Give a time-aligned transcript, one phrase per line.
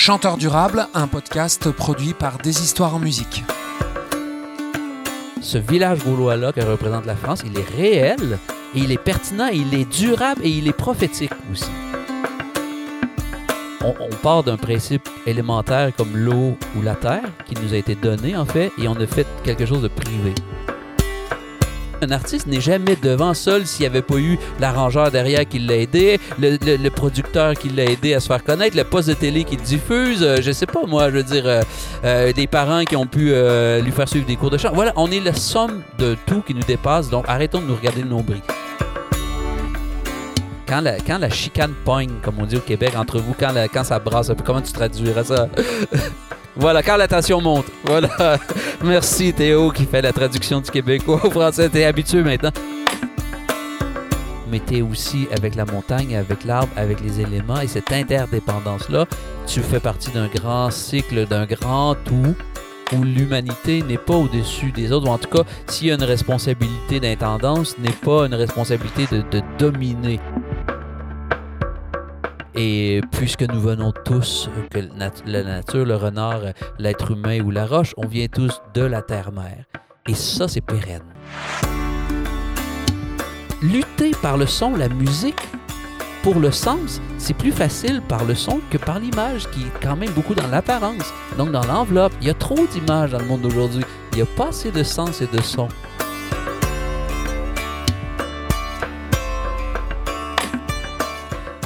[0.00, 3.44] Chanteur durable, un podcast produit par Des Histoires en musique.
[5.42, 8.38] Ce village gaulois-là que représente la France, il est réel,
[8.74, 11.70] et il est pertinent, il est durable et il est prophétique aussi.
[13.82, 17.94] On, on part d'un principe élémentaire comme l'eau ou la terre qui nous a été
[17.94, 20.32] donné en fait, et on a fait quelque chose de privé.
[22.02, 25.76] Un artiste n'est jamais devant seul s'il n'y avait pas eu l'arrangeur derrière qui l'a
[25.76, 29.56] aidé, le, producteur qui l'a aidé à se faire connaître, le poste de télé qui
[29.56, 31.62] le diffuse, euh, je sais pas moi, je veux dire, euh,
[32.04, 34.70] euh, des parents qui ont pu euh, lui faire suivre des cours de chant.
[34.72, 38.02] Voilà, on est la somme de tout qui nous dépasse, donc arrêtons de nous regarder
[38.02, 38.40] le nombril.
[40.66, 44.62] Quand la, chicane pogne, comme on dit au Québec, entre vous, quand, ça brasse comment
[44.62, 45.48] tu traduirais ça?
[46.56, 47.66] voilà, quand la tension monte.
[47.84, 48.38] Voilà.
[48.84, 51.68] Merci Théo qui fait la traduction du québécois au français.
[51.68, 52.50] T'es habitué maintenant.
[54.50, 59.06] Mais t'es aussi avec la montagne, avec l'arbre, avec les éléments et cette interdépendance-là.
[59.46, 62.34] Tu fais partie d'un grand cycle, d'un grand tout
[62.92, 66.02] où l'humanité n'est pas au-dessus des autres, ou en tout cas, s'il y a une
[66.02, 70.18] responsabilité d'intendance, n'est pas une responsabilité de, de dominer.
[72.54, 74.80] Et puisque nous venons tous, que
[75.26, 76.40] la nature, le renard,
[76.78, 79.64] l'être humain ou la roche, on vient tous de la terre-mère.
[80.08, 81.02] Et ça, c'est pérenne.
[83.62, 85.40] Lutter par le son, la musique,
[86.22, 89.96] pour le sens, c'est plus facile par le son que par l'image, qui est quand
[89.96, 91.14] même beaucoup dans l'apparence.
[91.38, 93.84] Donc dans l'enveloppe, il y a trop d'images dans le monde d'aujourd'hui.
[94.12, 95.68] Il n'y a pas assez de sens et de son.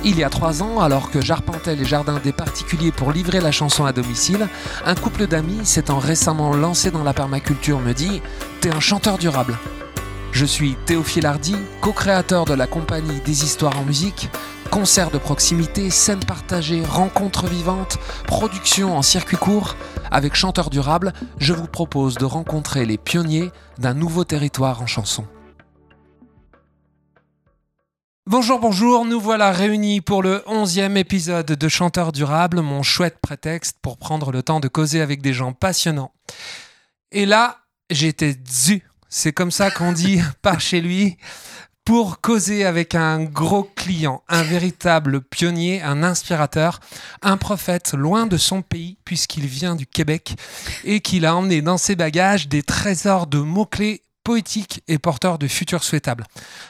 [0.06, 3.50] Il y a trois ans, alors que j'arpentais les jardins des particuliers pour livrer la
[3.50, 4.48] chanson à domicile,
[4.84, 8.20] un couple d'amis s'étant récemment lancé dans la permaculture me dit
[8.60, 9.56] T'es un chanteur durable.
[10.30, 14.28] Je suis Théophile Hardy, co-créateur de la compagnie Des Histoires en musique,
[14.70, 19.74] concerts de proximité, scènes partagées, rencontres vivantes, production en circuit court.
[20.10, 25.24] Avec Chanteur durable, je vous propose de rencontrer les pionniers d'un nouveau territoire en chanson.
[28.26, 33.76] Bonjour, bonjour, nous voilà réunis pour le onzième épisode de Chanteur durable, mon chouette prétexte
[33.82, 36.10] pour prendre le temps de causer avec des gens passionnants.
[37.12, 37.58] Et là,
[37.90, 41.18] j'étais dû, c'est comme ça qu'on dit par chez lui,
[41.84, 46.80] pour causer avec un gros client, un véritable pionnier, un inspirateur,
[47.20, 50.34] un prophète loin de son pays puisqu'il vient du Québec
[50.84, 55.46] et qu'il a emmené dans ses bagages des trésors de mots-clés poétiques et porteurs de
[55.46, 56.24] futurs souhaitables.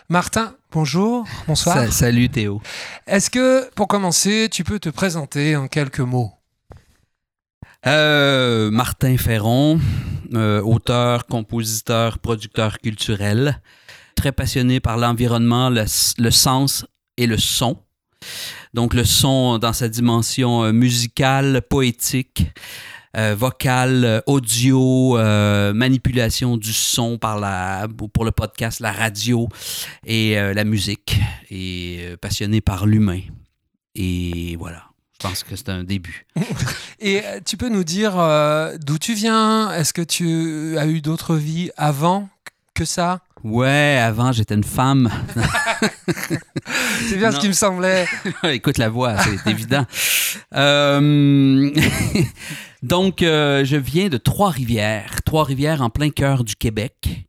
[0.08, 1.76] Martin, bonjour, bonsoir.
[1.76, 2.60] Sa- salut Théo.
[3.06, 6.32] Est-ce que, pour commencer, tu peux te présenter en quelques mots?
[7.86, 9.78] Euh, Martin Ferron,
[10.34, 13.60] euh, auteur, compositeur, producteur culturel,
[14.16, 15.84] très passionné par l'environnement, le,
[16.18, 16.86] le sens
[17.16, 17.78] et le son.
[18.72, 22.46] Donc le son dans sa dimension euh, musicale, poétique,
[23.16, 29.48] euh, vocale, euh, audio, euh, manipulation du son par la, pour le podcast, la radio
[30.06, 31.20] et euh, la musique.
[31.50, 33.20] Et passionné par l'humain.
[33.94, 34.82] Et voilà,
[35.20, 36.26] je pense que c'est un début.
[37.00, 38.14] Et tu peux nous dire
[38.80, 39.70] d'où tu viens?
[39.72, 42.28] Est-ce que tu as eu d'autres vies avant
[42.74, 43.20] que ça?
[43.44, 45.10] Ouais, avant j'étais une femme.
[47.08, 48.06] C'est bien ce qui me semblait.
[48.44, 49.84] Écoute la voix, c'est évident.
[50.54, 51.70] Euh,
[52.84, 55.22] Donc, euh, je viens de Trois-Rivières.
[55.24, 57.26] Trois-Rivières en plein cœur du Québec.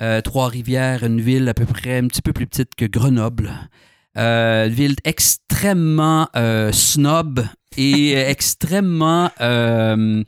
[0.00, 3.52] Euh, Trois-Rivières, une ville à peu près un petit peu plus petite que Grenoble.
[4.16, 7.44] Euh, une ville extrêmement euh, snob
[7.76, 10.22] et euh, extrêmement euh,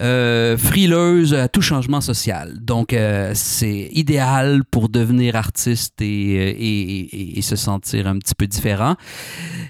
[0.00, 2.58] euh, frileuse à tout changement social.
[2.60, 8.18] Donc, euh, c'est idéal pour devenir artiste et, euh, et- et- et se sentir un
[8.18, 8.94] petit peu différent.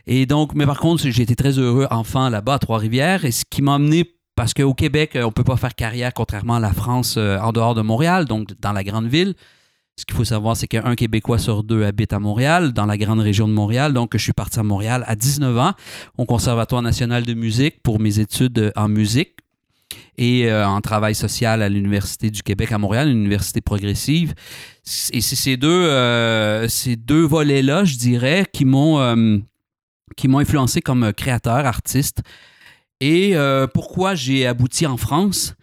[0.07, 3.45] Et donc, mais par contre, j'ai été très heureux enfant là-bas à Trois-Rivières, et ce
[3.49, 4.05] qui m'a amené
[4.35, 7.53] parce qu'au Québec, euh, on peut pas faire carrière, contrairement à la France, euh, en
[7.53, 9.35] dehors de Montréal, donc dans la grande ville.
[9.97, 13.21] Ce qu'il faut savoir, c'est qu'un Québécois sur deux habite à Montréal, dans la grande
[13.21, 13.93] région de Montréal.
[13.93, 15.73] Donc, je suis parti à Montréal à 19 ans,
[16.17, 19.37] au Conservatoire national de musique pour mes études euh, en musique
[20.17, 24.33] et euh, en travail social à l'Université du Québec à Montréal, une université progressive.
[25.13, 26.67] Et c'est ces deux, euh,
[26.97, 29.43] deux volets-là, je dirais, qui m'ont
[30.17, 32.23] qui m'ont influencé comme créateur, artiste.
[33.01, 33.35] Et
[33.73, 35.55] pourquoi j'ai abouti en France?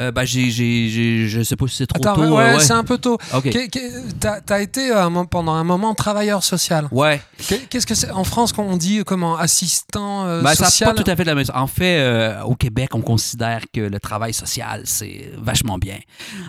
[0.00, 2.22] Euh, ben, j'ai, j'ai, j'ai- je sais pas si c'est trop Attends, tôt.
[2.36, 2.60] ouais, euh, ouais.
[2.60, 3.18] c'est un peu tôt.
[3.34, 3.50] OK.
[3.50, 6.88] Qu'est- qu'est- T'as as été euh, pendant un moment travailleur social.
[6.90, 7.20] Ouais.
[7.46, 11.02] Qu'est- Qu'est-ce que c'est en France qu'on dit comment assistant euh, ça social n'a pas
[11.04, 11.54] tout à fait la même chose.
[11.54, 15.98] En fait, euh, au Québec, on considère que le travail social, c'est vachement bien.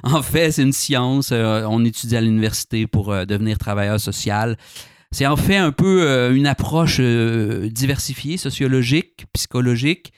[0.04, 1.30] En fait, c'est une science.
[1.34, 4.56] euh, on étudie à l'université pour euh, devenir travailleur social.
[5.12, 10.14] C'est en fait un peu euh, une approche euh, diversifiée, sociologique, psychologique,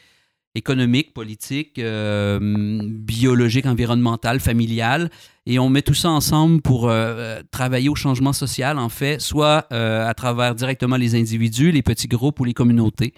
[0.56, 2.40] économique, politique, euh,
[2.84, 5.10] biologique, environnemental, familial.
[5.46, 9.68] Et on met tout ça ensemble pour euh, travailler au changement social, en fait, soit
[9.72, 13.14] euh, à travers directement les individus, les petits groupes ou les communautés.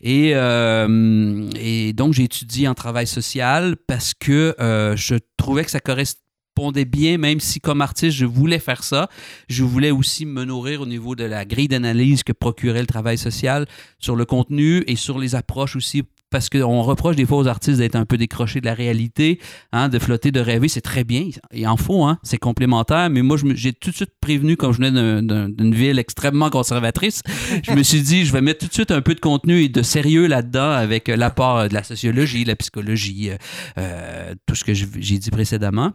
[0.00, 6.84] Et, et donc, j'ai étudié en travail social parce que je trouvais que ça correspondait
[6.86, 9.08] bien, même si comme artiste, je voulais faire ça.
[9.48, 13.18] Je voulais aussi me nourrir au niveau de la grille d'analyse que procurait le travail
[13.18, 13.66] social
[13.98, 17.78] sur le contenu et sur les approches aussi parce qu'on reproche des fois aux artistes
[17.78, 19.38] d'être un peu décrochés de la réalité,
[19.70, 23.22] hein, de flotter, de rêver, c'est très bien, il en faut, hein, c'est complémentaire, mais
[23.22, 27.22] moi j'ai tout de suite prévenu quand je venais d'une ville extrêmement conservatrice,
[27.62, 29.68] je me suis dit, je vais mettre tout de suite un peu de contenu et
[29.68, 33.36] de sérieux là-dedans avec l'apport de la sociologie, la psychologie, euh,
[33.78, 35.92] euh, tout ce que j'ai dit précédemment.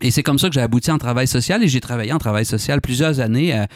[0.00, 2.44] Et c'est comme ça que j'ai abouti en travail social et j'ai travaillé en travail
[2.44, 3.54] social plusieurs années.
[3.58, 3.66] Euh,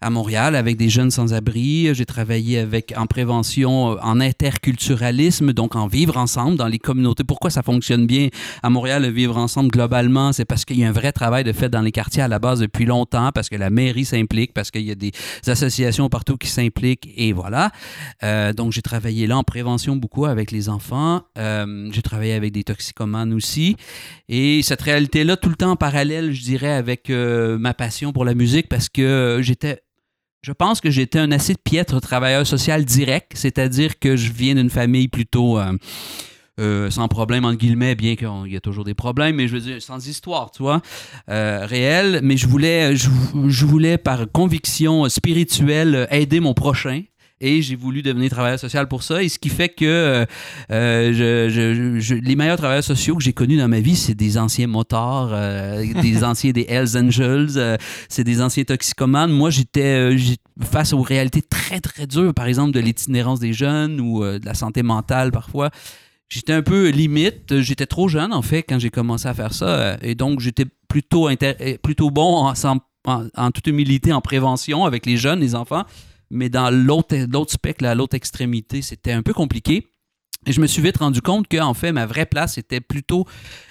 [0.00, 1.94] à Montréal avec des jeunes sans-abri.
[1.94, 7.24] J'ai travaillé avec en prévention, euh, en interculturalisme, donc en vivre ensemble dans les communautés.
[7.24, 8.28] Pourquoi ça fonctionne bien
[8.62, 10.32] à Montréal, le vivre ensemble globalement?
[10.32, 12.38] C'est parce qu'il y a un vrai travail de fait dans les quartiers à la
[12.38, 15.12] base depuis longtemps, parce que la mairie s'implique, parce qu'il y a des
[15.46, 17.70] associations partout qui s'impliquent, et voilà.
[18.22, 21.22] Euh, donc, j'ai travaillé là en prévention beaucoup avec les enfants.
[21.36, 23.76] Euh, j'ai travaillé avec des toxicomanes aussi.
[24.28, 28.34] Et cette réalité-là, tout le temps en parallèle, je dirais, avec ma passion pour la
[28.34, 29.80] musique, parce que j'étais
[30.42, 34.70] je pense que j'étais un assez piètre travailleur social direct, c'est-à-dire que je viens d'une
[34.70, 35.72] famille plutôt euh,
[36.58, 39.60] euh, sans problème, entre guillemets, bien qu'il y a toujours des problèmes, mais je veux
[39.60, 40.80] dire, sans histoire, tu vois,
[41.28, 42.20] euh, réelle.
[42.22, 47.02] Mais je voulais, je, voulais, par conviction spirituelle, aider mon prochain
[47.40, 49.22] et j'ai voulu devenir travailleur social pour ça.
[49.22, 50.26] Et ce qui fait que euh,
[50.70, 54.66] euh, je, les meilleurs travailleurs sociaux que j'ai connus dans ma vie, c'est des anciens
[54.66, 57.78] motards, euh, des anciens des Hells Angels,
[58.08, 59.32] c'est des anciens toxicomanes.
[59.32, 60.16] Moi, j'étais
[60.60, 64.54] face aux réalités très, très dures, par exemple, de l'itinérance des jeunes ou de la
[64.54, 65.70] santé mentale parfois.
[66.28, 67.60] J'étais un peu limite.
[67.60, 69.96] J'étais trop jeune, en fait, quand j'ai commencé à faire ça.
[70.02, 71.28] Et donc, j'étais plutôt,
[71.82, 75.84] plutôt bon en, en toute humilité en prévention avec les jeunes, les enfants
[76.30, 79.86] mais dans l'autre spectre, à l'autre extrémité, c'était un peu compliqué.
[80.46, 83.26] Et je me suis vite rendu compte que, en fait, ma vraie place était plutôt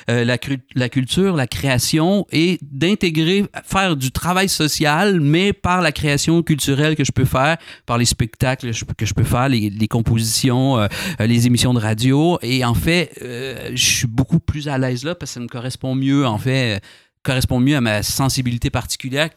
[0.08, 6.44] euh, la, culture, la création et d'intégrer, faire du travail social, mais par la création
[6.44, 7.58] culturelle que je peux faire,
[7.88, 10.88] par les spectacles que je peux faire, les, compositions, euh,
[11.20, 12.38] les émissions de radio.
[12.44, 15.48] Et en fait, euh, je suis beaucoup plus à l'aise là parce que ça me
[15.48, 16.84] correspond mieux, en fait,
[17.24, 19.30] correspond mieux à ma sensibilité particulière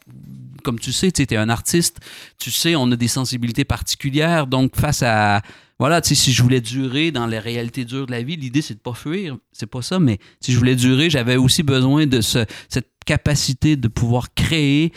[0.62, 1.99] comme tu sais, tu es un artiste,
[2.38, 4.47] tu sais, on a des sensibilités particulières.
[4.47, 5.43] Donc, face à.
[5.79, 8.62] Voilà, tu sais, si je voulais durer dans les réalités dures de la vie, l'idée,
[8.62, 9.37] c'est de pas fuir.
[9.53, 13.76] C'est pas ça, mais si je voulais durer, j'avais aussi besoin de ce, cette capacité
[13.76, 14.93] de pouvoir créer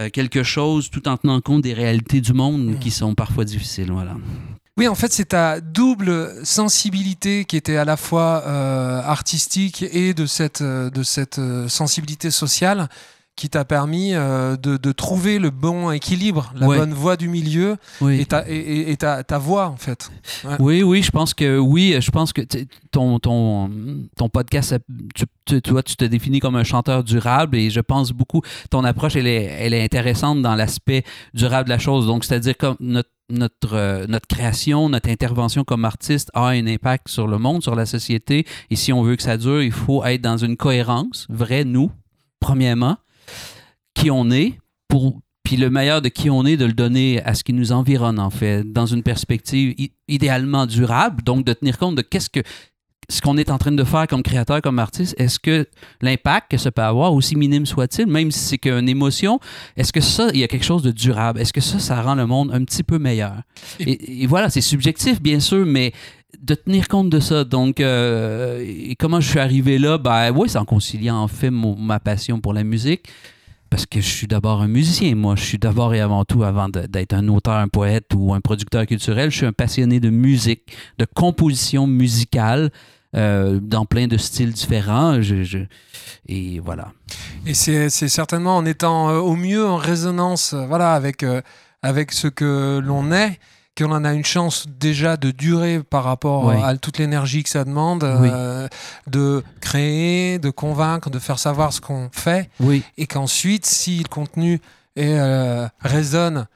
[0.00, 3.92] euh, quelque chose tout en tenant compte des réalités du monde qui sont parfois difficiles.
[3.92, 4.16] Voilà.
[4.76, 10.12] Oui, en fait, c'est ta double sensibilité qui était à la fois euh, artistique et
[10.12, 12.88] de cette, euh, de cette sensibilité sociale
[13.36, 17.76] qui t'a permis euh, de, de, trouver le bon équilibre, la bonne voie du milieu
[18.08, 20.10] et, ta, et, et ta, ta, voix en fait.
[20.60, 22.42] Oui, oui, je pense que oui, je pense que
[22.92, 23.70] ton, ton,
[24.16, 24.76] ton podcast,
[25.46, 29.16] tu, toi, tu te définis comme un chanteur durable et je pense beaucoup, ton approche,
[29.16, 31.02] elle est, elle est intéressante dans l'aspect
[31.34, 32.06] durable de la chose.
[32.06, 37.08] Donc, c'est-à-dire comme notre notre, euh, notre création, notre intervention comme artiste a un impact
[37.08, 38.46] sur le monde, sur la société.
[38.68, 41.90] Et si on veut que ça dure, il faut être dans une cohérence, vrai, nous,
[42.38, 42.98] premièrement
[43.94, 44.58] qui on est,
[44.88, 47.72] pour, puis le meilleur de qui on est, de le donner à ce qui nous
[47.72, 49.74] environne, en fait, dans une perspective
[50.08, 52.42] idéalement durable, donc de tenir compte de qu'est-ce que
[53.08, 55.66] ce qu'on est en train de faire comme créateur, comme artiste, est-ce que
[56.00, 59.40] l'impact que ça peut avoir, aussi minime soit-il, même si c'est qu'une émotion,
[59.76, 61.40] est-ce que ça, il y a quelque chose de durable?
[61.40, 63.42] Est-ce que ça, ça rend le monde un petit peu meilleur?
[63.80, 65.92] Et, voilà, c'est subjectif, bien sûr, mais
[66.40, 67.44] de tenir compte de ça.
[67.44, 69.98] Donc, euh, et comment je suis arrivé là?
[69.98, 73.08] Ben oui, c'est en conciliant en fait ma passion pour la musique,
[73.70, 75.14] parce que je suis d'abord un musicien.
[75.14, 78.40] Moi, je suis d'abord et avant tout, avant d'être un auteur, un poète ou un
[78.40, 82.70] producteur culturel, je suis un passionné de musique, de composition musicale.
[83.16, 85.20] Euh, dans plein de styles différents.
[86.26, 86.90] et voilà.
[87.46, 91.24] Et c'est certainement en étant euh, au mieux en résonance euh, voilà, avec,
[91.82, 93.38] avec ce que l'on est
[93.76, 97.64] qu'on en a une chance déjà de durer par rapport à toute l'énergie que ça
[97.64, 98.68] demande, euh,
[99.06, 102.82] de créer, de convaincre, de faire savoir ce qu'on fait, oui.
[102.96, 104.60] et qu'ensuite, si le contenu
[104.96, 106.46] est, euh, résonne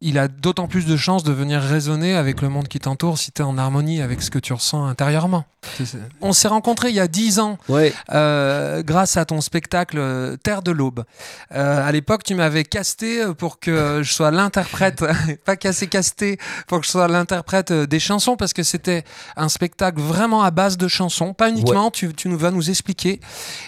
[0.00, 3.32] il a d'autant plus de chances de venir résonner avec le monde qui t'entoure si
[3.32, 5.44] tu es en harmonie avec ce que tu ressens intérieurement.
[6.20, 7.58] On s'est rencontrés il y a dix ans
[8.12, 11.04] euh, grâce à ton spectacle euh, Terre de l'Aube.
[11.52, 15.04] Euh, à l'époque, tu m'avais casté pour que je sois l'interprète,
[15.44, 16.38] pas cassé, casté,
[16.68, 19.02] pour que je sois l'interprète des chansons parce que c'était
[19.36, 23.18] un spectacle vraiment à base de chansons, pas uniquement, tu, tu, nous vas nous expliquer.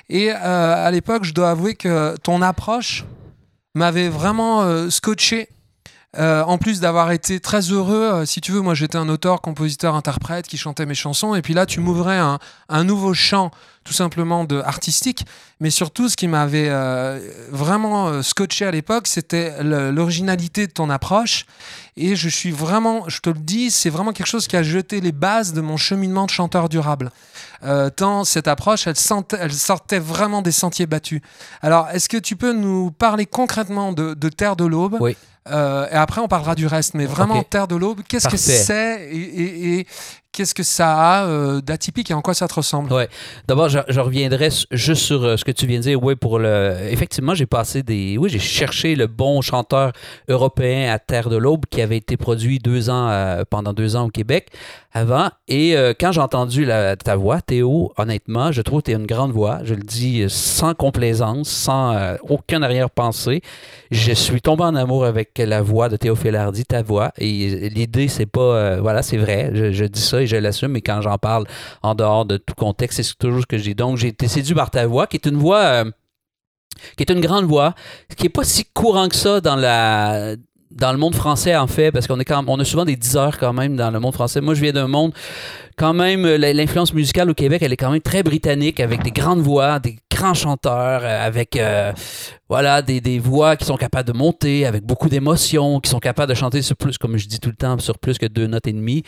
[0.08, 3.04] Et à l'époque, je dois avouer que ton approche
[3.74, 5.48] m'avait vraiment scotché
[6.18, 9.40] euh, en plus d'avoir été très heureux, euh, si tu veux, moi j'étais un auteur,
[9.40, 13.52] compositeur, interprète qui chantait mes chansons, et puis là tu m'ouvrais un, nouveau champ
[13.90, 15.26] tout simplement de artistique,
[15.58, 17.18] mais surtout ce qui m'avait euh,
[17.50, 21.44] vraiment scotché à l'époque, c'était l'originalité de ton approche,
[21.96, 25.00] et je suis vraiment, je te le dis, c'est vraiment quelque chose qui a jeté
[25.00, 27.10] les bases de mon cheminement de chanteur durable.
[27.96, 28.94] tant cette approche, elle,
[29.40, 31.20] elle, sortait vraiment des sentiers battus.
[31.60, 34.98] Alors, est-ce que tu peux nous parler concrètement de, de Terre de l'Aube?
[35.00, 35.16] Oui.
[35.48, 36.94] Euh, et après, on parlera du reste.
[36.94, 39.08] Mais vraiment, Terre de l'Aube, qu'est-ce que c'est?
[39.12, 39.86] Et,
[40.32, 42.92] qu'est-ce que ça a euh, d'atypique et en quoi ça te ressemble?
[42.92, 43.08] Ouais.
[43.48, 46.02] D'abord, je, reviendrai juste sur euh, ce que tu viens de dire.
[46.02, 46.76] Oui, pour le.
[46.90, 48.16] Effectivement, j'ai passé des.
[48.18, 49.92] Oui, j'ai cherché le bon chanteur
[50.28, 54.06] européen à Terre de l'Aube qui avait été produit deux ans euh, pendant deux ans
[54.06, 54.48] au Québec
[54.92, 55.30] avant.
[55.46, 59.30] Et quand j'ai entendu ta voix, Théo, honnêtement, je trouve que tu as une grande
[59.30, 59.60] voix.
[59.62, 63.40] Je le dis sans complaisance, sans aucun arrière-pensée.
[63.92, 67.12] Je suis tombé en amour avec la voix de Théo Hardy, ta voix.
[67.18, 68.80] Et l'idée, c'est pas.
[68.80, 69.52] voilà, c'est vrai.
[69.54, 71.46] Je dis ça et je l'assume, mais quand j'en parle
[71.82, 73.74] en dehors de tout contexte, c'est toujours ce que dis.
[73.74, 75.60] Donc, j'ai été séduit par ta voix, qui est une voix.
[75.60, 75.90] Euh,
[76.96, 77.74] qui est une grande voix,
[78.16, 80.36] qui n'est pas si courant que ça dans la
[80.70, 83.16] dans le monde français en fait parce qu'on est quand on a souvent des 10
[83.16, 84.40] heures quand même dans le monde français.
[84.40, 85.12] Moi je viens d'un monde
[85.76, 89.40] quand même l'influence musicale au Québec, elle est quand même très britannique avec des grandes
[89.40, 91.92] voix, des grands chanteurs euh, avec euh,
[92.48, 96.28] voilà des, des, voix qui sont capables de monter avec beaucoup d'émotions, qui sont capables
[96.28, 98.66] de chanter sur plus comme je dis tout le temps sur plus que deux notes
[98.66, 99.02] et demie.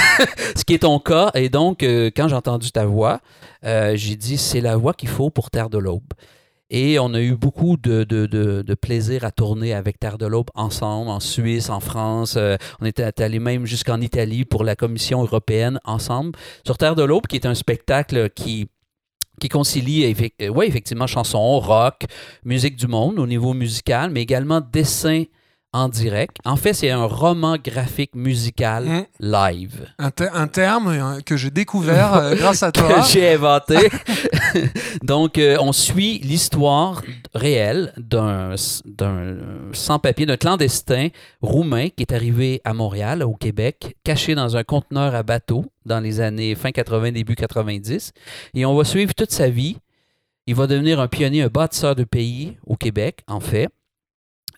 [0.56, 3.20] Ce qui est ton cas et donc euh, quand j'ai entendu ta voix,
[3.62, 6.12] j'ai dit c'est la voix qu'il faut pour Terre de l'aube.
[6.70, 10.50] Et on a eu beaucoup de, de, de, plaisir à tourner avec Terre de l'Aube
[10.54, 12.34] ensemble, en Suisse, en France.
[12.36, 16.32] Euh, on était allé même jusqu'en Italie pour la Commission européenne ensemble.
[16.66, 18.68] Sur Terre de l'Aube, qui est un spectacle qui
[19.40, 20.14] qui concilie
[20.50, 22.06] ouais, effectivement chansons, rock,
[22.44, 25.22] musique du monde au niveau musical, mais également dessin
[25.72, 26.38] en direct.
[26.44, 29.06] En fait, c'est un roman graphique musical mmh.
[29.20, 29.86] live.
[29.98, 33.02] Un, terme euh, que j'ai découvert euh, grâce à toi.
[33.02, 33.76] que j'ai inventé.
[35.02, 37.02] Donc, euh, on suit l'histoire
[37.34, 38.54] réelle d'un
[39.72, 41.08] sans-papier, d'un clandestin
[41.42, 46.00] roumain qui est arrivé à Montréal, au Québec, caché dans un conteneur à bateau dans
[46.00, 48.12] les années fin 80, début 90.
[48.54, 49.76] Et on va suivre toute sa vie.
[50.46, 53.68] Il va devenir un pionnier, un bâtisseur de pays au Québec, en fait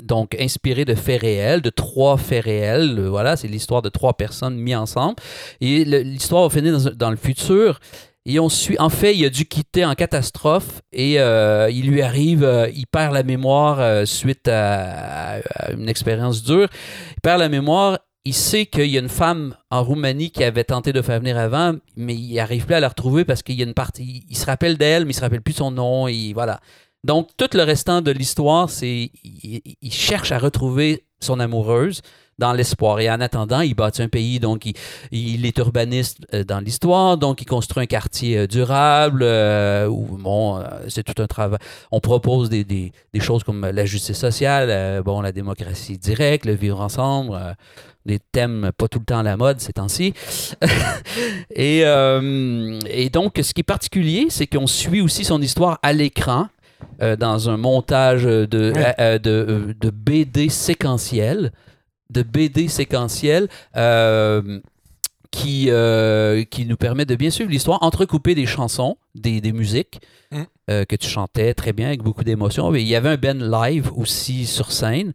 [0.02, 2.98] donc inspiré de faits réels, de trois faits réels.
[2.98, 5.16] Euh, voilà, c'est l'histoire de trois personnes mis ensemble.
[5.60, 7.80] Et l'histoire va finir dans, le futur.
[8.26, 12.02] Et on suit, en fait, il a dû quitter en catastrophe et euh, il lui
[12.02, 15.38] arrive, euh, il perd la mémoire suite à,
[15.72, 16.68] une expérience dure.
[17.12, 17.98] Il perd la mémoire.
[18.26, 21.38] Il sait qu'il y a une femme en Roumanie qui avait tenté de faire venir
[21.38, 24.26] avant, mais il n'arrive plus à la retrouver parce qu'il y a une partie.
[24.28, 26.06] Il, se rappelle d'elle, mais il se rappelle plus son nom.
[26.06, 26.60] Et voilà.
[27.04, 32.02] Donc, tout le restant de l'histoire, c'est il, cherche à retrouver son amoureuse
[32.38, 33.00] dans l'espoir.
[33.00, 34.66] Et en attendant, il bâtit un pays, donc
[35.10, 40.62] il, est urbaniste euh, dans l'histoire, donc il construit un quartier euh, durable, euh, bon,
[40.88, 41.58] c'est tout un travail.
[41.90, 47.38] On propose des, choses comme la justice sociale, bon, la démocratie directe, le vivre ensemble,
[48.06, 50.14] des thèmes pas tout le temps à la mode ces temps-ci.
[51.54, 51.84] et
[53.12, 56.48] donc, ce qui est particulier, c'est qu'on suit aussi son histoire à l'écran.
[57.02, 61.50] Euh, dans un montage de, euh, euh, de, de, BD séquentiel,
[62.10, 63.48] de BD séquentiel
[65.30, 65.70] qui,
[66.50, 70.42] qui nous permet de bien suivre l'histoire, entrecoupé des chansons, des, des musiques mm.
[70.66, 72.74] que tu chantais très bien avec beaucoup d'émotion.
[72.74, 75.12] Il y avait un Ben live aussi sur scène.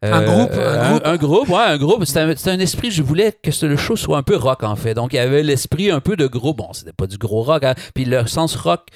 [0.00, 1.02] un groupe, un, groupe?
[1.04, 2.04] Un, groupe, ouais, un groupe.
[2.06, 4.94] C'était un, esprit, je voulais que le show soit un peu rock en fait.
[4.94, 6.54] Donc il y avait l'esprit un peu de gros.
[6.54, 7.74] Bon, c'était pas du gros rock, hein.
[7.94, 8.88] puis le sens rock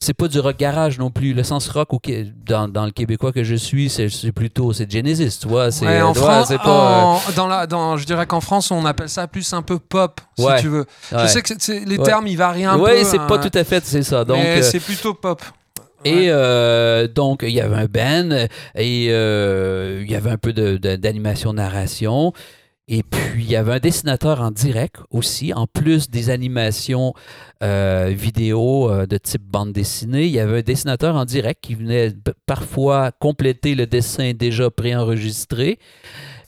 [0.00, 1.32] c'est pas du rock garage non plus.
[1.32, 1.88] Le sens rock
[2.46, 5.70] dans, dans, le québécois que je suis, c'est plutôt c'est Genesis, tu vois.
[5.70, 9.52] C'est en France, euh, dans la, dans, je dirais qu'en France, on appelle ça plus
[9.52, 10.86] un peu pop, si tu veux.
[11.10, 12.84] Je sais que les termes ils varient un peu.
[12.84, 13.48] Oui, c'est pas hein.
[13.48, 14.24] tout à fait, c'est ça.
[14.24, 15.42] Donc euh, c'est plutôt pop.
[16.06, 21.54] Et euh, donc, il y avait un band et il y avait un peu d'animation,
[21.54, 22.32] narration.
[22.86, 27.14] Et puis, il y avait un dessinateur en direct aussi, en plus des animations
[27.62, 30.26] euh, vidéo euh, de type bande dessinée.
[30.26, 32.12] Il y avait un dessinateur en direct qui venait
[32.44, 35.78] parfois compléter le dessin déjà préenregistré.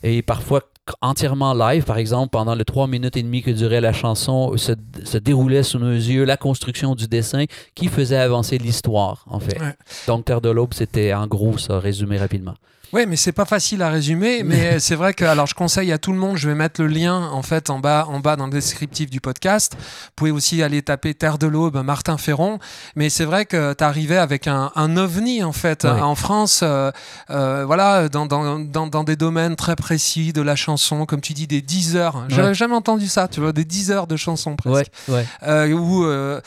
[0.03, 0.61] et parfois
[1.01, 1.83] entièrement live.
[1.83, 5.63] Par exemple, pendant les trois minutes et demie que durait la chanson, se, se déroulait
[5.63, 9.59] sous nos yeux la construction du dessin qui faisait avancer l'histoire, en fait.
[9.59, 9.75] Ouais.
[10.07, 12.53] Donc, Terre de l'Aube, c'était en gros ça, résumé rapidement.
[12.93, 14.43] Oui, mais c'est pas facile à résumer.
[14.45, 16.37] Mais c'est vrai que, alors, je conseille à tout le monde.
[16.37, 19.19] Je vais mettre le lien en fait en bas, en bas dans le descriptif du
[19.19, 19.73] podcast.
[19.77, 19.83] Vous
[20.15, 22.59] pouvez aussi aller taper Terre de l'Aube, Martin Ferron.
[22.95, 25.89] Mais c'est vrai que tu arrivais avec un, un ovni en fait Ouais.
[25.91, 26.61] en France.
[26.63, 26.91] euh,
[27.29, 31.33] euh, voilà, dans, dans, dans, dans des domaines très précis de la chanson, comme tu
[31.33, 32.23] dis, des 10 heures.
[32.29, 32.53] J'avais Ouais.
[32.53, 33.27] jamais entendu ça.
[33.27, 35.25] Tu vois, des 10 heures de chansons presque ouais.
[35.43, 36.39] euh, où euh,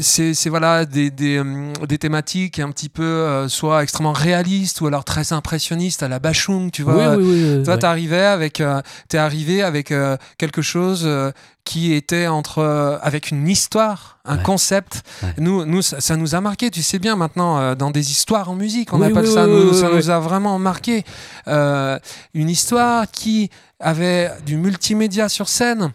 [0.00, 4.95] c'est voilà des, des, hum, des thématiques un petit peu soit extrêmement réalistes ou alors
[5.04, 7.16] très impressionnistes à la Bachung, tu vois.
[7.16, 11.30] oui, oui, oui, Toi, t'arrivais avec, euh, t'es arrivé avec euh, quelque chose euh,
[11.64, 14.42] qui était entre, avec une histoire, un Ouais.
[14.42, 15.02] concept.
[15.22, 15.34] Ouais.
[15.38, 16.70] Nous, nous, ça, ça nous a marqué.
[16.70, 19.46] Tu sais bien maintenant dans des histoires en musique, on appelle ça.
[19.46, 21.04] nous, ça nous a vraiment marqué.
[21.46, 23.50] Une histoire qui
[23.80, 25.92] avait du multimédia sur scène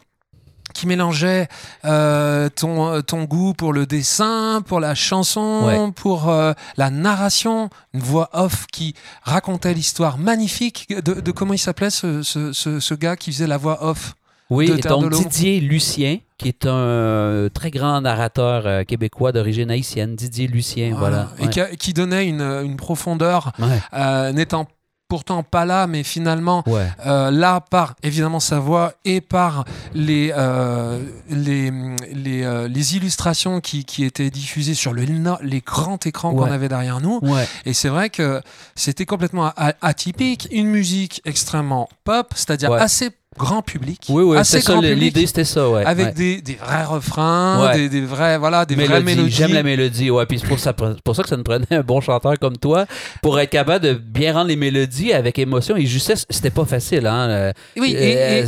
[0.74, 1.48] qui mélangeait
[1.86, 5.92] euh, ton, ton goût pour le dessin, pour la chanson, Ouais.
[5.96, 11.58] pour euh, la narration, une voix off qui racontait l'histoire magnifique de, de comment il
[11.60, 14.14] s'appelait ce, ce, ce, ce gars qui faisait la voix off.
[14.50, 15.10] Oui, de donc.
[15.14, 20.94] Didier Lucien, qui est un euh, très grand narrateur euh, québécois d'origine haïtienne, Didier Lucien,
[20.98, 21.30] voilà.
[21.40, 24.68] Et qui, a- qui donnait une, une profondeur, Ouais, euh, n'étant
[25.12, 26.88] pourtant pas là, mais finalement ouais.
[27.06, 31.70] euh, là par évidemment sa voix et par les, euh, les,
[32.14, 35.04] les, euh, les illustrations qui, qui étaient diffusées sur le,
[35.42, 37.20] les grands écrans qu'on avait derrière nous.
[37.24, 38.42] Ouais, Et c'est vrai que
[38.76, 39.52] c'était complètement
[39.82, 44.82] atypique, une musique extrêmement pop, c'est-à-dire assez grand public, oui, oui, assez c'est ça, grand
[44.82, 45.86] le- public, l'idée c'était ça, ouais.
[45.86, 46.12] avec ouais.
[46.14, 47.78] des, des vrais refrains, Ouais.
[47.78, 49.32] des, des vrais voilà, des vraies Mélodie, mélodies.
[49.36, 50.26] J'aime la mélodie, ouais.
[50.26, 52.86] Puis c'est pour ça, pour ça que ça nous prenait un bon chanteur comme toi
[53.22, 56.26] pour être capable de bien rendre les mélodies avec émotion et justesse.
[56.30, 57.54] C'était pas facile, hein.
[57.78, 58.46] Oui, et, Euh,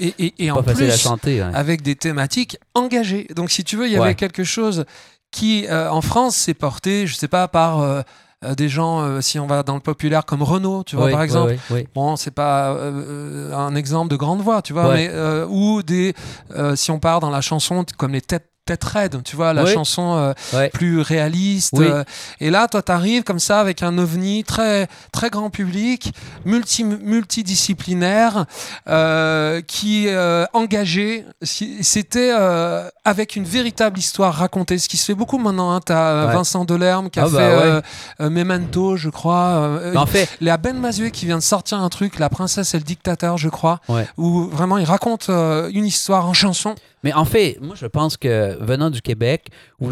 [0.00, 1.40] et, et, et en à plus, chanter.
[1.40, 1.52] hein.
[1.54, 3.28] avec des thématiques engagées.
[3.36, 4.84] Donc, si tu veux, il y avait quelque chose
[5.30, 8.00] qui, euh, en France, s'est porté, je sais pas, par euh,
[8.44, 11.12] euh, des gens, euh, si on va dans le populaire, comme Renault, tu vois, Oui,
[11.12, 11.52] par exemple.
[11.52, 11.88] oui, oui.
[11.94, 16.14] Bon, c'est pas euh, un exemple de grande voix, tu vois, mais euh, ou des,
[16.54, 19.64] euh, si on part dans la chanson comme les têtes têtes raides, tu vois, la
[19.64, 19.72] Oui.
[19.72, 20.68] chanson euh, Ouais.
[20.70, 21.74] plus réaliste.
[21.78, 21.86] Oui.
[21.88, 22.04] euh,
[22.40, 26.12] et là, toi, t'arrives comme ça avec un ovni très très grand public,
[26.44, 28.44] multi multidisciplinaire,
[28.88, 31.24] euh, qui euh, engagé.
[31.42, 35.70] C'était euh, avec une véritable histoire racontée, ce qui se fait beaucoup maintenant.
[35.72, 35.80] Hein.
[35.84, 36.32] T'as Ouais.
[36.34, 38.30] Vincent Delerme qui a Ah bah fait ouais.
[38.30, 39.80] Memento, je crois.
[39.94, 42.74] en fait, il y a Ben Mazué qui vient de sortir un truc, La princesse
[42.74, 44.06] et le dictateur, je crois, Ouais.
[44.16, 46.74] où vraiment il raconte une histoire en chanson.
[47.02, 49.48] Mais en fait, moi, je pense que venant du Québec,
[49.80, 49.90] où,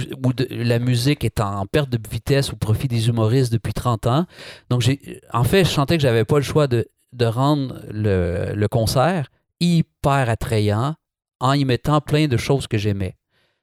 [0.51, 4.27] la musique est en perte de vitesse au profit des humoristes depuis 30 ans,
[4.71, 8.53] donc j'ai, en fait, je sentais que j'avais pas le choix de, de rendre le,
[8.55, 10.95] le concert hyper attrayant
[11.40, 13.17] en y mettant plein de choses que j'aimais.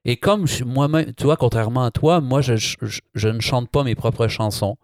[0.06, 2.56] Et comme moi-même, tu vois, contrairement à toi, moi, je,
[3.14, 4.78] je ne chante pas mes propres chansons.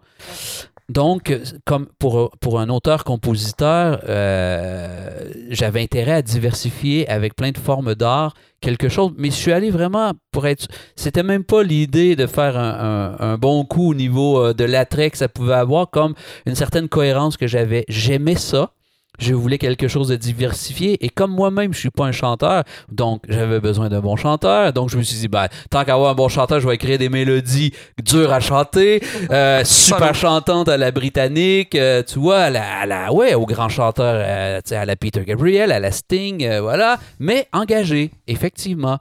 [0.90, 8.34] Donc, comme pour, un auteur-compositeur, euh, j'avais intérêt à diversifier avec plein de formes d'art
[8.62, 9.12] quelque chose.
[9.18, 10.68] Mais je suis allé vraiment pour être.
[10.96, 14.64] C'était même pas l'idée de faire un, un- un bon coup au niveau euh, de
[14.64, 16.14] l'attrait que ça pouvait avoir, comme
[16.46, 17.84] une certaine cohérence que j'avais.
[17.90, 18.72] J'aimais ça.
[19.20, 21.04] Je voulais quelque chose de diversifié.
[21.06, 24.74] Et comme moi-même, je suis pas un chanteur, donc j'avais besoin d'un bon chanteur.
[24.74, 27.10] Donc je me suis dit, ben, tant qu'avoir un bon chanteur, je vais écrire des
[27.10, 29.02] mélodies dures à chanter,
[29.32, 33.46] euh, super chantantes à la britannique, euh, tu vois, à la, à la- ouais, au
[33.46, 37.00] grand chanteur, euh, tu sais, à la Peter Gabriel, à la Sting, euh, voilà.
[37.20, 39.00] Mais engagé, effectivement.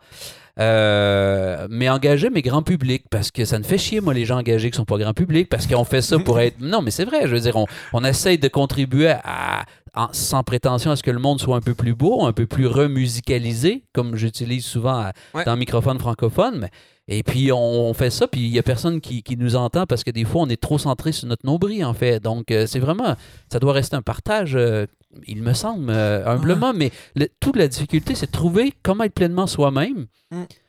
[0.58, 4.38] Euh, mais engager mes grands publics parce que ça me fait chier moi les gens
[4.38, 7.04] engagés qui sont pas grand public parce qu'on fait ça pour être non mais c'est
[7.04, 11.02] vrai je veux dire on, on essaye de contribuer à, en- sans prétention à ce
[11.02, 14.98] que le monde soit un peu plus beau un peu plus remusicalisé comme j'utilise souvent
[14.98, 15.44] à- Ouais.
[15.44, 16.70] dans le microphone francophone mais
[17.08, 19.86] et puis on, on fait ça, puis il y a personne qui, qui nous entend
[19.86, 22.20] parce que des fois on est trop centré sur notre nombril en fait.
[22.20, 23.14] Donc euh, c'est vraiment,
[23.52, 24.86] ça doit rester un partage, euh,
[25.26, 26.72] il me semble, euh, humblement.
[26.74, 30.06] Mais le- toute la difficulté, c'est de trouver comment être pleinement soi-même,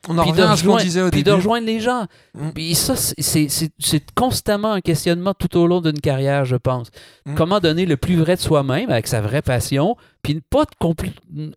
[0.08, 1.80] On en Puis revient de à ce qu'on rejoindre- disait au puis de rejoindre les
[1.80, 2.06] gens.
[2.34, 2.50] Mm.
[2.54, 6.54] Puis ça, c'est- c'est c'est- c'est constamment un questionnement tout au long d'une carrière, je
[6.56, 6.88] pense.
[7.26, 7.34] Mm.
[7.34, 11.10] Comment donner le plus vrai de soi-même avec sa vraie passion, puis ne pas compl-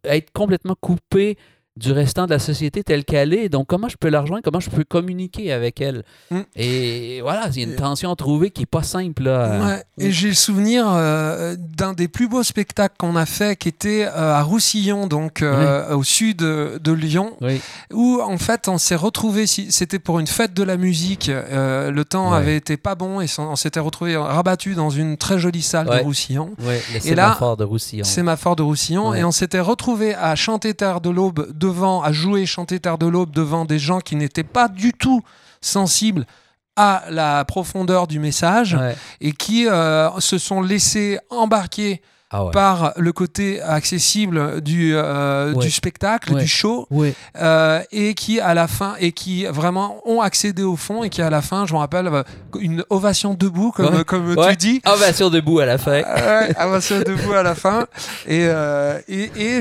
[0.04, 1.38] être complètement coupé
[1.78, 3.48] du restant de la société telle qu'elle est.
[3.50, 4.44] Donc, comment je peux la rejoindre?
[4.44, 6.04] Comment je peux communiquer avec elle?
[6.30, 6.40] Mm.
[6.56, 9.24] Et voilà, il y a une tension à trouver qui n'est pas simple.
[9.24, 9.60] Là.
[9.66, 13.70] Ouais, et j'ai le souvenir euh, d'un des plus beaux spectacles qu'on a fait qui
[13.70, 17.62] était euh, à Roussillon, donc euh, au sud de, de Lyon, Oui,
[17.94, 22.32] où en fait on s'est retrouvé, c'était pour une fête de la musique, le temps
[22.32, 22.38] Ouais.
[22.38, 26.00] avait été pas bon et on s'était retrouvé rabattu dans une très jolie salle Ouais.
[26.00, 26.52] de Roussillon.
[27.06, 28.04] Et là, de Roussillon.
[28.04, 32.46] Sémaphore de Roussillon et on s'était retrouvé à chanter Terre de l'Aube devant, à jouer
[32.46, 35.22] chanter Terre de l'Aube devant des gens qui n'étaient pas du tout
[35.62, 36.26] sensibles
[36.76, 38.96] à la profondeur du message Ouais.
[39.22, 42.02] et qui euh, se sont laissés embarquer
[42.34, 42.52] Ah ouais.
[42.52, 45.66] par le côté accessible du, euh, Ouais.
[45.66, 46.42] du spectacle, Ouais.
[46.42, 46.88] du show,
[47.38, 51.22] euh, et qui à la fin, et qui vraiment ont accédé au fond, et qui
[51.22, 52.24] à la fin, je me rappelle, euh,
[52.60, 54.82] une ovation debout, comme, comme tu dis.
[54.86, 55.92] ovation debout à la fin.
[56.02, 57.86] Ouais, ovation debout à la fin.
[58.28, 59.58] Et, euh, et, et,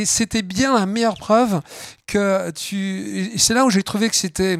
[0.00, 1.60] et c'était bien la meilleure preuve
[2.06, 3.32] que tu.
[3.36, 4.58] C'est là où j'ai trouvé que c'était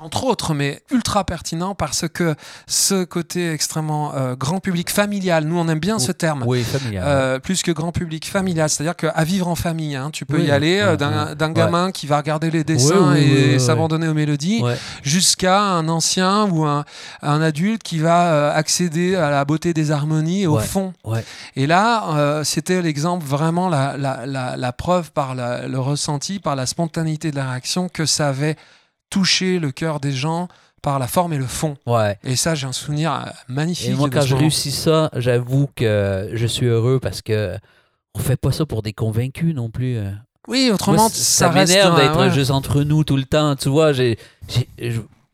[0.00, 2.36] entre autres, mais ultra pertinent parce que
[2.68, 6.44] ce côté extrêmement euh, grand public familial, nous on aime bien ce terme.
[6.46, 7.02] Oui, familial.
[7.04, 10.44] Euh, plus que grand public familial, c'est-à-dire qu'à vivre en famille, hein, tu peux Oui,
[10.44, 11.52] y aller euh, ouais, d'un ouais.
[11.52, 14.76] gamin qui va regarder les dessins et s'abandonner aux mélodies, Ouais.
[15.02, 16.84] jusqu'à un ancien ou un,
[17.22, 20.92] un adulte qui va euh, accéder à la beauté des harmonies et au fond.
[21.02, 21.24] ouais.
[21.56, 26.54] Et là, euh, c'était l'exemple, vraiment la, la, la, la preuve par le ressenti, par
[26.54, 28.54] la spontanéité de la réaction, que ça avait
[29.10, 30.48] touché le cœur des gens
[30.82, 31.76] par la forme et le fond.
[31.86, 32.18] Ouais.
[32.24, 33.88] Et ça, j'ai un souvenir euh, magnifique.
[33.90, 37.56] Et moi, quand je réussis ça, j'avoue que je suis heureux parce que
[38.14, 39.96] on fait pas ça pour des convaincus non plus.
[39.96, 40.10] euh.
[40.46, 42.30] Oui, autrement, Moi, ça, m'énerve d'être ouais.
[42.30, 43.54] juste entre nous tout le temps.
[43.54, 44.16] Tu vois, j'ai,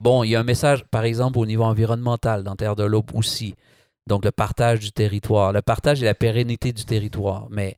[0.00, 3.10] bon, il y a un message, par exemple, au niveau environnemental dans Terre de l'Aube
[3.14, 3.54] aussi.
[4.08, 5.52] Donc, le partage du territoire.
[5.52, 7.46] Le partage et la pérennité du territoire.
[7.50, 7.76] Mais,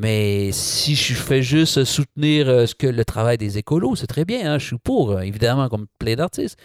[0.00, 4.24] mais si je fais juste soutenir euh, ce que le travail des écolos, c'est très
[4.24, 4.50] bien.
[4.50, 6.58] hein, je suis pour, euh, évidemment, comme plein d'artistes.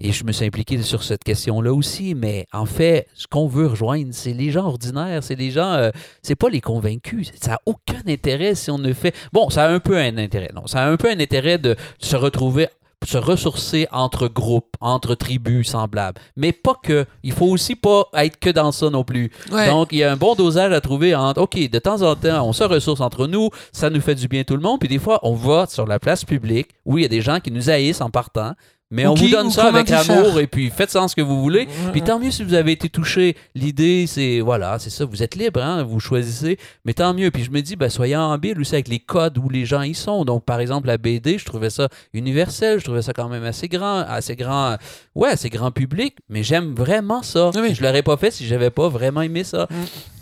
[0.00, 2.14] Et je me suis impliqué sur cette question-là aussi.
[2.14, 5.90] Mais en fait, ce qu'on veut rejoindre, c'est les gens ordinaires, c'est les gens, euh,
[6.22, 7.30] c'est pas les convaincus.
[7.38, 9.14] Ça n'a aucun intérêt si on ne fait.
[9.30, 10.50] Bon, ça a un peu un intérêt.
[10.54, 12.68] Non, ça a un peu un intérêt de se retrouver
[13.04, 16.20] se ressourcer entre groupes, entre tribus semblables.
[16.36, 17.06] Mais pas que.
[17.22, 19.30] Il faut aussi pas être que dans ça non plus.
[19.50, 19.68] Ouais.
[19.68, 22.46] Donc, il y a un bon dosage à trouver entre, OK, de temps en temps,
[22.46, 24.98] on se ressource entre nous, ça nous fait du bien tout le monde, puis des
[24.98, 27.70] fois, on va sur la place publique où il y a des gens qui nous
[27.70, 28.52] haïssent en partant,
[28.90, 31.20] mais on qui- vous donne ça avec amour, et puis faites ça en ce que
[31.20, 31.68] vous voulez.
[31.92, 33.36] Puis tant mieux si vous avez été touché.
[33.54, 37.30] L'idée, c'est, voilà, c'est ça, vous êtes libre, hein, vous choisissez, mais tant mieux.
[37.30, 39.94] Puis je me dis, ben, soyez habile aussi avec les codes où les gens y
[39.94, 40.24] sont.
[40.24, 43.68] Donc, par exemple, la BD, je trouvais ça universel, je trouvais ça quand même assez
[43.68, 44.76] grand, assez grand,
[45.14, 47.50] ouais, assez grand public, mais j'aime vraiment ça.
[47.54, 47.74] Oui, oui.
[47.74, 49.66] Je l'aurais pas fait si j'avais pas vraiment aimé ça.
[49.70, 49.74] Mm.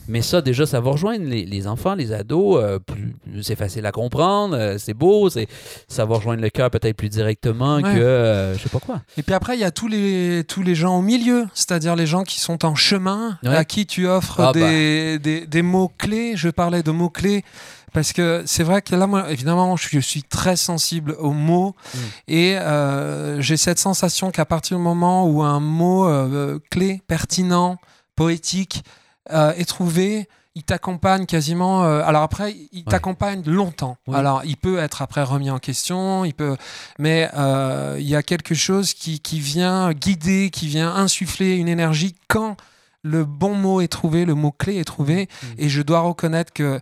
[0.09, 2.57] Mais ça, déjà, ça va rejoindre les, les enfants, les ados.
[2.62, 5.47] euh, plus, c'est facile à comprendre, euh, c'est beau, c'est,
[5.87, 7.83] ça va rejoindre le cœur peut-être plus directement Ouais.
[7.83, 9.03] que, euh, je sais pas quoi.
[9.16, 12.07] Et puis après, il y a tous les, tous les gens au milieu, c'est-à-dire les
[12.07, 13.55] gens qui sont en chemin, Ouais.
[13.55, 14.61] à qui tu offres Ah bah.
[14.61, 16.33] des, des, mots-clés.
[16.37, 17.44] Je parlais de mots-clés
[17.92, 21.99] parce que c'est vrai que là, moi, évidemment, je suis, très sensible aux mots Mm.
[22.29, 27.77] et euh, j'ai cette sensation qu'à partir du moment où un mot euh, clé, pertinent,
[28.16, 28.83] poétique
[29.30, 31.84] euh, est trouvé, il t'accompagne quasiment.
[31.84, 33.96] euh, alors après, il t'accompagne longtemps.
[34.12, 36.56] Alors il peut être après remis en question, il peut,
[36.98, 41.68] mais euh, il y a quelque chose qui, qui vient guider, qui vient insuffler une
[41.68, 42.56] énergie quand
[43.02, 45.28] le bon mot est trouvé, le mot clé est trouvé.
[45.42, 45.46] Mm.
[45.58, 46.80] Et je dois reconnaître que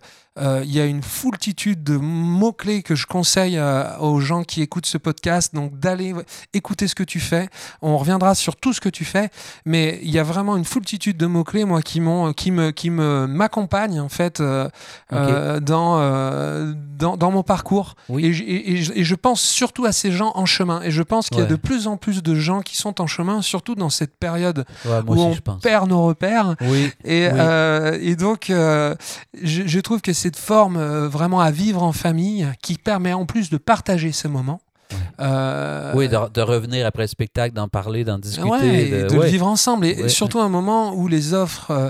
[0.63, 4.61] il y a une foultitude de mots clés que je conseille euh, aux gens qui
[4.61, 5.53] écoutent ce podcast.
[5.55, 6.13] Donc d'aller
[6.53, 7.49] écouter ce que tu fais.
[7.81, 9.29] On reviendra sur tout ce que tu fais,
[9.65, 12.71] mais il y a vraiment une foultitude de mots clés moi qui m'ont, qui me,
[12.71, 14.69] qui me m'accompagnent en fait euh,
[15.13, 17.95] euh, dans, euh, dans dans mon parcours.
[18.09, 18.25] Oui.
[18.25, 20.81] Et, je- et- et je- et je pense surtout à ces gens en chemin.
[20.83, 21.49] Et je pense qu'il y a Ouais.
[21.49, 24.99] de plus en plus de gens qui sont en chemin, surtout dans cette période Ouais,
[25.07, 26.55] où aussi, on perd nos repères.
[26.61, 26.91] Oui.
[27.03, 27.39] Et, Oui.
[27.39, 28.95] euh, et donc, euh,
[29.41, 33.25] je, je trouve que cette forme euh, vraiment à vivre en famille, qui permet en
[33.25, 34.59] plus de partager ces moments.
[34.91, 34.97] Ouais.
[35.21, 38.47] euh, Oui, de, de revenir après le spectacle, d'en parler, d'en discuter.
[38.49, 39.85] ouais, de, le vivre ensemble.
[39.85, 40.09] Et Ouais.
[40.09, 41.89] surtout un moment où les offres euh,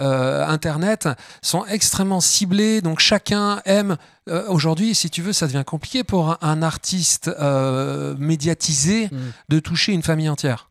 [0.00, 1.08] euh, Internet
[1.42, 2.80] sont extrêmement ciblées.
[2.80, 3.96] Donc chacun aime.
[4.48, 7.30] Aujourd'hui, si tu veux, ça devient compliqué pour un, un artiste
[8.18, 9.16] médiatisé Mm.
[9.48, 10.68] de toucher une famille entière.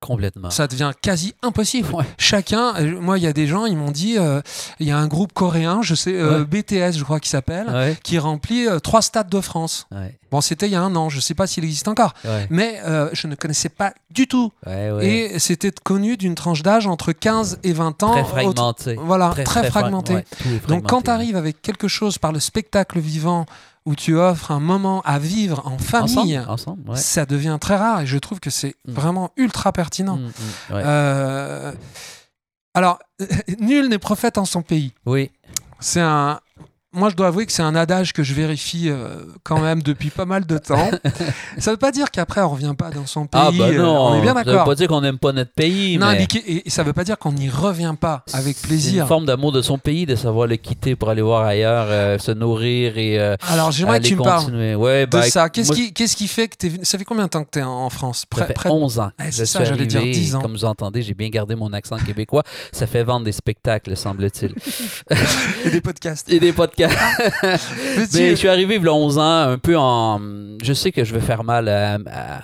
[0.00, 0.50] Complètement.
[0.50, 1.92] Ça devient quasi impossible.
[1.92, 2.04] Ouais.
[2.18, 4.40] Chacun, euh, moi, il y a des gens, ils m'ont dit, euh,
[4.78, 7.96] il y a un groupe coréen, je sais, euh, BTS, je crois qu'il s'appelle, Ouais,
[8.04, 9.88] qui remplit euh, trois stades de France.
[10.30, 12.14] Bon, c'était il y a un an, je sais pas s'il existe encore,
[12.50, 14.52] mais euh, je ne connaissais pas du tout.
[15.00, 18.10] Et c'était connu d'une tranche d'âge entre 15 et 20 ans.
[18.12, 18.96] Très Autre- fragmenté.
[19.02, 20.12] Voilà, très, fra- fragmenté.
[20.14, 21.04] est Donc quand fragmenté.
[21.04, 23.46] tu arrives avec quelque chose par le spectacle vivant
[23.86, 26.96] où tu offres un moment à vivre en famille, Ensemble, ensemble, ouais.
[26.96, 28.92] ça devient très rare et je trouve que c'est Mm.
[28.92, 30.16] vraiment ultra pertinent.
[30.16, 30.82] Mm, mm, ouais.
[30.84, 31.72] Euh,
[32.74, 32.98] alors,
[33.60, 34.92] nul n'est prophète en son pays.
[35.06, 35.30] Oui.
[35.80, 36.40] C'est un.
[36.94, 40.08] Moi, je dois avouer que c'est un adage que je vérifie euh, quand même depuis
[40.08, 40.90] pas mal de temps.
[41.58, 43.40] ça veut pas dire qu'après on revient pas dans son pays.
[43.44, 44.64] Ah, bah euh, non, on est bien Ça veut d'accord.
[44.64, 47.18] pas dire qu'on n'aime pas notre pays, Non, mais et, et ça veut pas dire
[47.18, 49.02] qu'on n'y revient pas avec c'est plaisir.
[49.02, 52.18] une forme d'amour de son pays, de savoir le quitter pour aller voir ailleurs, euh,
[52.18, 53.18] se nourrir et
[53.50, 55.50] Alors, j'aimerais que tu me parles de bah, ça.
[55.50, 55.76] Qu'est-ce moi,
[56.16, 58.20] qui, fait que t'es venu- Ça fait combien de temps que tu es en France?
[58.20, 59.10] Ça Près- fait près de- 11 ans.
[59.18, 60.40] Je c'est ça, j'allais dire arrivé, 10 ans.
[60.40, 62.44] Comme vous entendez, j'ai bien gardé mon accent québécois.
[62.72, 64.54] Ça fait vendre des spectacles, semble-t-il.
[65.66, 66.28] et des podcasts.
[66.32, 66.77] Et des podcasts.
[66.86, 67.56] Mais
[68.14, 70.20] Mais je suis arrivé il y a 11 ans, un peu en.
[70.62, 72.42] Je sais que je vais faire mal à- à-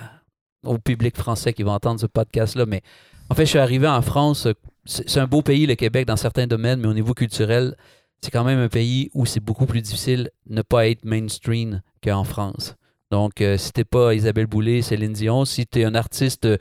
[0.63, 2.81] au public français qui va entendre ce podcast-là, mais
[3.29, 4.47] en fait, je suis arrivé en France.
[4.85, 7.75] C'est un beau pays, le Québec, dans certains domaines, mais au niveau culturel,
[8.21, 11.81] c'est quand même un pays où c'est beaucoup plus difficile de ne pas être mainstream
[12.03, 12.75] qu'en France.
[13.11, 16.57] Donc, euh, si t'es pas Isabelle Boulay, Céline Dion, si tu es un artiste, euh,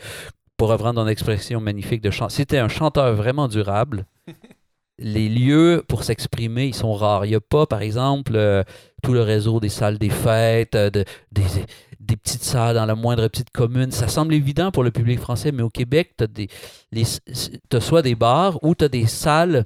[0.57, 4.05] pour reprendre ton expression magnifique de chant, si tu es un chanteur vraiment durable,
[4.99, 7.25] les lieux pour s'exprimer, ils sont rares.
[7.25, 8.63] Il n'y a pas, par exemple, euh,
[9.03, 11.43] tout le réseau des salles des fêtes, euh, de- des,
[12.01, 13.91] des petites salles dans la moindre petite commune.
[13.91, 18.63] Ça semble évident pour le public français, mais au Québec, tu as, soit des bars
[18.63, 19.65] ou tu as des salles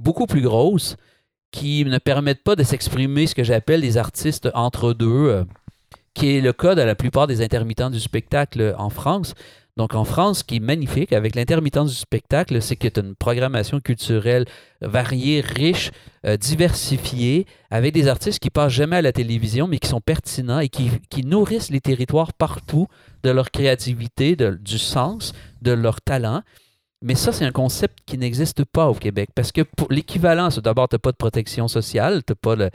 [0.00, 0.96] beaucoup plus grosses
[1.50, 5.44] qui ne permettent pas de s'exprimer ce que j'appelle les artistes entre deux, euh,
[6.14, 9.34] qui est le cas de la plupart des intermittents du spectacle en France.
[9.78, 13.02] Donc en France, ce qui est magnifique avec l'intermittence du spectacle, c'est que tu as
[13.02, 14.44] une programmation culturelle
[14.82, 15.90] variée, riche,
[16.26, 20.58] euh, diversifiée, avec des artistes qui passent jamais à la télévision, mais qui sont pertinents
[20.60, 20.90] et qui,
[21.24, 22.86] nourrissent les territoires partout
[23.22, 25.32] de leur créativité, de- du sens,
[25.62, 26.42] de leur talent.
[27.02, 29.30] Mais ça, c'est un concept qui n'existe pas au Québec.
[29.34, 32.70] Parce que pour l'équivalent, c'est d'abord, tu n'as pas de protection sociale, t'as pas le...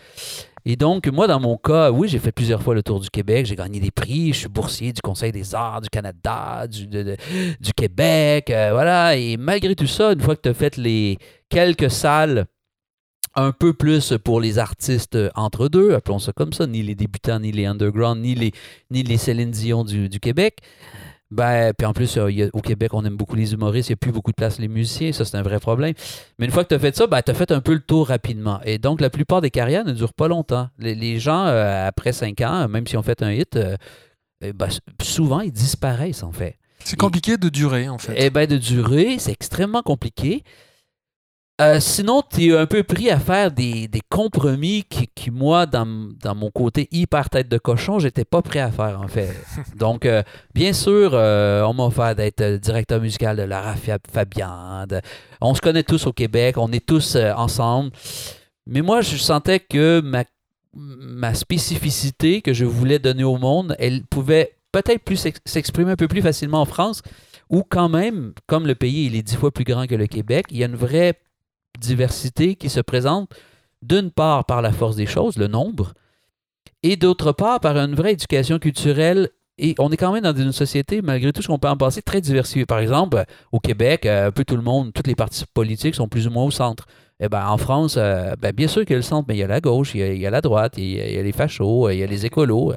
[0.70, 3.46] Et donc, moi, dans mon cas, oui, j'ai fait plusieurs fois le tour du Québec,
[3.46, 8.50] j'ai gagné des prix, je suis boursier du Conseil des arts du Canada, du, Québec,
[8.50, 9.16] euh, voilà.
[9.16, 12.48] Et malgré tout ça, une fois que tu as fait les quelques salles
[13.34, 17.40] un peu plus pour les artistes entre deux, appelons ça comme ça, ni les débutants,
[17.40, 18.52] ni les underground, ni les,
[18.92, 20.58] ni les Céline Dion du Québec.
[21.30, 23.90] Ben, puis en plus, euh, il y a- au Québec, on aime beaucoup les humoristes,
[23.90, 25.94] il n'y a plus beaucoup de place pour les musiciens, ça c'est un vrai problème.
[26.40, 27.82] Mais une fois que tu as fait ça, ben, tu as fait un peu le
[27.82, 28.62] tour rapidement.
[28.63, 30.70] Et donc, la plupart des carrières ne durent pas longtemps.
[30.80, 33.76] Les, les gens, euh, après cinq ans, même s'ils ont fait un hit, euh,
[34.42, 34.70] eh ben,
[35.02, 36.58] souvent, ils disparaissent en fait.
[36.84, 38.13] C'est compliqué de durer, en fait.
[38.16, 40.44] Eh bien, de durer, c'est extrêmement compliqué.
[41.60, 45.65] Euh, sinon, tu es un peu pris à faire des, des compromis qui, qui, moi,
[45.65, 45.88] dans,
[46.22, 49.34] dans mon côté hyper tête de cochon, j'étais pas prêt à faire, en fait.
[49.76, 50.22] Donc, euh,
[50.54, 54.86] bien sûr, euh, on m'a offert d'être directeur musical de Lara Fab- Fabian.
[54.88, 55.02] de-
[55.41, 57.89] on se connaît tous au Québec, on est tous ensemble.
[58.67, 60.26] Mais moi, je sentais que ma,
[60.76, 65.96] ma spécificité que je voulais donner au monde, elle pouvait peut-être plus s'ex- s'exprimer un
[65.96, 67.02] peu plus facilement en France,
[67.50, 70.46] où quand même, comme le pays il est dix fois plus grand que le Québec,
[70.52, 71.17] il y a une vraie
[71.80, 73.30] diversité qui se présente
[73.82, 75.94] d'une part par la force des choses, le nombre,
[76.84, 79.30] et d'autre part par une vraie éducation culturelle.
[79.60, 82.02] Et on est quand même dans une société, malgré tout ce qu'on peut en penser,
[82.02, 82.68] très diversifiée.
[82.68, 86.08] Par exemple, au Québec, euh, un peu tout le monde, toutes les partis politiques sont
[86.08, 86.86] plus ou moins au centre.
[87.20, 89.40] Eh ben, en France, euh, ben, bien sûr qu'il y a le centre, mais il
[89.40, 91.98] y a la gauche, il y a, la droite, il y a, les fachos, il
[91.98, 92.74] y a les écolos,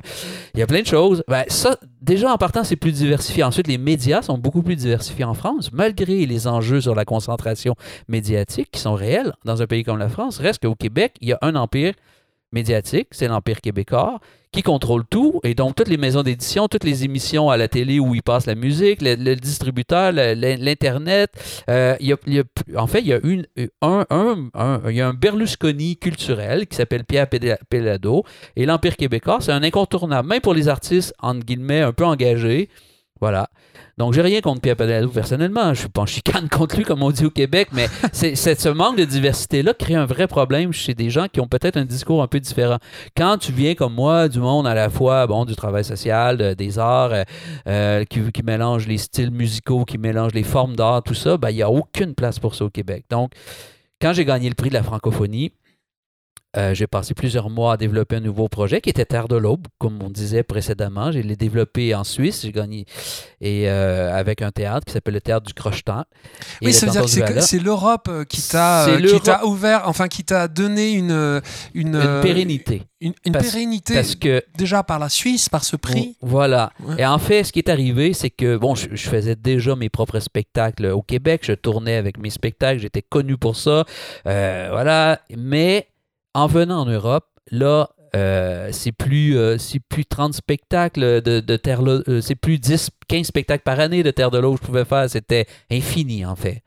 [0.54, 1.22] il y a plein de choses.
[1.28, 3.44] Ben, ça, déjà en partant, c'est plus diversifié.
[3.44, 7.74] Ensuite, les médias sont beaucoup plus diversifiés en France, malgré les enjeux sur la concentration
[8.08, 10.38] médiatique qui sont réels dans un pays comme la France.
[10.38, 11.92] Reste qu'au Québec, il y a un empire
[12.52, 14.20] médiatique, c'est l'Empire québécois,
[14.52, 15.40] qui contrôle tout.
[15.44, 18.46] Et donc, toutes les maisons d'édition, toutes les émissions à la télé où il passe
[18.46, 21.30] la musique, le, distributeur, l'Internet.
[21.68, 21.96] euh,
[22.76, 23.20] en fait, il y a,
[24.10, 27.28] un, Berlusconi culturel qui s'appelle Pierre
[27.68, 28.24] Pellado.
[28.56, 32.68] Et l'Empire québécois, c'est un incontournable, même pour les artistes, entre un peu engagés.
[33.20, 33.48] Voilà.
[33.98, 35.74] Donc, j'ai rien contre Pierre Pellado personnellement.
[35.74, 38.68] Je suis pas en chicane contre lui, comme on dit au Québec, mais c'est, ce
[38.70, 42.22] manque de diversité-là crée un vrai problème chez des gens qui ont peut-être un discours
[42.22, 42.78] un peu différent.
[43.16, 46.54] Quand tu viens comme moi du monde à la fois bon du travail social, de-
[46.54, 47.24] des arts, euh,
[47.66, 51.50] euh, qui, qui mélange les styles musicaux, qui mélange les formes d'art, tout ça, ben,
[51.50, 53.04] il n'y a aucune place pour ça au Québec.
[53.10, 53.32] Donc,
[54.00, 55.52] quand j'ai gagné le prix de la francophonie,
[56.56, 59.66] euh, j'ai passé plusieurs mois à développer un nouveau projet qui était Terre de l'Aube,
[59.78, 61.12] comme on disait précédemment.
[61.12, 62.86] Je l'ai développé en Suisse, j'ai gagné
[63.40, 66.04] et euh, avec un théâtre qui s'appelle le Théâtre du Crochetant.
[66.60, 70.48] Et Oui, ça veut dire que c'est l'Europe euh, qui t'a ouvert, enfin qui t'a
[70.48, 71.40] donné une
[71.74, 72.82] une, une pérennité.
[73.00, 76.16] une, une Parce- pérennité Parce que déjà par la Suisse, par ce prix.
[76.20, 76.72] Voilà.
[76.84, 76.96] Ouais.
[76.98, 79.88] Et en fait, ce qui est arrivé, c'est que, bon, je, je faisais déjà mes
[79.88, 81.42] propres spectacles au Québec.
[81.44, 82.80] Je tournais avec mes spectacles.
[82.80, 83.84] J'étais connu pour ça.
[84.26, 85.20] Euh, voilà.
[85.36, 85.86] Mais
[86.34, 91.56] en venant en Europe, là, Euh, c'est plus, euh, c'est plus 30 spectacles de, de
[91.56, 94.66] Terre euh, c'est plus 10, 15 spectacles par année de Terre de l'eau que je
[94.66, 95.08] pouvais faire.
[95.08, 96.62] C'était infini, en fait.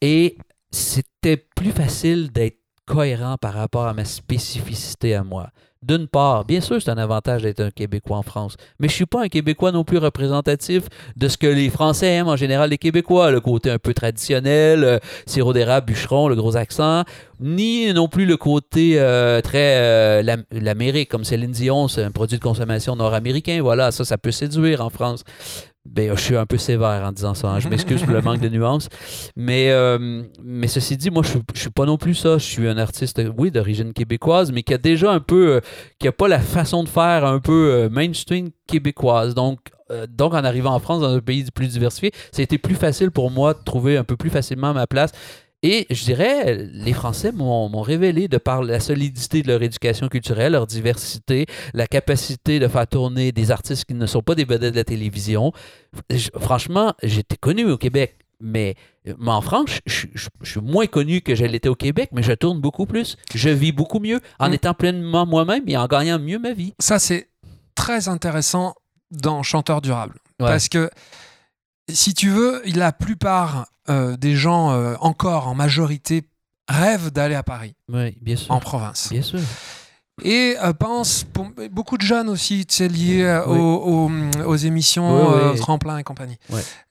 [0.00, 0.36] Et
[0.70, 5.50] c'était plus facile d'être cohérent par rapport à ma spécificité à moi.
[5.80, 9.06] D'une part, bien sûr, c'est un avantage d'être un Québécois en France, mais je suis
[9.06, 10.82] pas un Québécois non plus représentatif
[11.16, 14.82] de ce que les Français aiment en général les Québécois, le côté un peu traditionnel,
[14.82, 17.04] euh, sirop d'érable, bûcheron, le gros accent,
[17.38, 22.10] ni non plus le côté euh, très euh, l'Am- l'Amérique, comme Céline Dion, c'est un
[22.10, 25.22] produit de consommation nord-américain, voilà, ça, ça peut séduire en France.
[25.90, 27.60] Ben, je suis un peu sévère en disant ça, hein.
[27.60, 28.88] je m'excuse pour le manque de nuances.
[29.36, 32.38] Mais, euh, mais ceci dit, moi, je ne suis pas non plus ça.
[32.38, 35.60] Je suis un artiste, oui, d'origine québécoise, mais qui a déjà un peu, euh,
[35.98, 39.34] qui a pas la façon de faire un peu euh, mainstream québécoise.
[39.34, 39.58] Donc,
[40.10, 43.10] donc, en arrivant en France, dans un pays plus diversifié, ça a été plus facile
[43.10, 45.12] pour moi de trouver un peu plus facilement ma place.
[45.64, 50.52] Et je dirais, les Français m'ont révélé, de par la solidité de leur éducation culturelle,
[50.52, 54.74] leur diversité, la capacité de faire tourner des artistes qui ne sont pas des vedettes
[54.74, 55.52] de la télévision.
[56.10, 58.76] Je- franchement, j'étais connu au Québec, mais,
[59.18, 62.22] mais en France, je, je- je suis moins connu que je l'étais au Québec, mais
[62.22, 63.16] je tourne beaucoup plus.
[63.34, 64.54] Je vis beaucoup mieux en Mm.
[64.54, 66.72] étant pleinement moi-même et en gagnant mieux ma vie.
[66.78, 67.30] Ça, c'est
[67.74, 68.74] très intéressant
[69.10, 70.14] dans Chanteur durable.
[70.38, 70.46] Ouais.
[70.46, 70.88] Parce que,
[71.88, 76.24] si tu veux, la plupart euh, des gens, euh, encore en majorité,
[76.68, 78.50] rêvent d'aller à Paris, Oui, bien sûr.
[78.52, 79.08] en province.
[79.10, 79.40] Bien sûr.
[80.22, 80.72] Et euh,
[81.32, 83.56] pour beaucoup de jeunes aussi, sais, liés euh, Oui.
[83.58, 85.58] aux, aux- aux émissions Oui, oui.
[85.60, 86.36] Tremplin et compagnie.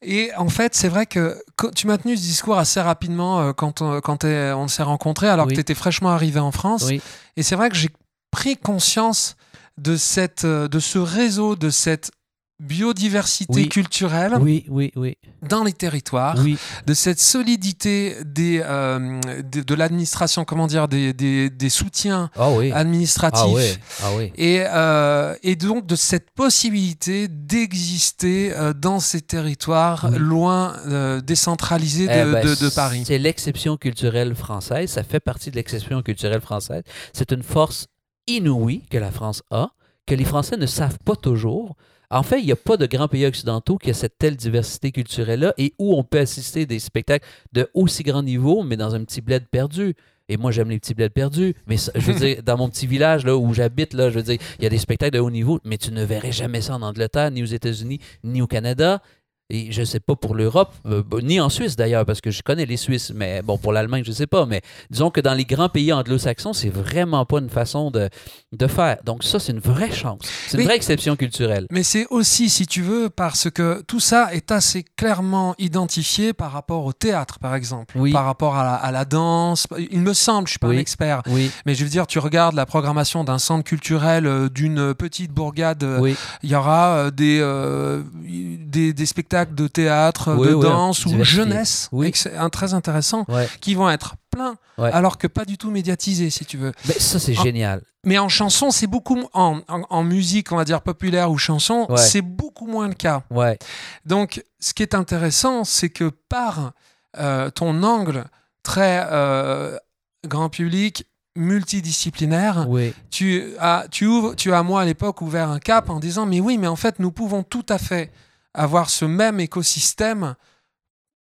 [0.01, 1.37] Et en fait, c'est vrai que
[1.75, 5.47] tu m'as tenu ce discours assez rapidement quand, on, quand t'es- on s'est rencontrés, alors
[5.47, 6.85] que tu étais fraîchement arrivé en France.
[6.87, 7.01] Oui.
[7.35, 7.89] Et c'est vrai que j'ai
[8.31, 9.35] pris conscience
[9.77, 12.11] de, cette, de ce réseau, de cette
[12.59, 13.69] biodiversité Oui.
[13.69, 15.15] culturelle Oui, oui, oui.
[15.47, 21.13] dans les territoires, Oui, de cette solidité des, euh, de, de l'administration, comment dire, des,
[21.13, 22.71] des, des soutiens ah oui.
[22.71, 23.41] administratifs.
[23.43, 23.63] Ah oui,
[24.03, 24.31] ah oui.
[24.37, 32.07] Et, euh, et donc de cette possibilité d'exister euh, dans ces territoires loin, euh, décentralisés
[32.07, 33.03] de, Eh ben, de- de Paris.
[33.05, 34.89] C'est l'exception culturelle française.
[34.89, 36.83] Ça fait partie de l'exception culturelle française.
[37.13, 37.87] C'est une force
[38.27, 39.69] inouïe que la France a,
[40.05, 41.75] que les Français ne savent pas toujours.
[42.09, 44.91] En fait, il n'y a pas de grands pays occidentaux qui a cette telle diversité
[44.91, 49.03] culturelle-là et où on peut assister des spectacles de aussi grand niveau, mais dans un
[49.03, 49.93] petit bled perdu.
[50.29, 51.53] Et moi, j'aime les petits bleds perdus.
[51.67, 54.23] Mais ça- je veux dire, dans mon petit village là, où j'habite, là, je veux
[54.23, 56.75] dire, il y a des spectacles de haut niveau, mais tu ne verrais jamais ça
[56.75, 59.01] en Angleterre, ni aux États-Unis, ni au Canada.
[59.49, 62.65] Et je sais pas pour l'Europe, euh, ni en Suisse d'ailleurs, parce que je connais
[62.65, 64.45] les Suisses, mais bon, pour l'Allemagne, je sais pas.
[64.45, 68.09] Mais disons que dans les grands pays anglo-saxons, c'est vraiment pas une façon de,
[68.51, 68.97] de faire.
[69.05, 70.19] Donc ça, c'est une vraie chance.
[70.49, 71.65] C'est une vraie exception culturelle.
[71.71, 76.51] Mais c'est aussi, si tu veux, parce que tout ça est assez clairement identifié par
[76.51, 78.11] rapport au théâtre, par exemple, Oui.
[78.11, 79.65] par rapport à la, à la danse.
[79.91, 80.75] Il me semble, je suis pas Oui.
[80.75, 84.49] un expert, Oui, mais je veux dire, tu regardes la programmation d'un centre culturel euh,
[84.49, 90.47] d'une petite bourgade, euh, il y aura des, euh, des, des spectacles de théâtre, Oui,
[90.49, 92.13] de oui, danse ou jeunesse, Oui.
[92.37, 93.47] un- très intéressant, ouais.
[93.61, 94.91] qui vont être pleins, Ouais.
[94.91, 96.71] alors que pas du tout médiatisés, si tu veux.
[96.87, 97.81] Mais ça, c'est génial.
[98.03, 101.85] Mais en chanson, c'est beaucoup en, en, en musique, on va dire populaire ou chanson,
[101.89, 101.97] Ouais.
[101.97, 103.23] c'est beaucoup moins le cas.
[103.31, 103.57] Ouais,
[104.05, 106.71] Donc, ce qui est intéressant, c'est que par
[107.19, 108.25] euh, ton angle
[108.63, 109.77] très euh,
[110.25, 115.59] grand public, multidisciplinaire, oui, tu as, tu, ouvres, tu as, moi, à l'époque, ouvert un
[115.59, 118.11] cap en disant, mais oui, mais en fait, nous pouvons tout à fait
[118.53, 120.35] avoir ce même écosystème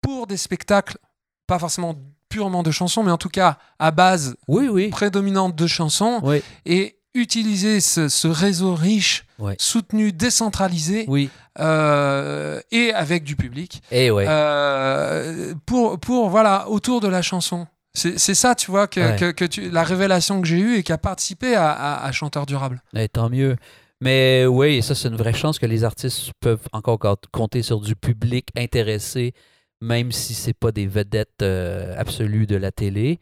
[0.01, 0.97] pour des spectacles,
[1.47, 1.95] pas forcément
[2.29, 6.41] purement de chansons, mais en tout cas à base oui, oui, prédominante de chansons, oui,
[6.65, 9.25] et utiliser ce, ce réseau riche,
[9.59, 11.29] soutenu, décentralisé, oui.
[11.59, 17.67] euh, et avec du public, Et euh, pour, pour, voilà, autour de la chanson.
[17.95, 19.15] C'est ça, tu vois, que, Ouais.
[19.15, 22.11] que, que tu, la révélation que j'ai eue et qui a participé à, à, à
[22.11, 22.81] Chanteur Durable.
[22.95, 23.55] Eh, tant mieux.
[24.03, 27.79] Mais oui, ça, c'est une vraie chance que les artistes peuvent encore co- compter sur
[27.79, 29.33] du public intéressé,
[29.79, 33.19] même si c'est pas des vedettes euh, absolues de la télé.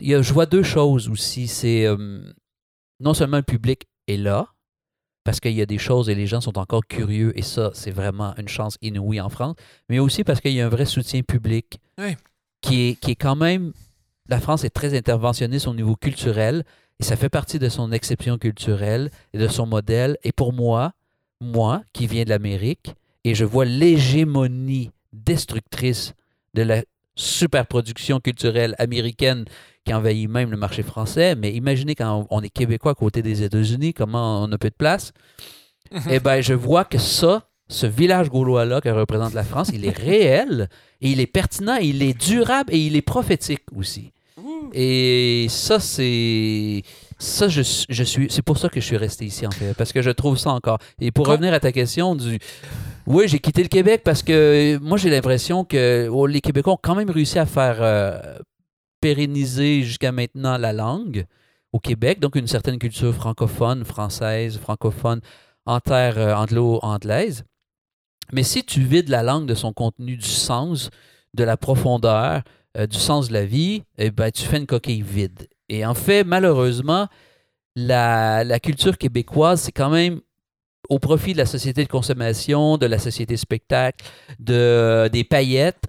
[0.00, 1.48] Il y a, je vois deux choses aussi.
[1.48, 2.20] C'est euh,
[3.00, 4.48] non seulement le public est là,
[5.24, 7.90] parce qu'il y a des choses et les gens sont encore curieux, et ça, c'est
[7.90, 9.56] vraiment une chance inouïe en France,
[9.88, 12.16] mais aussi parce qu'il y a un vrai soutien public Oui.
[12.60, 13.72] qui, est, qui est quand même...
[14.30, 16.64] La France est très interventionniste au niveau culturel,
[17.00, 20.16] et ça fait partie de son exception culturelle et de son modèle.
[20.24, 20.92] Et pour moi,
[21.40, 26.14] moi qui viens de l'Amérique, et je vois l'hégémonie destructrice
[26.54, 26.82] de la
[27.14, 29.44] superproduction culturelle américaine
[29.84, 33.42] qui envahit même le marché français, mais imaginez quand on est québécois à côté des
[33.42, 35.12] États-Unis, comment on a peu de place.
[36.10, 39.96] Eh bien, je vois que ça, ce village gaulois-là que représente la France, il est
[39.96, 40.68] réel,
[41.00, 44.12] et il est pertinent, et il est durable, et il est prophétique aussi.
[44.72, 46.82] Et ça, c'est.
[47.18, 48.28] Ça, je, je suis.
[48.30, 49.74] C'est pour ça que je suis resté ici, en fait.
[49.74, 50.78] Parce que je trouve ça encore.
[51.00, 52.38] Et pour Quand- revenir à ta question du.
[53.06, 56.78] Oui, j'ai quitté le Québec parce que moi, j'ai l'impression que oh, les Québécois ont
[56.80, 58.20] quand même réussi à faire euh,
[59.00, 61.24] pérenniser jusqu'à maintenant la langue
[61.72, 62.20] au Québec.
[62.20, 65.20] Donc, une certaine culture francophone, française, francophone,
[65.66, 67.44] en terre euh, anglo-anglaise.
[68.32, 70.90] Mais si tu vides la langue de son contenu, du sens,
[71.34, 72.42] de la profondeur,
[72.78, 75.48] euh, du sens de la vie, eh ben, tu fais une coquille vide.
[75.68, 77.08] Et en fait, malheureusement,
[77.76, 80.20] la, culture québécoise, c'est quand même
[80.88, 84.04] au profit de la société de consommation, de la société spectacle,
[84.38, 85.84] de, des paillettes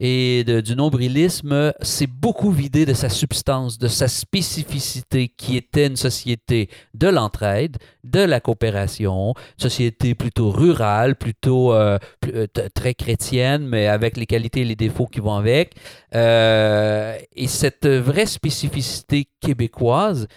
[0.00, 5.96] et du nombrilisme, c'est beaucoup vidé de sa substance, de sa spécificité qui était une
[5.96, 11.98] société de l'entraide, de la coopération, société plutôt rurale, plutôt euh,
[12.32, 15.74] euh, très chrétienne, mais avec les qualités et les défauts qui vont avec.
[16.14, 20.28] Euh, et cette vraie spécificité québécoise,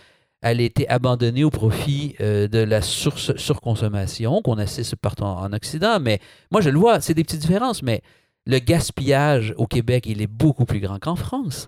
[0.41, 5.53] elle a été abandonnée au profit de la sur- surconsommation qu'on assiste partout en, en
[5.53, 5.99] Occident.
[5.99, 8.01] Mais moi, je le vois, c'est des petites différences, mais
[8.45, 11.67] le gaspillage au Québec, il est beaucoup plus grand qu'en France.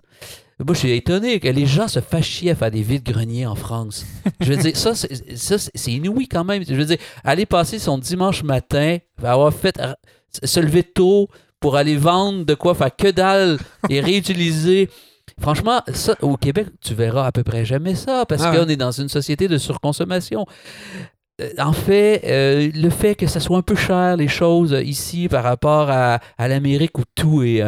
[0.60, 3.56] Moi, je suis étonné que les gens se fassent chier à faire des vides-greniers en
[3.56, 4.04] France.
[4.40, 6.62] Je veux dire, ça, c'est ça, c'est- c'est inouï quand même.
[6.66, 9.80] Je veux dire, aller passer son dimanche matin, avoir fait
[10.44, 13.58] se lever tôt pour aller vendre de quoi faire que dalle
[13.88, 14.90] et réutiliser.
[15.40, 18.76] Franchement, ça, au Québec, tu verras à peu près jamais ça parce Ah qu'on est
[18.76, 20.46] dans une société de surconsommation.
[21.40, 24.82] Euh, En fait, euh, le fait que ça soit un peu cher, les choses euh,
[24.82, 27.60] ici par rapport à, l'Amérique où tout est.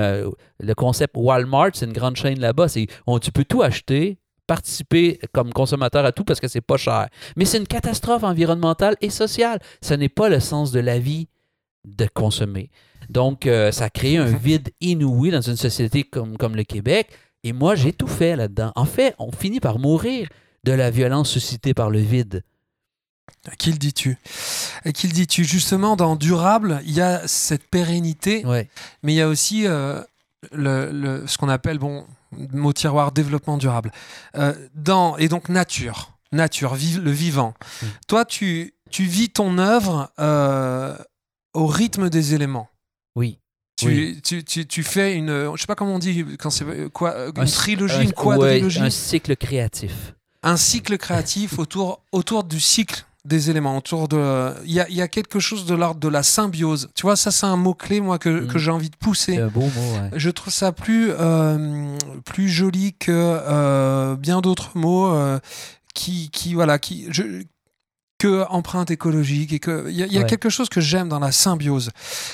[0.60, 2.68] le concept Walmart, c'est une grande chaîne là-bas.
[2.68, 2.86] c'est
[3.20, 7.08] tu peux tout acheter, participer comme consommateur à tout parce que c'est pas cher.
[7.36, 9.58] Mais c'est une catastrophe environnementale et sociale.
[9.80, 11.28] Ce n'est pas le sens de la vie
[11.84, 12.70] de consommer.
[13.08, 17.08] Donc, ça crée un vide inouï dans une société comme le Québec.
[17.44, 18.72] Et moi, j'ai tout fait là-dedans.
[18.74, 20.28] En fait, on finit par mourir
[20.64, 22.42] de la violence suscitée par le vide.
[23.58, 24.18] Qui le dis-tu?
[24.94, 25.44] Qui le dis-tu?
[25.44, 28.68] Justement, dans durable, il y a cette pérennité, Ouais.
[29.02, 30.00] mais il y a aussi euh,
[30.52, 32.06] le, le- ce qu'on appelle, bon,
[32.52, 33.92] mot tiroir, développement durable.
[34.36, 37.54] Euh, dans, et donc nature, nature, vive, le vivant.
[37.82, 37.86] Mm.
[38.08, 40.96] Toi, tu, tu vis ton œuvre euh,
[41.54, 42.68] au rythme des éléments.
[43.14, 43.38] Oui.
[43.78, 44.20] Tu, Oui.
[44.24, 47.42] tu, tu, tu fais une, je sais pas comment on dit, quand c'est quoi, une
[47.42, 50.14] Un- trilogie, Un- une quadrilogie, ouais, un cycle créatif.
[50.42, 54.52] un cycle créatif autour, autour du cycle des éléments, autour de...
[54.64, 56.88] Il y a, il y a quelque chose de l'ordre de la symbiose.
[56.94, 58.46] Tu vois, ça c'est un mot-clé, moi, que, Mm.
[58.48, 59.34] que j'ai envie de pousser.
[59.34, 60.10] C'est un beau mot, ouais.
[60.14, 65.38] Je trouve ça plus, euh, plus joli que euh, bien d'autres mots euh,
[65.94, 67.06] qui, qui, voilà, qui...
[67.10, 67.22] Je,
[68.18, 70.26] que empreinte écologique et que il y a, il y a Ouais.
[70.26, 71.90] quelque chose que j'aime dans la symbiose.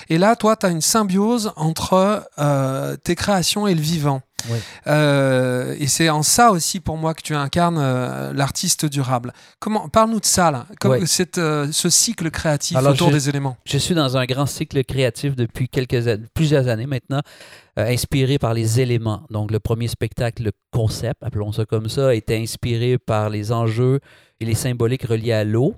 [0.09, 4.23] Et là, toi, tu as une symbiose entre euh, tes créations et le vivant.
[4.51, 4.61] Ouais.
[4.89, 9.33] Euh, et c'est en ça aussi pour moi que tu incarnes euh, l'artiste durable.
[9.61, 11.07] Comment Parle-nous de ça là, comme Ouais.
[11.07, 13.57] cette, ce cycle créatif Alors, autour je- des éléments.
[13.65, 17.21] Je suis dans un grand cycle créatif depuis quelques plusieurs années maintenant,
[17.77, 19.23] inspiré par les éléments.
[19.31, 24.01] Donc, le premier spectacle, le concept, appelons ça comme ça, était inspiré par les enjeux
[24.43, 25.75] et les symboliques reliés à l'eau.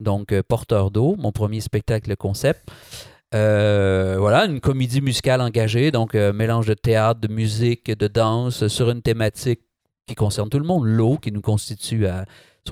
[0.00, 2.68] Donc, euh, Porteur d'eau, mon premier spectacle, le concept.
[3.34, 8.66] Euh, voilà, une comédie musicale engagée, donc euh, mélange de théâtre, de musique, de danse,
[8.68, 9.60] sur une thématique
[10.06, 12.26] qui concerne tout le monde, l'eau, qui nous constitue à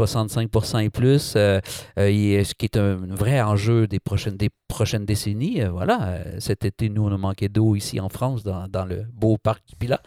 [0.07, 1.61] 65% et plus, euh,
[1.99, 5.63] euh, et ce qui est un vrai enjeu des prochaines, des prochaines décennies.
[5.63, 9.05] Euh, voilà, cet été, nous, on a manqué d'eau ici en France, dans, dans le
[9.13, 10.01] beau parc du Pilat.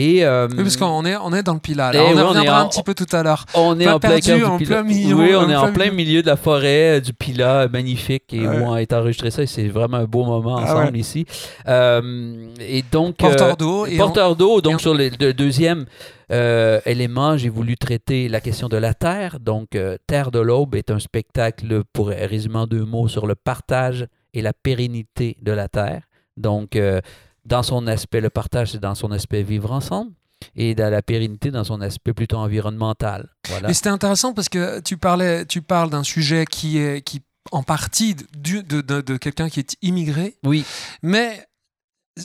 [0.00, 1.90] Et euh, Oui, parce qu'on est, on est dans le Pilat.
[1.92, 3.44] Eh on oui, on est reviendra en- un petit peu tout à l'heure.
[3.54, 6.22] on est en plein perdu, en milieu, Oui, on en est en plein milieu.
[6.22, 8.58] de la forêt du Pilat, magnifique, et Ouais.
[8.60, 11.00] où on a été enregistré ça, et c'est vraiment un beau moment Ah ensemble ouais.
[11.00, 11.26] ici.
[11.66, 13.16] Euh, et donc...
[13.16, 13.86] Porteur d'eau.
[13.96, 15.84] Porteur d'eau, donc on- sur le, le deuxième
[16.30, 19.40] euh, élément, j'ai voulu traiter la question de la terre.
[19.40, 23.34] Donc, euh, Terre de l'Aube est un spectacle, pour résumer en deux mots, sur le
[23.34, 26.02] partage et la pérennité de la terre.
[26.36, 27.00] Donc, euh,
[27.44, 30.12] dans son aspect, le partage, c'est dans son aspect vivre ensemble,
[30.54, 33.28] et dans la pérennité, dans son aspect plutôt environnemental.
[33.48, 33.70] Voilà.
[33.70, 37.62] Et c'était intéressant parce que tu parlais, tu parles d'un sujet qui est qui en
[37.62, 40.64] partie du- de, de, de quelqu'un qui est immigré, Oui,
[41.02, 41.46] mais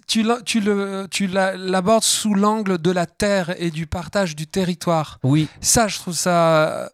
[0.08, 4.48] tu la- tu le tu l'abordes sous l'angle de la terre et du partage du
[4.48, 5.20] territoire.
[5.24, 6.90] oui, Ça, je trouve ça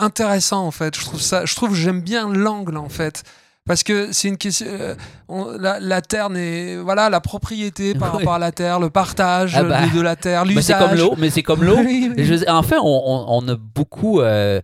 [0.00, 0.94] intéressant en fait.
[0.96, 3.22] Je trouve ça, je trouve que j'aime bien l'angle en fait.
[3.66, 4.66] Parce que c'est une question.
[4.68, 4.94] euh,
[5.28, 6.76] on- la, la terre n'est.
[6.76, 8.18] Voilà, la propriété par Oui.
[8.18, 9.86] rapport à la terre, le partage Ah bah.
[9.86, 10.64] de, de la terre, Mais l'usage.
[10.78, 11.76] c'est comme l'eau, mais c'est comme l'eau.
[11.78, 12.14] Oui, oui.
[12.18, 14.20] Et je veux dire, en fait, on, a beaucoup.
[14.20, 14.60] euh,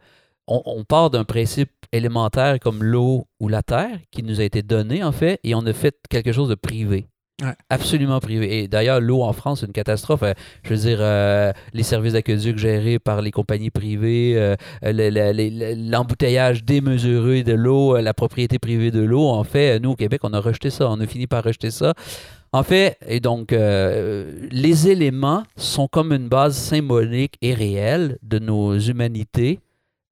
[0.46, 4.62] on, on part d'un principe élémentaire comme l'eau ou la terre qui nous a été
[4.62, 7.06] donné, en fait, et on a fait quelque chose de privé.
[7.68, 8.58] Absolument privé.
[8.58, 10.22] Et d'ailleurs, l'eau en France, c'est une catastrophe.
[10.22, 15.10] Euh, je veux dire, euh, les services d'aqueduc gérés par les compagnies privées, euh, le-
[15.10, 19.26] le- le- l'embouteillage démesuré de l'eau, la propriété privée de l'eau.
[19.28, 20.88] En fait, nous, au Québec, on a rejeté ça.
[20.90, 21.94] On a fini par rejeter ça.
[22.52, 28.76] En fait, et donc, les éléments sont comme une base symbolique et réelle de nos
[28.78, 29.60] humanités.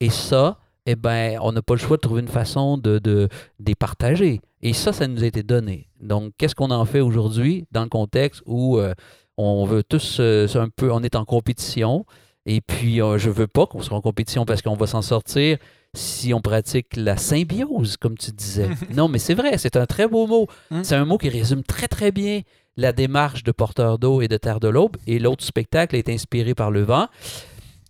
[0.00, 0.58] Et ça,
[0.90, 3.28] eh ben, on n'a pas le choix de trouver une façon de, de, de
[3.66, 4.40] les partager.
[4.62, 5.90] Et ça, ça nous a été donné.
[6.00, 8.94] Donc, qu'est-ce qu'on en fait aujourd'hui dans le contexte où euh,
[9.36, 12.06] on veut tous, euh, un peu, on est en compétition.
[12.46, 15.58] Et puis, euh, je veux pas qu'on soit en compétition parce qu'on va s'en sortir
[15.94, 18.70] si on pratique la symbiose, comme tu disais.
[18.94, 20.46] non, mais c'est vrai, c'est un très beau mot.
[20.70, 20.84] Mm.
[20.84, 22.40] C'est un mot qui résume très, très bien
[22.78, 24.96] la démarche de Porteur d'eau et de Terre de l'Aube.
[25.06, 27.08] Et l'autre spectacle est inspiré par le vent.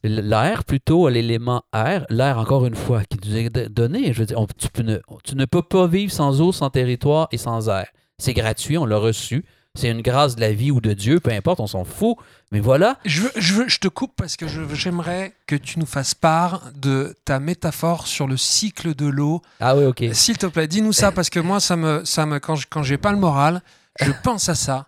[0.05, 2.07] L'air, plutôt, l'élément air.
[2.09, 4.13] L'air, encore une fois, qui nous est donné.
[4.13, 6.71] Je veux dire, on- tu, peux ne, tu ne peux pas vivre sans eau, sans
[6.71, 7.87] territoire et sans air.
[8.19, 9.45] C'est gratuit, on l'a reçu.
[9.75, 12.17] C'est une grâce de la vie ou de Dieu, peu importe, on s'en fout.
[12.51, 15.87] Mais voilà, Je, veux- je, veux- je te coupe parce que j'aimerais que tu nous
[15.87, 19.41] fasses part de ta métaphore sur le cycle de l'eau.
[19.61, 20.05] Ah oui, ok.
[20.13, 22.83] S'il te plaît, dis-nous ça parce que moi, ça me, ça me, quand je- quand
[22.83, 23.61] j'ai pas le moral,
[24.01, 24.87] je pense à ça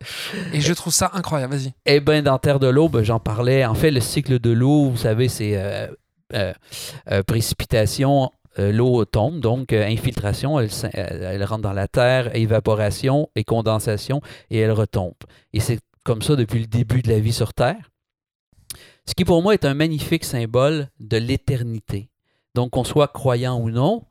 [0.53, 1.57] et je trouve ça incroyable.
[1.57, 1.73] Vas-y.
[1.87, 3.65] Eh bien, dans Terre de l'eau, ben, j'en parlais.
[3.65, 5.89] En fait, le cycle de l'eau, vous savez, c'est euh,
[6.35, 6.53] euh,
[7.11, 14.21] euh, précipitation, l'eau tombe, donc infiltration, elle, elle, rentre dans la terre, évaporation et condensation,
[14.51, 15.15] et elle retombe.
[15.53, 17.91] Et c'est comme ça depuis le début de la vie sur Terre.
[19.07, 22.11] Ce qui pour moi est un magnifique symbole de l'éternité.
[22.55, 24.05] Donc, qu'on soit croyant ou non,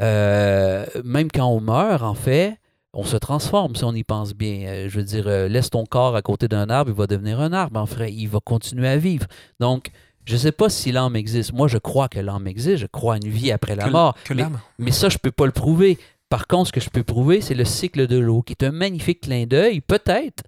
[0.00, 2.58] même quand on meurt, en fait,
[2.94, 4.66] on se transforme si on y pense bien.
[4.68, 7.40] Euh, je veux dire, euh, laisse ton corps à côté d'un arbre, il va devenir
[7.40, 7.78] un arbre.
[7.80, 9.26] En fait, il va continuer à vivre.
[9.60, 9.90] Donc,
[10.24, 11.52] je ne sais pas si l'âme existe.
[11.52, 12.78] Moi, je crois que l'âme existe.
[12.78, 14.14] Je crois à une vie après la que, mort.
[14.24, 14.32] que
[14.78, 15.98] Mais- ça, je peux pas le prouver.
[16.30, 18.72] Par contre, ce que je peux prouver, c'est le cycle de l'eau, qui est un
[18.72, 19.80] magnifique clin d'œil.
[19.80, 20.44] Peut-être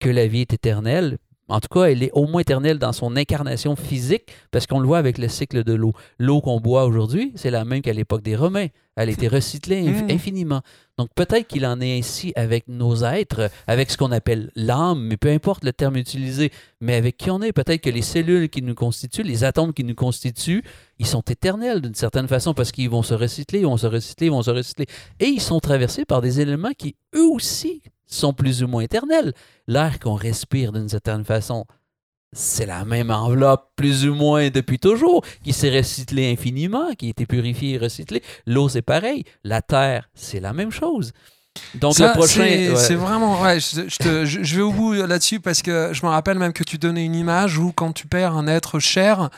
[0.00, 1.18] que la vie est éternelle.
[1.50, 4.86] En tout cas, elle est au moins éternelle dans son incarnation physique, parce qu'on le
[4.86, 5.92] voit avec le cycle de l'eau.
[6.18, 8.68] L'eau qu'on boit aujourd'hui, c'est la même qu'à l'époque des Romains.
[8.96, 10.10] Elle a été recyclée Mm.
[10.10, 10.60] infiniment.
[10.98, 15.16] Donc peut-être qu'il en est ainsi avec nos êtres, avec ce qu'on appelle l'âme, mais
[15.16, 17.52] peu importe le terme utilisé, mais avec qui on est.
[17.52, 20.62] Peut-être que les cellules qui nous constituent, les atomes qui nous constituent,
[20.98, 24.26] ils sont éternels d'une certaine façon parce qu'ils vont se recycler, ils vont se recycler,
[24.26, 24.86] ils vont se recycler.
[25.18, 27.82] Et ils sont traversés par des éléments qui, eux aussi,
[28.16, 29.32] sont plus ou moins éternels.
[29.66, 31.64] L'air qu'on respire d'une certaine façon,
[32.32, 37.10] c'est la même enveloppe, plus ou moins depuis toujours, qui s'est recyclée infiniment, qui a
[37.10, 38.22] été purifiée et recyclée.
[38.46, 39.24] L'eau, c'est pareil.
[39.42, 41.12] La terre, c'est la même chose.
[41.74, 42.44] Donc Ça, le prochain.
[42.76, 42.94] c'est ouais.
[42.94, 43.42] vraiment.
[43.42, 46.38] Ouais, je, je te- je- je vais au bout là-dessus parce que je me rappelle
[46.38, 49.28] même que tu donnais une image où quand tu perds un être cher,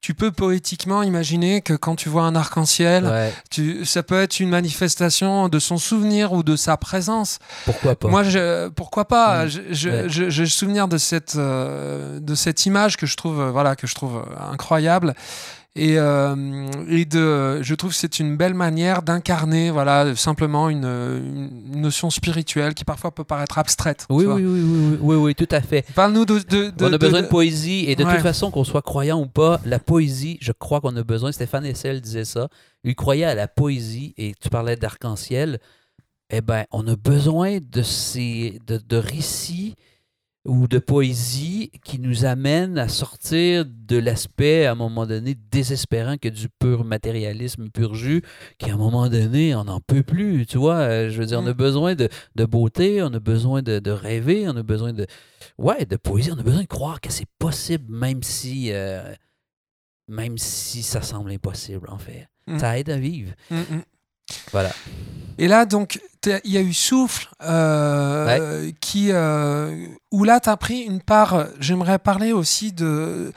[0.00, 4.38] tu peux poétiquement imaginer que quand tu vois un arc-en-ciel, Ouais, tu, ça peut être
[4.38, 7.38] une manifestation de son souvenir ou de sa présence.
[7.64, 8.08] pourquoi pas?
[8.08, 9.48] Moi, je, pourquoi pas?
[9.48, 10.04] Je- je- Ouais.
[10.08, 13.74] je- J'ai le souvenir de cette, euh, de cette image que je trouve, euh, voilà,
[13.74, 15.14] que je trouve euh, incroyable.
[15.80, 16.34] Et, euh,
[16.88, 20.84] et de, je trouve que c'est une belle manière d'incarner, voilà, simplement une,
[21.72, 24.04] une notion spirituelle qui parfois peut paraître abstraite.
[24.10, 25.84] oui, oui, oui, oui, oui, oui, oui, tout à fait.
[25.94, 28.12] Parle-nous de, de, de- on a besoin de- de poésie et de Ouais.
[28.14, 31.30] toute façon, qu'on soit croyant ou pas, la poésie, je crois qu'on a besoin.
[31.30, 32.48] Stéphane Hessel disait ça.
[32.84, 35.58] Il croyait à la poésie et tu parlais d'arc-en-ciel.
[36.30, 39.76] Eh bien, on a besoin de ces de, de récits
[40.48, 46.16] ou de poésie qui nous amènent à sortir de l'aspect, à un moment donné, désespérant
[46.16, 48.22] que du pur matérialisme pur jus,
[48.58, 50.46] qui à un moment donné, on n'en peut plus.
[50.46, 51.56] Tu vois, Euh, je veux dire, on a Mm.
[51.56, 55.06] besoin de, de beauté, on a besoin de, de rêver, on a besoin de,
[55.58, 59.14] ouais, de poésie, on a besoin de croire que c'est possible, même si, euh,
[60.08, 62.26] même si ça semble impossible, en fait.
[62.46, 62.58] Mm.
[62.58, 63.32] Ça aide à vivre.
[63.50, 63.82] Mm, mm.
[64.52, 64.70] Voilà.
[65.38, 70.56] Et là, donc, il y a eu Souffle, euh, qui, euh, où là, tu as
[70.56, 71.46] pris une part.
[71.60, 73.32] J'aimerais parler aussi de.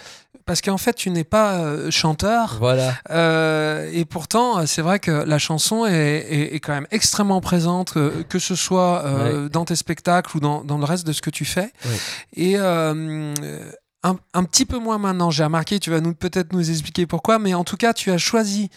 [0.48, 2.58] Parce qu'en fait, tu n'es pas euh, chanteur.
[2.60, 2.96] Voilà.
[3.12, 7.94] Euh, et pourtant, c'est vrai que la chanson est, est- est quand même extrêmement présente,
[7.94, 9.04] que, que ce soit
[9.52, 11.72] dans tes spectacles ou dans, dans le reste de ce que tu fais.
[11.86, 11.98] Ouais.
[12.36, 17.06] Et un, un petit peu moins maintenant, j'ai remarqué, tu vas nous peut-être nous expliquer
[17.06, 18.70] pourquoi, mais en tout cas, tu as choisi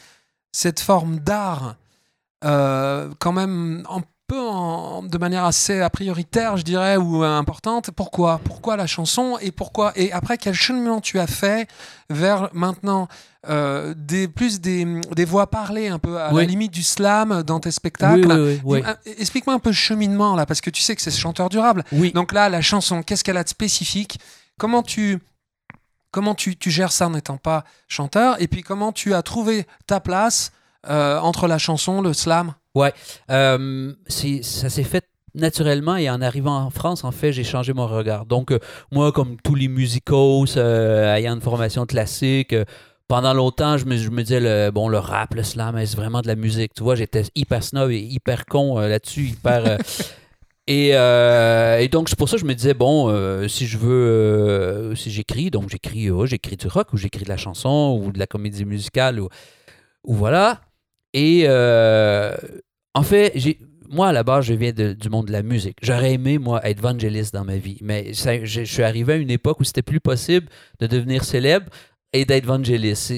[0.52, 1.76] cette forme d'art
[2.44, 7.28] euh, quand même un peu en- de manière assez a prioritaire, je dirais, ou euh,
[7.38, 7.90] importante.
[7.90, 8.40] Pourquoi?
[8.42, 9.36] Pourquoi la chanson?
[9.42, 9.92] Et pourquoi?
[9.96, 11.68] Et après, quel cheminement tu as fait
[12.08, 13.06] vers maintenant
[13.48, 16.40] euh, des, plus des, des voix parlées, un peu à Oui.
[16.42, 18.32] la limite du slam dans tes spectacles?
[18.32, 18.82] Oui, oui.
[19.18, 21.84] Explique-moi un peu le cheminement là, parce que tu sais que c'est ce chanteur durable.
[21.92, 22.10] Oui.
[22.12, 24.18] Donc là, la chanson, qu'est-ce qu'elle a de spécifique?
[24.58, 25.18] Comment tu
[26.12, 28.40] comment tu, tu gères ça en n'étant pas chanteur?
[28.40, 30.50] Et puis comment tu as trouvé ta place
[30.88, 32.54] euh, entre la chanson, le slam?
[33.30, 35.04] Euh, c'est- ça s'est fait
[35.34, 38.24] naturellement, et en arrivant en France, en fait, j'ai changé mon regard.
[38.26, 38.58] Donc, euh,
[38.92, 42.64] moi, comme tous les musicos euh, ayant une formation classique, euh,
[43.08, 46.20] pendant longtemps, je me, je me disais, le, bon, le rap, le slam, est vraiment
[46.22, 46.72] de la musique?
[46.74, 49.66] Tu vois, j'étais hyper snob et hyper con euh, là-dessus, hyper...
[49.66, 49.76] euh,
[50.68, 53.76] et, euh, et donc, c'est pour ça que je me disais, bon, euh, si je
[53.76, 58.00] veux, euh, si j'écris, donc j'écris euh, j'écris du rock ou j'écris de la chanson
[58.02, 59.28] ou de la comédie musicale ou,
[60.04, 60.60] ou voilà.
[61.14, 62.34] Et euh,
[62.92, 63.32] en fait,
[63.88, 65.78] moi, à la base, je viens du monde de la musique.
[65.80, 67.78] J'aurais aimé, moi, être évangéliste dans ma vie.
[67.80, 70.48] Mais je, suis arrivé à une époque où c'était plus possible
[70.80, 71.66] de devenir célèbre
[72.12, 73.12] et d'être évangéliste.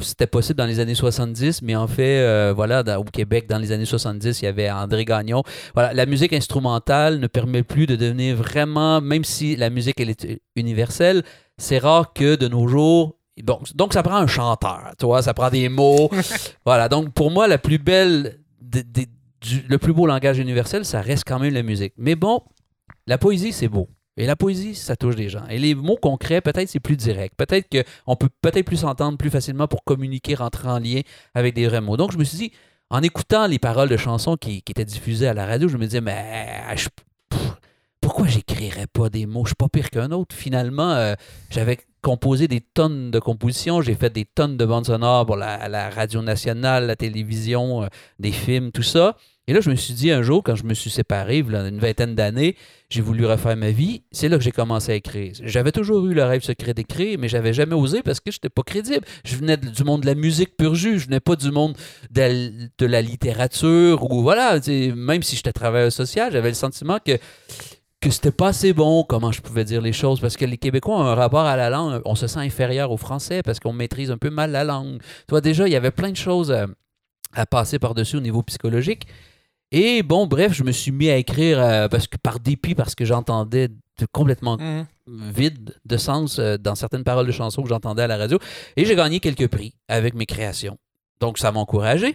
[0.00, 3.70] C'était possible dans les années 70, mais en fait, euh, voilà, au Québec, dans les
[3.70, 5.44] années 70, il y avait André Gagnon.
[5.74, 10.10] Voilà, la musique instrumentale ne permet plus de devenir vraiment, même si la musique elle
[10.10, 11.22] est universelle,
[11.58, 13.17] c'est rare que de nos jours.
[13.42, 16.10] Bon, donc ça prend un chanteur, tu vois, ça prend des mots.
[16.64, 19.08] voilà, donc pour moi, la plus belle, des- des-
[19.40, 21.92] du- le plus beau langage universel, ça reste quand même la musique.
[21.96, 22.42] Mais bon,
[23.06, 23.88] la poésie, c'est beau.
[24.16, 25.46] Et la poésie, ça touche des gens.
[25.48, 27.34] Et les mots concrets, peut-être c'est plus direct.
[27.36, 31.02] Peut-être qu'on peut peut-être plus s'entendre plus facilement pour communiquer, rentrer en lien
[31.34, 31.96] avec des vrais mots.
[31.96, 32.52] Donc je me suis dit,
[32.90, 35.84] en écoutant les paroles de chansons qui, qui étaient diffusées à la radio, je me
[35.84, 36.88] disais, mais je-
[37.30, 37.52] pff,
[38.00, 39.44] pourquoi j'écrirais pas des mots?
[39.44, 40.34] Je suis pas pire qu'un autre.
[40.34, 41.14] Finalement, euh,
[41.50, 45.90] j'avais composé des tonnes de compositions, j'ai fait des tonnes de bandes sonores pour la,
[45.90, 47.86] radio nationale, la télévision, euh,
[48.18, 49.16] des films, tout ça.
[49.48, 51.56] Et là, je me suis dit un jour, quand je me suis séparé, il y
[51.56, 52.54] a une vingtaine d'années,
[52.90, 54.02] j'ai voulu refaire ma vie.
[54.12, 55.32] C'est là que j'ai commencé à écrire.
[55.42, 58.50] J'avais toujours eu le rêve secret d'écrire, mais j'avais jamais osé parce que je n'étais
[58.50, 59.06] pas crédible.
[59.24, 60.98] Je venais du monde de la musique pur jus.
[60.98, 61.74] Je venais pas du monde
[62.10, 64.60] de la, littérature ou voilà.
[64.68, 67.18] Même si j'étais travailleur social, j'avais le sentiment que
[68.00, 70.96] que c'était pas assez bon, comment je pouvais dire les choses, parce que les Québécois
[70.96, 74.10] ont un rapport à la langue, on se sent inférieur aux Français parce qu'on maîtrise
[74.10, 75.00] un peu mal la langue.
[75.00, 76.66] Tu vois, déjà, il y avait plein de choses à,
[77.34, 79.06] à passer par-dessus au niveau psychologique.
[79.72, 82.94] Et bon, bref, je me suis mis à écrire euh, parce que par dépit, parce
[82.94, 83.68] que j'entendais
[84.12, 84.86] complètement Mhm.
[85.32, 88.38] vide de sens euh, dans certaines paroles de chansons que j'entendais à la radio.
[88.76, 90.78] Et j'ai gagné quelques prix avec mes créations.
[91.20, 92.14] Donc, ça m'a encouragé.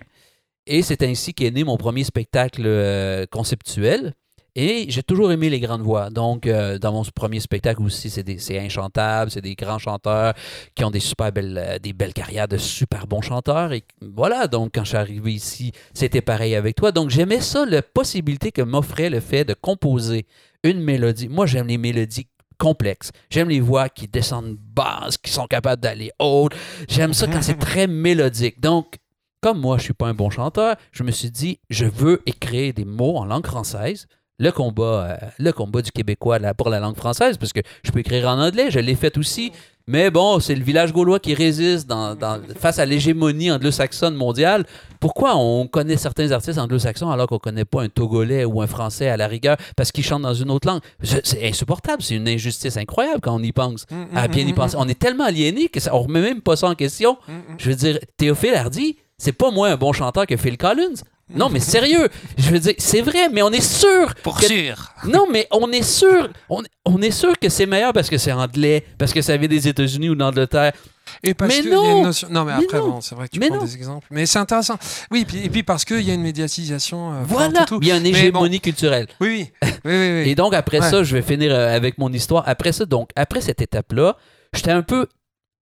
[0.66, 4.14] Et c'est ainsi qu'est né mon premier spectacle euh, conceptuel.
[4.56, 6.12] Et j'ai toujours aimé les grandes voix.
[6.12, 10.34] Donc, euh, dans mon premier spectacle aussi, c'est des- c'est inchantable, c'est des grands chanteurs
[10.76, 13.74] qui ont des super belles, euh, des belles carrières de super bons chanteurs.
[13.74, 16.92] Et voilà, donc quand je suis arrivé ici, c'était pareil avec toi.
[16.92, 20.28] Donc, j'aimais ça, la possibilité que m'offrait le fait de composer
[20.64, 21.30] une mélodie.
[21.30, 22.28] Moi, j'aime les mélodies
[22.60, 23.12] complexes.
[23.32, 26.54] J'aime les voix qui descendent basses, qui sont capables d'aller hautes.
[26.88, 28.62] J'aime ça quand c'est très mélodique.
[28.62, 28.98] Donc,
[29.42, 32.72] comme moi, je suis pas un bon chanteur, je me suis dit, je veux écrire
[32.76, 34.06] des mots en langue française.
[34.44, 37.92] Le combat, euh, le combat du Québécois là, pour la langue française, parce que je
[37.92, 39.54] peux écrire en anglais, je l'ai fait aussi.
[39.88, 44.66] Mais bon, c'est le village gaulois qui résiste dans, dans- face à l'hégémonie anglo-saxonne mondiale.
[45.02, 49.10] Pourquoi on connaît certains artistes anglo-saxons alors qu'on connaît pas un Togolais ou un Français
[49.10, 50.82] à la rigueur parce qu'ils chantent dans une autre langue?
[51.02, 53.86] C'est insupportable, c'est une injustice incroyable quand on y pense.
[53.92, 54.76] Mhm, À bien y mhm, penser.
[54.80, 57.18] On est tellement aliénés que ça, on remet même pas ça en question.
[57.58, 60.96] Je veux dire, Théophile Hardy, c'est pas moins un bon chanteur que Phil Collins.
[61.34, 64.14] Non, mais sérieux, je veux dire, c'est vrai, mais on est sûr.
[64.24, 64.92] Pour que- sûr.
[65.06, 66.30] Non, mais on est sûr.
[66.50, 69.48] On, on est sûr que c'est meilleur parce que c'est anglais, parce que ça vient
[69.48, 70.74] des États-Unis ou d'Angleterre.
[71.24, 71.98] Et parce Mais qu'il y a non!
[72.00, 72.28] une notion.
[72.30, 73.64] Non, mais, Mais après, bon, c'est vrai que tu Mais prends non!
[73.64, 74.08] des exemples.
[74.12, 74.78] Mais c'est intéressant.
[75.12, 77.14] Oui, puis, et puis parce qu'il y a une médiatisation.
[77.14, 77.80] euh, Voilà, et tout.
[77.82, 79.08] il y a une bon, hégémonie culturelle.
[79.22, 79.52] Oui, oui.
[79.64, 80.30] oui, oui, oui.
[80.30, 80.90] Et donc, après Ouais.
[80.90, 82.44] ça, je vais finir euh, avec mon histoire.
[82.48, 84.18] Après ça, donc, après cette étape-là,
[84.54, 85.08] j'étais un peu.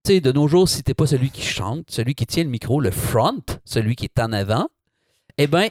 [0.05, 2.49] Tu sais, de nos jours, si t'es pas celui qui chante, celui qui tient le
[2.49, 4.67] micro, le front, celui qui est en avant,
[5.43, 5.69] eh ben,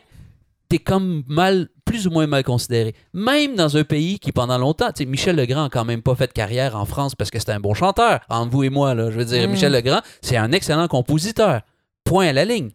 [0.68, 2.94] t'es comme mal, plus ou moins mal considéré.
[3.12, 6.14] Même dans un pays qui, pendant longtemps, tu sais, Michel Legrand a quand même pas
[6.14, 8.94] fait de carrière en France parce que c'était un bon chanteur, entre vous et moi,
[8.94, 9.10] là.
[9.10, 9.52] Je veux dire, Mm.
[9.52, 11.62] Michel Legrand, c'est un excellent compositeur.
[12.04, 12.70] Point à la ligne.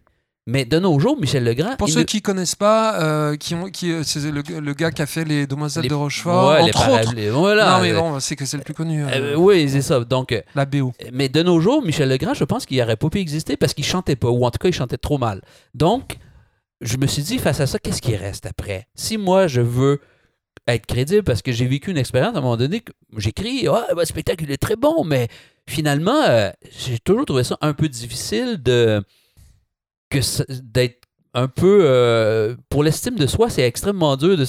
[0.48, 1.74] Mais de nos jours, Michel Legrand.
[1.76, 4.92] Pour ceux ne- qui connaissent pas, euh, qui ont, qui, euh, c'est le, le gars
[4.92, 7.14] qui a fait les Demoiselles Les- de Rochefort, Ouais, les entre autres.
[7.32, 7.70] Voilà.
[7.78, 9.04] non, mais Euh, bon, c'est que c'est le plus connu.
[9.04, 9.98] euh, oui, c'est ça.
[10.04, 10.92] Donc, La BO.
[11.12, 13.84] Mais de nos jours, Michel Legrand, je pense qu'il n'aurait pas pu exister parce qu'il
[13.84, 15.40] chantait pas, ou en tout cas, il chantait trop mal.
[15.74, 16.16] Donc,
[16.80, 18.86] je me suis dit, face à ça, qu'est-ce qui reste après?
[18.94, 20.00] Si moi, je veux
[20.66, 22.82] être crédible, parce que j'ai vécu une expérience à un moment donné,
[23.16, 25.28] j'écris, ah, le spectacle, est très bon, mais
[25.68, 29.02] finalement, euh, j'ai toujours trouvé ça un peu difficile de
[30.10, 30.18] que
[30.62, 31.02] d'être
[31.34, 31.80] un peu...
[31.82, 34.44] euh, pour l'estime de soi, c'est extrêmement dur de,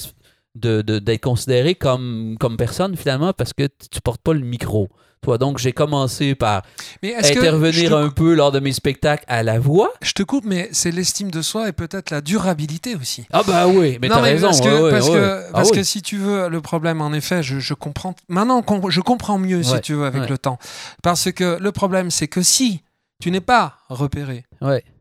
[0.60, 4.90] de- d'être considéré comme, comme personne, finalement, parce que tu portes pas le micro.
[5.24, 6.62] Toi, donc, j'ai commencé par
[7.02, 9.92] Mais intervenir te, un peu lors de mes spectacles à la voix.
[10.04, 13.26] je te coupe, mais c'est l'estime de soi et peut-être la durabilité aussi.
[13.34, 14.48] Ah bah oui, mais non, t'as mais raison.
[14.48, 15.16] parce que, ouais, ouais, parce ouais.
[15.16, 15.78] que, Ah parce oui.
[15.78, 18.14] que si tu veux, le problème, en effet, je, je comprends.
[18.30, 20.60] Maintenant, je comprends mieux, si tu veux, avec le temps.
[21.02, 22.84] Parce que le problème, c'est que si
[23.20, 24.46] tu n'es pas repéré,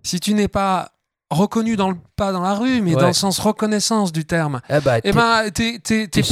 [0.03, 0.93] si tu n'es pas
[1.31, 3.01] reconnu dans le pas dans la rue, mais Ouais.
[3.01, 4.61] dans le sens reconnaissance du terme.
[4.71, 6.23] Eh ben, Eh t'es- ben, t'es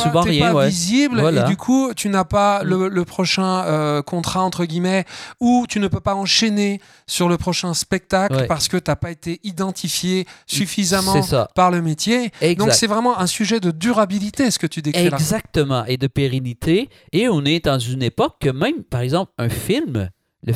[0.41, 0.69] pas, ouais.
[0.69, 1.45] visible Voilà.
[1.45, 5.05] et du coup, tu n'as pas le, le prochain euh, contrat entre guillemets
[5.41, 8.47] ou tu ne peux pas enchaîner sur le prochain spectacle Ouais.
[8.47, 11.21] parce que t'as pas été identifié suffisamment
[11.55, 12.31] par le métier.
[12.41, 12.59] Exact.
[12.59, 15.17] Donc c'est vraiment un sujet de durabilité ce que tu décris là.
[15.17, 16.89] Exactement, et de pérennité.
[17.13, 20.09] Et on est dans une époque que même, par exemple, un film,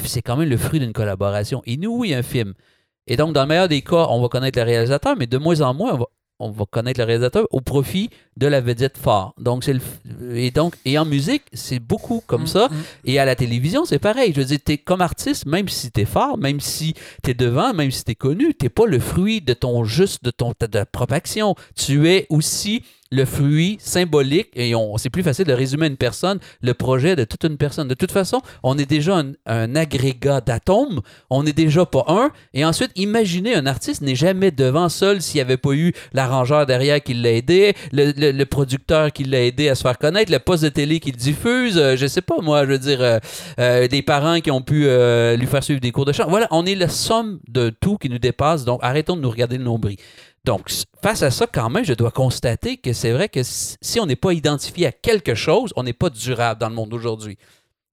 [0.05, 1.61] c'est quand même le fruit d'une collaboration.
[1.67, 2.55] Et oui, un film.
[3.09, 5.61] Et donc, dans le meilleur des cas, on va connaître le réalisateur, mais de moins
[5.63, 6.07] en moins, on va,
[6.41, 9.33] on va connaître le réalisateur au profit de la vedette phare.
[9.39, 9.75] Donc, c'est
[10.35, 12.69] et donc, et en musique, c'est beaucoup comme Mm, ça.
[12.69, 12.75] mm.
[13.07, 14.33] Et à la télévision, c'est pareil.
[14.33, 16.95] Je veux dire, t'es comme artiste, même si t'es fort, même si
[17.25, 20.51] t'es devant, même si t'es connu, t'es pas le fruit de ton juste, de ton
[20.61, 21.57] de ta propre action.
[21.75, 26.75] Tu es aussi le fruit symbolique, et c'est plus facile de résumer une personne le
[26.75, 27.89] projet de toute une personne.
[27.89, 31.01] De toute façon, on est déjà un, agrégat d'atomes,
[31.31, 32.31] on n'est déjà pas un.
[32.55, 36.67] Et ensuite, imaginez, un artiste n'est jamais devant seul s'il n'y avait pas eu l'arrangeur
[36.67, 40.39] derrière qui l'a aidé, le, le- producteur qui l'a aidé à se faire connaître, le
[40.39, 43.19] poste de télé qui le diffuse, euh, je sais pas moi, je veux dire, euh,
[43.59, 46.27] euh, des parents qui ont pu euh, lui faire suivre des cours de chant.
[46.29, 49.59] Voilà, on est la somme de tout qui nous dépasse, donc arrêtons de nous regarder
[49.59, 49.97] le nombril.
[50.45, 50.71] Donc,
[51.03, 54.17] face à ça, quand même, je dois constater que c'est vrai que si on n'est
[54.17, 57.37] pas identifié à quelque chose, on n'est pas durable dans le monde d'aujourd'hui.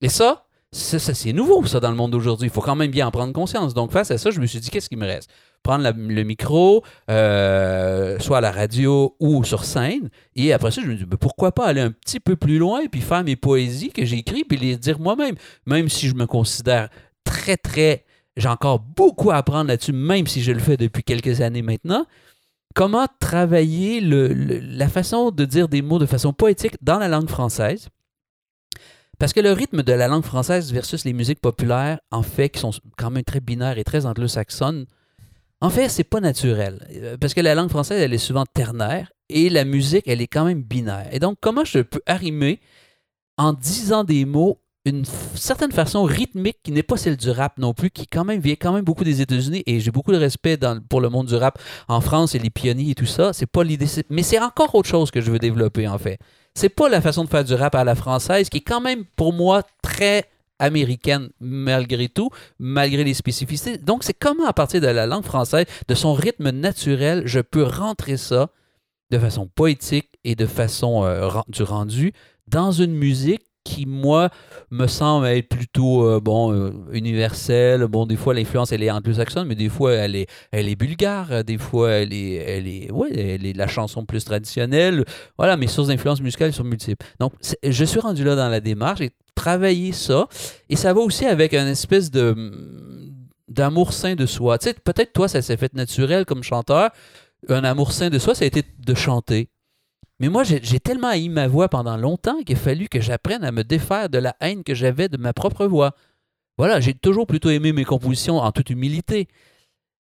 [0.01, 2.47] Et ça, c'est nouveau, ça, dans le monde d'aujourd'hui.
[2.47, 3.73] Il faut quand même bien en prendre conscience.
[3.73, 5.29] Donc, face à ça, je me suis dit, qu'est-ce qui me reste?
[5.63, 10.09] Prendre le micro, euh, soit à la radio ou sur scène.
[10.35, 12.81] Et après ça, je me dis, ben, pourquoi pas aller un petit peu plus loin
[12.81, 15.35] et puis faire mes poésies que j'ai écrites puis les dire moi-même.
[15.65, 16.89] Même si je me considère
[17.23, 18.05] très, très.
[18.37, 22.05] J'ai encore beaucoup à apprendre là-dessus, même si je le fais depuis quelques années maintenant.
[22.75, 27.07] Comment travailler le- le- la façon de dire des mots de façon poétique dans la
[27.07, 27.87] langue française?
[29.17, 32.59] Parce que le rythme de la langue française versus les musiques populaires, en fait, qui
[32.59, 34.85] sont quand même très binaires et très anglo-saxonnes,
[35.61, 36.85] en fait, c'est pas naturel.
[36.91, 40.27] Euh, Parce que la langue française, elle est souvent ternaire et la musique, elle est
[40.27, 41.07] quand même binaire.
[41.13, 42.59] Et donc, comment je peux arrimer
[43.37, 47.73] en disant des mots une certaine façon rythmique qui n'est pas celle du rap non
[47.73, 50.59] plus, qui quand même vient quand même beaucoup des États-Unis et j'ai beaucoup de respect
[50.89, 53.33] pour le monde du rap en France et les pionniers et tout ça.
[53.33, 56.19] C'est pas l'idée, mais c'est encore autre chose que je veux développer en fait.
[56.53, 59.05] C'est pas la façon de faire du rap à la française qui est quand même
[59.15, 60.25] pour moi très
[60.59, 62.29] américaine malgré tout,
[62.59, 63.79] malgré les spécificités.
[63.79, 67.63] Donc c'est comment à partir de la langue française, de son rythme naturel, je peux
[67.63, 68.49] rentrer ça
[69.09, 72.13] de façon poétique et de façon euh, du rendu
[72.47, 74.29] dans une musique qui, moi,
[74.71, 77.85] me semble être plutôt euh, bon, euh, universelle.
[77.87, 81.43] Bon, des fois, l'influence, elle est anglo-saxonne, mais des fois, elle est, elle est bulgare.
[81.43, 85.03] Des fois, elle est, elle est, ouais, elle est la chanson plus traditionnelle.
[85.37, 87.05] Voilà, mes sources d'influence musicale sont multiples.
[87.19, 90.27] Donc, je suis rendu là dans la démarche et travailler ça.
[90.69, 92.35] Et ça va aussi avec une espèce de
[93.47, 94.57] d'amour sain de soi.
[94.57, 96.89] Tu sais, peut-être toi, ça s'est fait naturel comme chanteur.
[97.47, 99.49] Un amour sain de soi, ça a été de chanter.
[100.19, 103.51] Mais moi, j'ai tellement haï ma voix pendant longtemps qu'il a fallu que j'apprenne à
[103.51, 105.93] me défaire de la haine que j'avais de ma propre voix.
[106.57, 109.27] Voilà, j'ai toujours plutôt aimé mes compositions en toute humilité.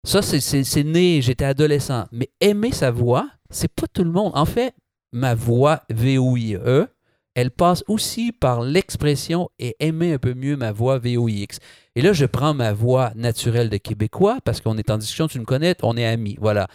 [0.03, 2.05] Ça, c'est né, j'étais adolescent.
[2.11, 4.31] Mais aimer sa voix, c'est pas tout le monde.
[4.33, 4.73] En fait,
[5.11, 6.87] ma voix VOIE,
[7.35, 11.59] elle passe aussi par l'expression et aimer un peu mieux ma voix VOIX.
[11.95, 15.39] Et là, je prends ma voix naturelle de Québécois parce qu'on est en discussion, tu
[15.39, 16.37] me connais, on est amis.
[16.41, 16.67] Voilà.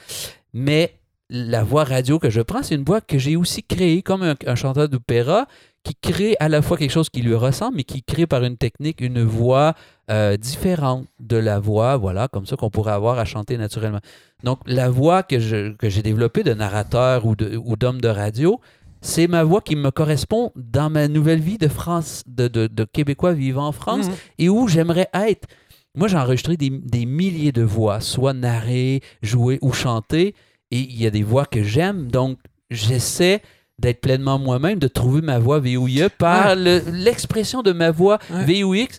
[0.52, 0.94] Mais
[1.30, 4.34] la voix radio que je prends, c'est une voix que j'ai aussi créée comme un,
[4.46, 5.46] un chanteur d'opéra
[5.82, 8.56] qui crée à la fois quelque chose qui lui ressemble, mais qui crée par une
[8.56, 9.74] technique une voix
[10.10, 14.00] euh, différente de la voix, voilà, comme ça qu'on pourrait avoir à chanter naturellement.
[14.42, 18.08] Donc, la voix que, je, que j'ai développée de narrateur ou, de, ou d'homme de
[18.08, 18.60] radio,
[19.02, 22.84] c'est ma voix qui me correspond dans ma nouvelle vie de France, de, de, de
[22.84, 24.14] Québécois vivant en France Mhm.
[24.38, 25.46] et où j'aimerais être.
[25.94, 30.34] Moi, j'ai enregistré des, des milliers de voix, soit narrées, jouées ou chantées,
[30.74, 32.38] et il y a des voix que j'aime, donc
[32.70, 33.42] j'essaie
[33.78, 38.62] d'être pleinement moi-même, de trouver ma voix VOIE par le- l'expression de ma voix Ouais.
[38.62, 38.98] VOX.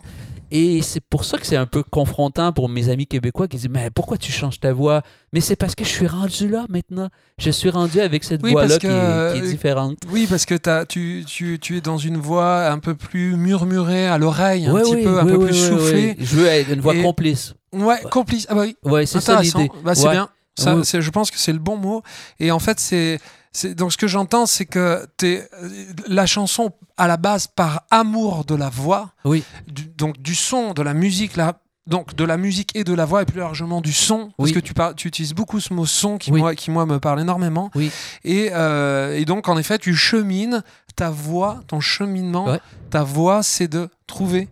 [0.51, 3.67] Et c'est pour ça que c'est un peu confrontant pour mes amis québécois qui disent
[3.69, 5.01] Mais pourquoi tu changes ta voix?
[5.33, 7.09] Mais c'est parce que je suis rendu là maintenant.
[7.39, 8.95] Je suis rendu avec cette Oui, voix-là qui, est- qui
[9.39, 9.97] est euh, différente.
[10.11, 10.55] Oui, parce que
[10.85, 14.95] tu, tu, tu es dans une voix un peu plus murmurée à l'oreille, un petit
[14.95, 16.15] oui, peu, un peu plus soufflée.
[16.19, 17.55] Je veux être une voix Et- complice.
[17.73, 18.45] Ouais, complice.
[18.49, 19.69] Ah bah oui, Ouais, c'est ça l'idée.
[19.83, 20.11] Bah, c'est Ouais.
[20.13, 20.29] bien.
[20.57, 20.85] Ça, Oui.
[20.85, 22.01] c'est- je pense que c'est le bon mot.
[22.39, 23.19] Et en fait, c'est,
[23.51, 25.69] c'est donc ce que j'entends, c'est que t'es, euh,
[26.07, 29.43] la chanson à la base par amour de la voix, Oui.
[29.67, 31.59] du- donc du son, de la musique, là.
[31.87, 34.53] Donc de la musique et de la voix et plus largement du son parce Oui.
[34.53, 36.39] que tu, par- tu utilises beaucoup ce mot son qui Oui.
[36.39, 37.91] moi qui moi me parle énormément Oui.
[38.23, 40.63] et, euh, et donc en effet tu chemines
[40.95, 42.59] ta voix ton cheminement Ouais.
[42.89, 44.47] ta voix c'est de trouver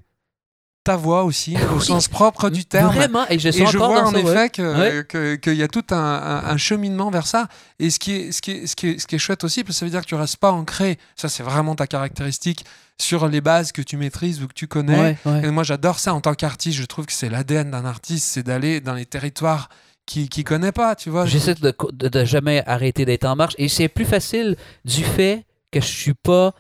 [0.84, 2.94] ta voix aussi, au sens propre du terme.
[2.94, 5.06] Vraiment, et je, Et je vois en effet que- Ouais.
[5.06, 7.48] que- qu'il y a tout un, un- un cheminement vers ça.
[7.80, 9.64] Et ce qui est, ce qui est, ce qui est, ce qui est chouette aussi,
[9.64, 10.98] parce que ça veut dire que tu restes pas ancré.
[11.16, 12.66] Ça, c'est vraiment ta caractéristique
[13.00, 15.00] sur les bases que tu maîtrises ou que tu connais.
[15.00, 15.46] Ouais, ouais.
[15.46, 16.78] Et moi, j'adore ça en tant qu'artiste.
[16.78, 19.70] Je trouve que c'est l'ADN d'un artiste, c'est d'aller dans les territoires
[20.06, 21.26] qui qui connaît pas, tu vois.
[21.26, 23.54] J'essaie de, de, de jamais arrêter d'être en marche.
[23.58, 26.54] Et c'est plus facile du fait que je suis pas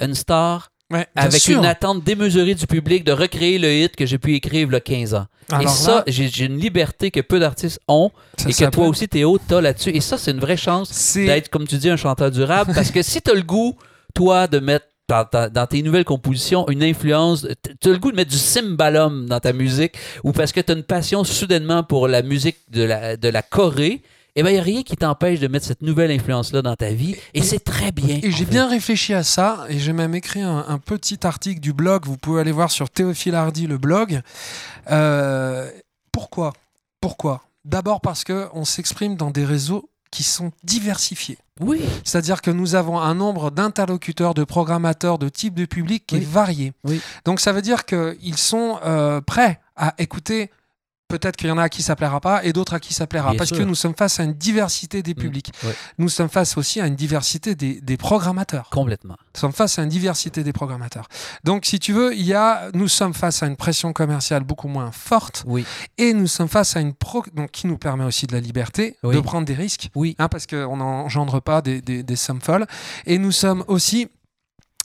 [0.00, 1.58] une star Ouais, avec sûr.
[1.58, 4.76] une attente démesurée du public de recréer le hit que j'ai pu écrire il y
[4.76, 5.26] a 15 ans.
[5.60, 9.38] et ça, j'ai une liberté que peu d'artistes ont ça et que toi aussi, Théo,
[9.48, 9.90] t'as là-dessus.
[9.90, 12.72] Et ça, c'est une vraie chance d'être, comme tu dis, un chanteur durable.
[12.74, 13.76] parce que si t'as le goût,
[14.14, 17.46] toi, de mettre dans, tes nouvelles compositions une influence,
[17.80, 20.82] t'as le goût de mettre du cymbalum dans ta musique, ou parce que t'as une
[20.82, 24.02] passion soudainement pour la musique de la, de la Corée,
[24.36, 26.90] eh bien, il n'y a rien qui t'empêche de mettre cette nouvelle influence-là dans ta
[26.90, 27.16] vie.
[27.34, 28.20] Et c'est très bien.
[28.22, 31.72] Et j'ai bien réfléchi à ça, et j'ai même écrit un, un petit article du
[31.72, 34.20] blog, vous pouvez aller voir sur Théophile Hardy, le blog.
[34.90, 35.70] Euh,
[36.12, 36.52] pourquoi?
[37.00, 37.42] Pourquoi?
[37.64, 41.36] D'abord parce qu'on s'exprime dans des réseaux qui sont diversifiés.
[41.60, 41.80] Oui.
[42.04, 46.22] C'est-à-dire que nous avons un nombre d'interlocuteurs, de programmateurs, de types de public qui Oui.
[46.22, 46.72] est varié.
[46.84, 47.00] Oui.
[47.24, 50.50] Donc ça veut dire qu'ils sont euh, prêts à écouter.
[51.08, 53.06] Peut-être qu'il y en a à qui ça plaira pas et d'autres à qui ça
[53.06, 53.30] plaira.
[53.30, 53.58] Bien parce sûr.
[53.58, 55.14] que nous sommes face à une diversité des Mm.
[55.14, 55.52] publics.
[55.62, 55.72] Ouais.
[55.98, 58.68] Nous sommes face aussi à une diversité des, des programmateurs.
[58.70, 59.14] Complètement.
[59.34, 61.06] Nous sommes face à une diversité des programmateurs.
[61.44, 64.66] Donc, si tu veux, il y a, nous sommes face à une pression commerciale beaucoup
[64.66, 65.64] moins forte Oui.
[65.96, 68.96] et nous sommes face à une pro, donc qui nous permet aussi de la liberté
[69.04, 69.14] Oui.
[69.14, 70.16] de prendre des risques, Oui.
[70.18, 72.66] hein, parce qu'on n'engendre pas des, des, des sommes folles.
[73.06, 74.08] Et nous sommes aussi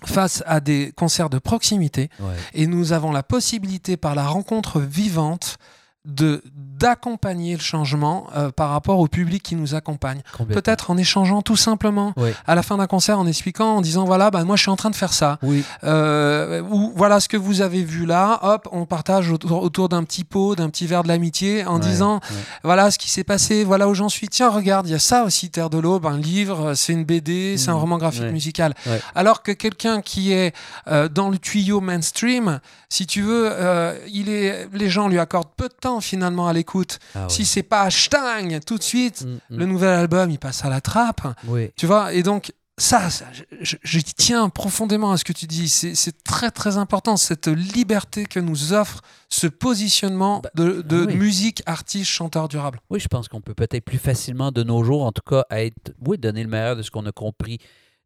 [0.05, 2.35] face à des concerts de proximité Ouais.
[2.53, 5.57] et nous avons la possibilité par la rencontre vivante
[6.05, 6.41] de
[6.81, 10.21] d'accompagner le changement euh, par rapport au public qui nous accompagne.
[10.49, 12.31] Peut-être en échangeant tout simplement Oui.
[12.47, 14.75] à la fin d'un concert en expliquant, en disant voilà, bah, moi je suis en
[14.75, 15.37] train de faire ça.
[15.43, 15.63] Oui.
[15.83, 20.03] Euh, ou voilà ce que vous avez vu là, hop, on partage autour, autour d'un
[20.03, 22.37] petit pot, d'un petit verre de l'amitié en Ouais, disant ouais.
[22.63, 24.27] voilà ce qui s'est passé, voilà où j'en suis.
[24.27, 27.57] Tiens, regarde, il y a ça aussi, Terre de l'Aube, un livre, c'est une BD,
[27.57, 27.79] c'est un Mhm.
[27.79, 28.31] roman graphique Ouais.
[28.31, 28.73] musical.
[29.13, 30.55] Alors que quelqu'un qui est
[30.87, 35.47] euh, dans le tuyau mainstream, si tu veux, euh, il est, les gens lui accordent
[35.55, 36.99] peu de temps finalement à l'écoute.
[37.15, 37.45] Ah, Si ouais.
[37.45, 39.57] c'est pas hashtag tout de suite, Mm, mm.
[39.57, 41.21] le nouvel album, il passe à la trappe.
[41.47, 41.71] Oui.
[41.75, 43.25] Tu vois, et donc, ça, ça,
[43.61, 45.69] je, tiens profondément à ce que tu dis.
[45.69, 51.05] C'est c'est très, très important, cette liberté que nous offre ce positionnement Bah, de, de
[51.05, 51.15] oui.
[51.15, 52.79] musique, artiste, chanteur durable.
[52.89, 55.91] Oui, je pense qu'on peut peut-être plus facilement de nos jours, en tout cas, être,
[56.05, 57.59] oui, donner le meilleur de ce qu'on a compris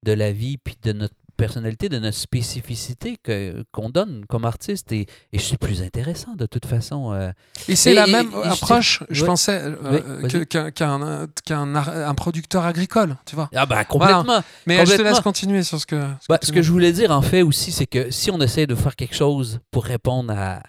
[0.04, 4.92] de la vie, puis de notre personnalité, de notre spécificité que, qu'on donne comme artiste.
[4.92, 7.14] Et, et c'est plus intéressant de toute façon.
[7.14, 7.32] euh.
[7.68, 9.28] Et c'est Et- la et- même je approche, je ouais.
[9.28, 9.76] pensais, euh,
[10.24, 13.50] Oui, euh, qu'un qu'un- qu'un ar- un producteur agricole, tu vois.
[13.56, 14.42] Ah ben complètement.
[14.66, 16.02] Mais je te laisse continuer sur ce que.
[16.22, 18.76] ce Bah, que je voulais dire en fait aussi, c'est que si on essaie de
[18.76, 20.62] faire quelque chose pour répondre à,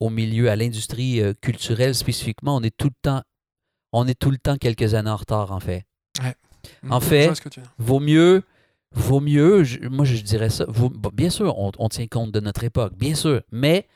[0.00, 3.22] au milieu, à l'industrie euh, culturelle spécifiquement, on est tout le temps,
[3.92, 5.84] on est tout le temps quelques années en retard en fait.
[6.90, 7.30] en Je fait.
[7.78, 8.42] Vaut mieux,
[8.94, 10.64] vaut mieux, je- moi je dirais ça.
[10.68, 13.86] vaut- bien sûr, on, on tient compte de notre époque, bien sûr, mais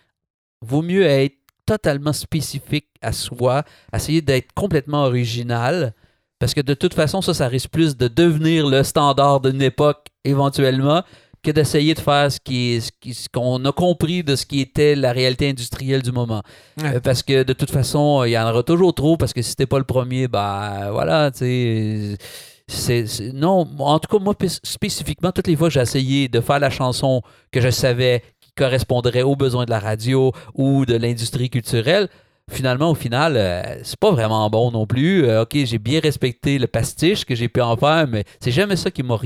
[0.61, 1.37] vaut mieux être
[1.67, 3.65] totalement spécifique à soi,
[3.95, 5.95] essayer d'être complètement original,
[6.39, 10.07] parce que de toute façon, ça, ça risque plus de devenir le standard d'une époque
[10.25, 11.03] éventuellement
[11.43, 15.11] que d'essayer de faire ce qui ce qu'on a compris de ce qui était la
[15.13, 16.43] réalité industrielle du moment.
[16.81, 16.97] Ouais.
[16.97, 19.57] Euh, parce que de toute façon, il y en aura toujours trop, parce que si
[19.57, 22.17] t'es pas le premier, bah voilà, tu sais.
[22.73, 26.59] C'est- non, en tout cas, moi, spécifiquement, toutes les fois que j'ai essayé de faire
[26.59, 31.51] la chanson que je savais qui correspondrait aux besoins de la radio ou de l'industrie
[31.51, 32.09] culturelle,
[32.51, 35.25] finalement, au final, euh, c'est pas vraiment bon non plus.
[35.27, 38.77] Euh, ok, j'ai bien respecté le pastiche que j'ai pu en faire, mais c'est jamais
[38.77, 39.19] ça qui m'a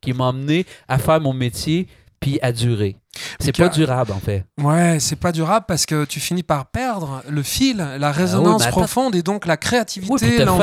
[0.00, 1.86] qui m'a amené à faire mon métier
[2.22, 2.96] puis à durer.
[3.40, 4.46] C'est pas as- durable, en fait.
[4.62, 8.68] Ouais, c'est pas durable parce que tu finis par perdre le fil, la résonance mais
[8.68, 8.78] attends.
[8.80, 10.60] profonde et donc la Oui, créativité, te faire l'envie.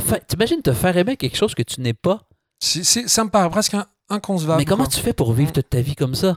[0.00, 2.22] fa- T'imagines te faire aimer quelque chose que tu n'es pas?
[2.60, 4.58] C'est- c'est- ça me paraît presque in- inconcevable.
[4.58, 4.92] mais comment quoi.
[4.92, 6.36] tu fais pour vivre toute ta vie comme ça?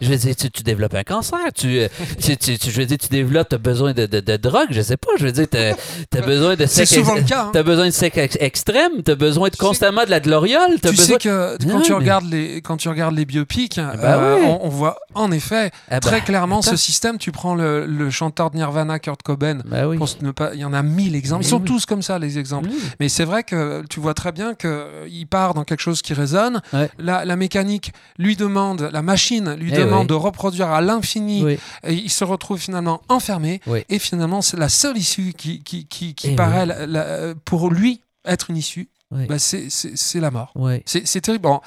[0.00, 1.88] Je veux dire, tu, tu développes un cancer, tu, euh,
[2.22, 4.80] tu, tu- tu- je veux dire, tu développes, t'as besoin de, de, de drogue, je
[4.80, 5.72] sais pas, je veux dire, t'as
[6.18, 7.44] as besoin de C'est sexe, souvent le cas.
[7.44, 7.50] hein.
[7.52, 11.04] t'as besoin de sexe ex- extrême, t'as besoin de constamment de la gloriole, Tu besoin...
[11.06, 14.36] sais que quand Non, tu mais- regardes les quand tu regardes les biopics, bah euh,
[14.36, 14.44] ouais.
[14.46, 17.18] on, on voit en effet Ah bah, très clairement ce système.
[17.18, 19.58] Tu prends le, le chanteur de Nirvana, Kurt Cobain.
[19.64, 19.96] Ben oui.
[19.98, 21.44] Pour ne pas, il y en a mille exemples.
[21.44, 21.64] Ils sont oui.
[21.64, 22.68] tous comme ça les exemples.
[22.70, 22.78] Oui.
[23.00, 26.60] Mais c'est vrai que tu vois très bien qu'il part dans quelque chose qui résonne.
[26.72, 26.90] Ouais.
[26.98, 30.06] La, la mécanique lui demande, la machine lui Eh oui.
[30.06, 31.42] de reproduire à l'infini.
[31.44, 31.58] Oui.
[31.84, 33.60] Et il se retrouve finalement enfermé.
[33.66, 33.84] Oui.
[33.88, 38.00] Et finalement, c'est la seule issue qui, qui, qui, qui paraît la- la- pour lui
[38.24, 39.24] être une issue Ouais.
[39.26, 40.52] bah, c'est- c'est c'est la mort.
[40.54, 40.82] Ouais.
[40.84, 41.44] C'est c'est terrible.
[41.44, 41.60] Bon,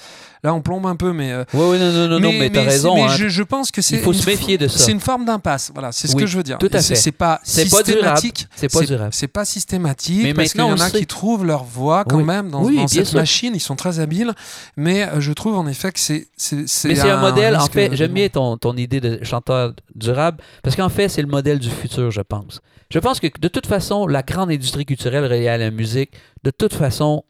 [0.43, 1.31] là, on plombe un peu, mais.
[1.31, 2.93] euh, Ouais, ouais, non, non, non, non, mais, t'as raison.
[2.93, 3.15] mais hein.
[3.17, 3.95] je, je pense que c'est.
[3.95, 4.77] Il faut se méfier de ça.
[4.77, 5.71] C'est une forme d'impasse.
[5.73, 6.59] Voilà, c'est ce Oui, que je veux dire.
[6.59, 6.93] tout à fait.
[6.93, 8.15] C'est pas C'est pas durable.
[8.19, 8.47] systématique.
[8.55, 9.09] C'est pas durable.
[9.13, 10.21] C'est pas systématique.
[10.21, 10.99] Mais parce qu'il y en a sait.
[10.99, 12.23] qui trouvent leur voie quand Oui.
[12.25, 13.17] même dans, Oui, dans cette sûr.
[13.17, 13.53] machine.
[13.55, 14.33] Ils sont très habiles.
[14.77, 16.27] Mais euh, je trouve en effet que c'est.
[16.37, 20.37] c'est Mais c'est un, modèle, en fait, j'aime bien ton, ton idée de chanteur durable,
[20.61, 22.61] parce qu'en fait, c'est le modèle du futur, je pense.
[22.91, 26.11] Je pense que de toute façon, la grande industrie culturelle reliée à la musique,
[26.43, 27.23] de toute façon,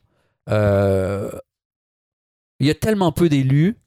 [0.47, 1.31] il
[2.67, 3.77] y a tellement peu d'élus,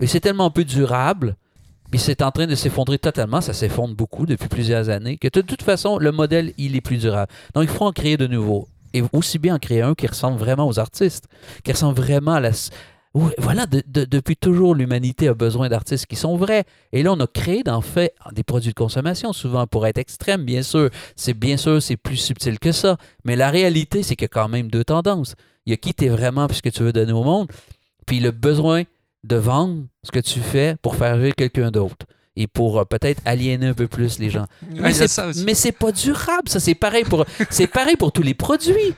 [0.00, 1.36] et c'est tellement peu durable,
[1.92, 5.40] et c'est en train de s'effondrer totalement, ça s'effondre beaucoup depuis plusieurs années, que de
[5.40, 7.32] toute façon, le modèle, il est plus durable.
[7.54, 8.68] Donc, il faut en créer de nouveaux.
[8.92, 11.26] Et aussi bien en créer un qui ressemble vraiment aux artistes,
[11.64, 12.50] qui ressemble vraiment à la,
[13.18, 16.64] oui, voilà, de- de- depuis toujours, l'humanité a besoin d'artistes qui sont vrais.
[16.92, 20.44] Et là, on a créé, en fait, des produits de consommation, souvent pour être extrême,
[20.44, 20.90] bien sûr.
[21.16, 22.96] C'est bien sûr, c'est plus subtil que ça.
[23.24, 25.34] Mais la réalité, c'est qu'il y a quand même deux tendances.
[25.64, 27.48] Il y a qui t'es vraiment puisque tu veux donner au monde,
[28.06, 28.82] puis le besoin
[29.24, 32.06] de vendre ce que tu fais pour faire vivre quelqu'un d'autre.
[32.36, 34.44] Et pour euh, peut-être aliéner un peu plus les gens.
[34.78, 34.92] Ouais,
[35.44, 36.60] mais c'est pas durable, ça.
[36.60, 38.94] C'est pareil pour, c'est pareil pour tous les produits.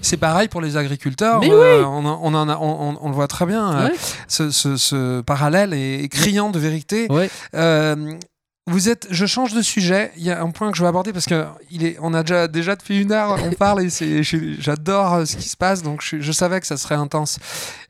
[0.00, 1.40] C'est pareil pour les agriculteurs.
[1.40, 3.70] Mais euh, on, en- on, en a- on- on- on le voit très bien.
[3.72, 3.94] euh, Ouais.
[4.28, 7.06] ce, ce- ce parallèle est criant de vérité.
[7.10, 7.28] Ouais.
[7.54, 8.14] Euh,
[8.68, 10.12] vous êtes, je change de sujet.
[10.16, 12.22] Il y a un point que je veux aborder parce que il est, on a
[12.22, 13.88] déjà déjà depuis une heure, on parle et
[14.22, 15.82] j'adore euh, ce qui se passe.
[15.82, 17.38] Donc je, je savais que ça serait intense.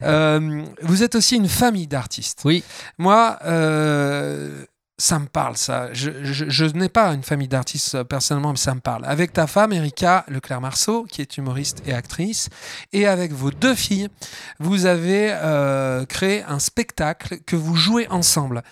[0.02, 2.40] Euh, vous êtes aussi une famille d'artistes.
[2.46, 2.64] Oui.
[2.96, 4.64] Moi, euh,
[4.98, 5.92] ça me parle ça.
[5.92, 9.04] Je, je- je n'ai pas une famille d'artistes euh, personnellement, mais ça me parle.
[9.04, 12.48] Avec ta femme Erika Leclerc-Marceau, qui est humoriste et actrice,
[12.92, 14.08] et avec vos deux filles,
[14.60, 18.62] vous avez euh, créé un spectacle que vous jouez ensemble.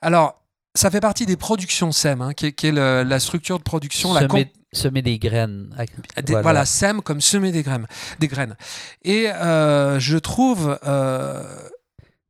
[0.00, 0.42] Alors,
[0.74, 3.62] ça fait partie des productions SEM, hein, qui est, qui est le- la structure de
[3.62, 5.74] production, la Semer, semer des graines.
[6.22, 6.64] des- voilà.
[6.66, 7.86] sème comme semer des graines.
[8.18, 8.56] Des graines.
[9.02, 11.42] Et euh, je trouve, euh,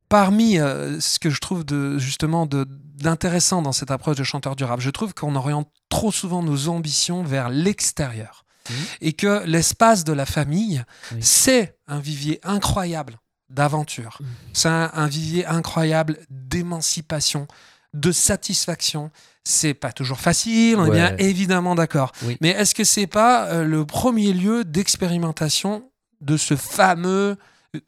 [0.09, 4.55] parmi euh, ce que je trouve de, justement de- d'intéressant dans cette approche de chanteur
[4.55, 8.43] durable, je trouve qu'on oriente trop souvent nos ambitions vers l'extérieur.
[8.69, 8.75] Mhm.
[9.01, 10.83] Et que l'espace de la famille,
[11.13, 11.19] Oui.
[11.21, 13.17] c'est un vivier incroyable
[13.49, 14.17] d'aventure.
[14.19, 14.27] Mhm.
[14.53, 17.47] C'est un, un vivier incroyable d'émancipation,
[17.93, 19.09] de satisfaction.
[19.45, 22.11] C'est pas toujours facile, on est bien évidemment d'accord.
[22.23, 22.37] Oui.
[22.41, 25.89] Mais est-ce que c'est pas euh, le premier lieu d'expérimentation
[26.19, 27.37] de ce fameux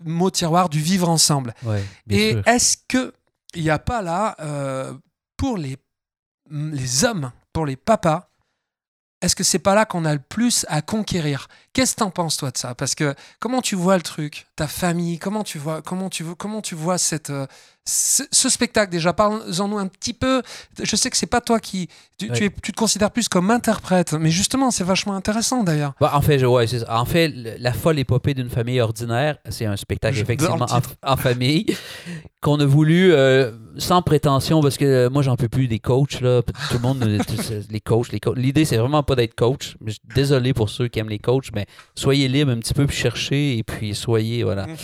[0.03, 1.53] mot tiroir du vivre ensemble.
[1.63, 3.13] Ouais, Et est-ce que
[3.55, 4.93] il n'y a pas là euh,
[5.37, 5.77] pour les
[6.51, 8.29] les hommes, pour les papas,
[9.21, 11.47] est-ce que c'est pas là qu'on a le plus à conquérir?
[11.79, 12.75] Qu'est-ce que t'en penses toi de ça?
[12.75, 16.35] Parce que comment tu vois le truc, ta famille, comment tu vois, comment tu vois,
[16.37, 17.47] comment tu vois cette euh,
[17.85, 18.91] ce, ce spectacle?
[18.91, 20.41] Déjà Parle-en-nous un petit peu.
[20.81, 22.45] Je sais que c'est pas toi qui tu, tu Ouais.
[22.47, 25.93] es, tu te considères plus comme interprète, mais justement c'est vachement intéressant d'ailleurs.
[26.01, 29.77] Bah, en fait, je- ouais, en fait, la folle épopée d'une famille ordinaire, c'est un
[29.77, 30.65] spectacle effectivement
[31.01, 31.65] en, famille
[32.41, 36.19] qu'on a voulu euh, sans prétention parce que euh, moi j'en peux plus des coachs
[36.19, 37.03] là, tout le monde
[37.69, 38.37] les coachs, les coachs.
[38.37, 39.77] L'idée c'est vraiment pas d'être coach.
[40.13, 41.65] Désolé pour ceux qui aiment les coachs, mais
[41.95, 44.67] soyez libre un petit peu puis cherchez et puis soyez voilà.
[44.67, 44.75] Mm.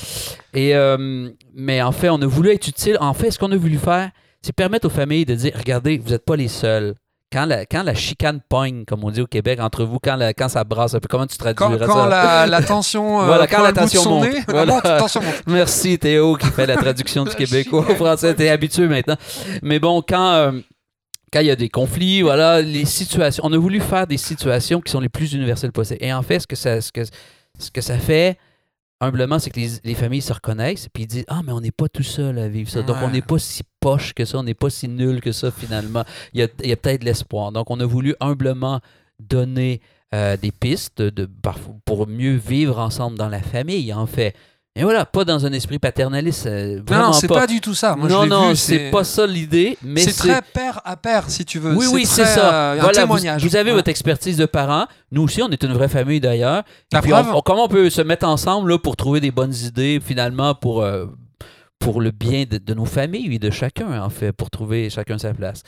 [0.54, 2.98] Et euh, mais en fait, on a voulu être utile.
[3.00, 4.10] En fait, ce qu'on a voulu faire,
[4.42, 6.96] c'est permettre aux familles de dire regardez, vous n'êtes pas les seuls.
[7.34, 10.34] Quand la, quand la chicane pogne, comme on dit au Québec, entre vous, quand, la-
[10.34, 12.08] quand ça brasse un peu, comment tu Quand, traduirais quand ça?
[12.08, 14.24] la, la tension, euh, Voilà, quand prend la tension monte.
[14.32, 14.80] nez, Voilà.
[14.82, 15.44] tension monte.
[15.48, 18.34] Merci Théo qui fait la traduction du québécois au français.
[18.36, 19.18] T'es habitué maintenant.
[19.64, 20.52] Mais bon, quand euh,
[21.36, 23.44] quand il y a des conflits, voilà, les situations.
[23.46, 26.02] On a voulu faire des situations qui sont les plus universelles possibles.
[26.02, 27.02] Et en fait, ce que ça, ce que,
[27.60, 28.38] ce que ça fait,
[29.02, 31.72] humblement, c'est que les, les familles se reconnaissent puis ils disent Ah, mais on n'est
[31.72, 32.84] pas tout seul à vivre ça.
[32.84, 35.52] Donc, on n'est pas si poche que ça, on n'est pas si nul que ça
[35.52, 36.06] finalement.
[36.34, 37.52] Il y a, il y a peut-être l'espoir.
[37.52, 38.80] Donc, on a voulu humblement
[39.20, 39.82] donner
[40.14, 41.30] euh, des pistes de,
[41.84, 44.36] pour mieux vivre ensemble dans la famille, en fait.
[44.78, 46.48] Et voilà, pas dans un esprit paternaliste.
[46.48, 47.48] euh, Non, c'est pas.
[47.48, 47.96] du tout ça.
[47.96, 51.30] Moi, je non, l'ai non, c'est pas ça l'idée, mais C'est très père à père,
[51.30, 51.74] si tu veux.
[51.76, 52.54] oui, oui, c'est ça.
[52.54, 53.42] euh, un voilà, vous- témoignage.
[53.46, 53.78] Vous, avez Ouais.
[53.78, 54.86] votre expertise de parents.
[55.12, 56.64] Nous aussi, on est une vraie famille d'ailleurs.
[57.46, 61.06] Comment on peut se mettre ensemble là, pour trouver des bonnes idées, finalement, pour, euh,
[61.80, 65.18] pour le bien de, de nos familles et de chacun, en fait, pour trouver chacun
[65.18, 65.64] sa place.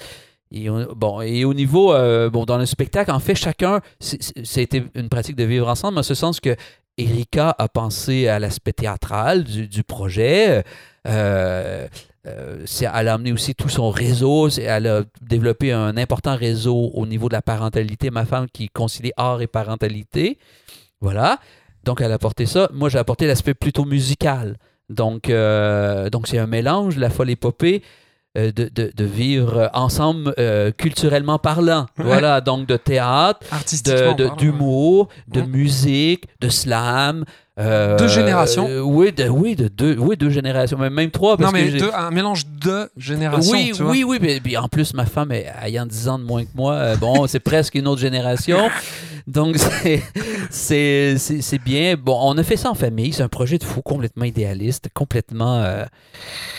[0.51, 4.83] Et, on- bon, et au niveau, euh, bon, dans le spectacle, en fait, chacun, c'était
[4.95, 6.55] une pratique de vivre ensemble, en ce sens que
[6.97, 10.63] Erika a pensé à l'aspect théâtral du, projet.
[11.07, 11.87] Euh,
[12.25, 14.49] euh, elle a amené aussi tout son réseau.
[14.49, 18.09] Elle a développé un important réseau au niveau de la parentalité.
[18.09, 20.37] Ma femme qui concilie art et parentalité.
[20.99, 21.39] Voilà.
[21.83, 22.69] Donc, elle a apporté ça.
[22.73, 24.57] Moi, j'ai apporté l'aspect plutôt musical.
[24.89, 27.83] Donc, euh, donc c'est un mélange, la folle épopée,
[28.37, 31.85] de, de- de vivre ensemble euh, culturellement parlant.
[31.97, 32.05] Ouais.
[32.05, 34.13] Voilà, donc de théâtre, Artistiquement.
[34.13, 37.25] de- d'humour, de, musique, de slam,
[37.59, 38.67] Euh, Deux générations.
[38.69, 41.37] euh, oui, de, oui, de deux, oui, deux générations, même, même trois.
[41.37, 43.51] Parce non, mais que j'ai- deux- un mélange de générations.
[43.51, 43.91] oui, tu vois.
[43.91, 46.73] oui, oui, mais en plus, ma femme, est- ayant 10 ans de moins que moi,
[46.73, 48.69] euh, bon, c'est presque une autre génération.
[49.27, 50.03] Donc, c'est-
[51.65, 51.95] bien.
[51.97, 53.11] Bon, on a fait ça en famille.
[53.13, 55.83] C'est un projet de fou, complètement idéaliste, complètement, euh,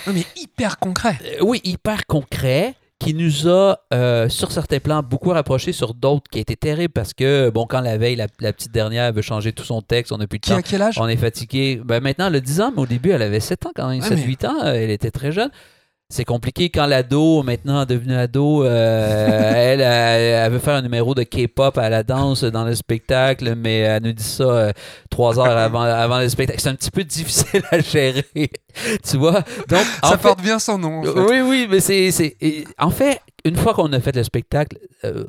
[0.06, 1.16] Non, mais hyper concret.
[1.40, 6.38] oui, hyper concret, qui nous a, euh, sur certains plans, beaucoup rapprochés, sur d'autres qui
[6.38, 9.52] a été terrible parce que, bon, quand la veille, la, la petite dernière veut changer
[9.52, 10.60] tout son texte, on n'a plus de Qui temps.
[10.64, 10.98] quel âge?
[11.00, 11.80] On est fatigué.
[11.84, 14.00] Ben maintenant, elle a 10 ans, mais au début, elle avait 7 ans quand même,
[14.00, 14.56] Ouais, 7-8 ans.
[14.64, 15.50] euh, Elle était très jeune.
[16.10, 21.14] C'est compliqué quand l'ado, maintenant devenue ado, euh, elle, elle, elle veut faire un numéro
[21.14, 24.72] de K-pop à la danse dans le spectacle, mais elle nous dit ça euh,
[25.10, 26.60] trois heures avant, avant le spectacle.
[26.62, 28.24] C'est un petit peu difficile à gérer,
[29.04, 29.42] tu vois?
[29.68, 31.00] Donc, Ça fait- porte bien son nom.
[31.00, 31.10] en fait.
[31.20, 32.36] oui, oui, mais c'est.
[32.78, 35.24] En fait, une fois qu'on a fait le spectacle, euh,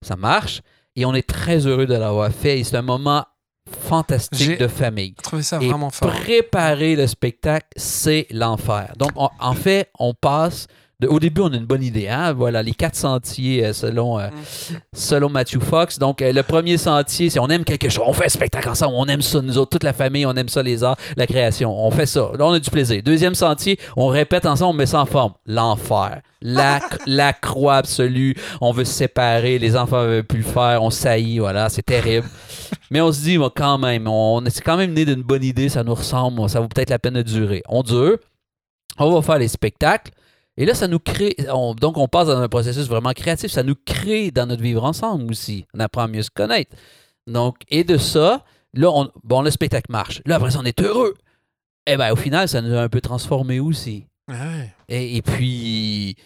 [0.00, 0.62] ça marche
[0.96, 2.64] et on est très heureux de l'avoir fait.
[2.64, 3.26] C'est un moment
[3.68, 5.14] fantastique de famille.
[5.22, 6.10] Trouvé ça Et vraiment fort.
[6.10, 8.92] préparer le spectacle, c'est l'enfer.
[8.98, 10.66] Donc, on- en fait, on passe.
[11.00, 12.08] De- au début, on a une bonne idée.
[12.08, 12.32] Hein?
[12.32, 14.28] Voilà, les quatre sentiers euh, selon, euh,
[14.92, 15.98] selon Matthew Fox.
[15.98, 18.04] Donc, euh, le premier sentier, c'est on aime quelque chose.
[18.06, 18.94] On fait un spectacle ensemble.
[18.96, 20.26] On aime ça, nous autres, toute la famille.
[20.26, 21.72] On aime ça, les arts, la création.
[21.76, 22.30] On fait ça.
[22.38, 23.02] Là, on a du plaisir.
[23.02, 25.34] Deuxième sentier, on répète ensemble, on met ça en forme.
[25.46, 26.20] L'enfer.
[26.42, 28.34] La, la croix absolue.
[28.60, 29.58] On veut se séparer.
[29.58, 30.82] Les enfants ne veulent plus le faire.
[30.82, 31.38] On saillit.
[31.38, 32.28] Voilà, c'est terrible.
[32.90, 35.82] Mais on se dit, quand même, on c'est quand même né d'une bonne idée, ça
[35.82, 37.62] nous ressemble, ça vaut peut-être la peine de durer.
[37.68, 38.18] On dure,
[38.98, 40.12] on va faire les spectacles,
[40.56, 43.62] et là, ça nous crée, on- donc on passe dans un processus vraiment créatif, ça
[43.62, 45.66] nous crée dans notre vivre ensemble aussi.
[45.74, 46.74] On apprend à mieux se connaître.
[47.26, 48.44] Donc, et de ça,
[48.74, 50.22] là, on, bon, le spectacle marche.
[50.26, 51.14] Là, après ça, on est heureux.
[51.86, 54.06] Et bien, au final, ça nous a un peu transformé aussi.
[54.28, 54.72] Ouais.
[54.88, 56.16] Et, et puis,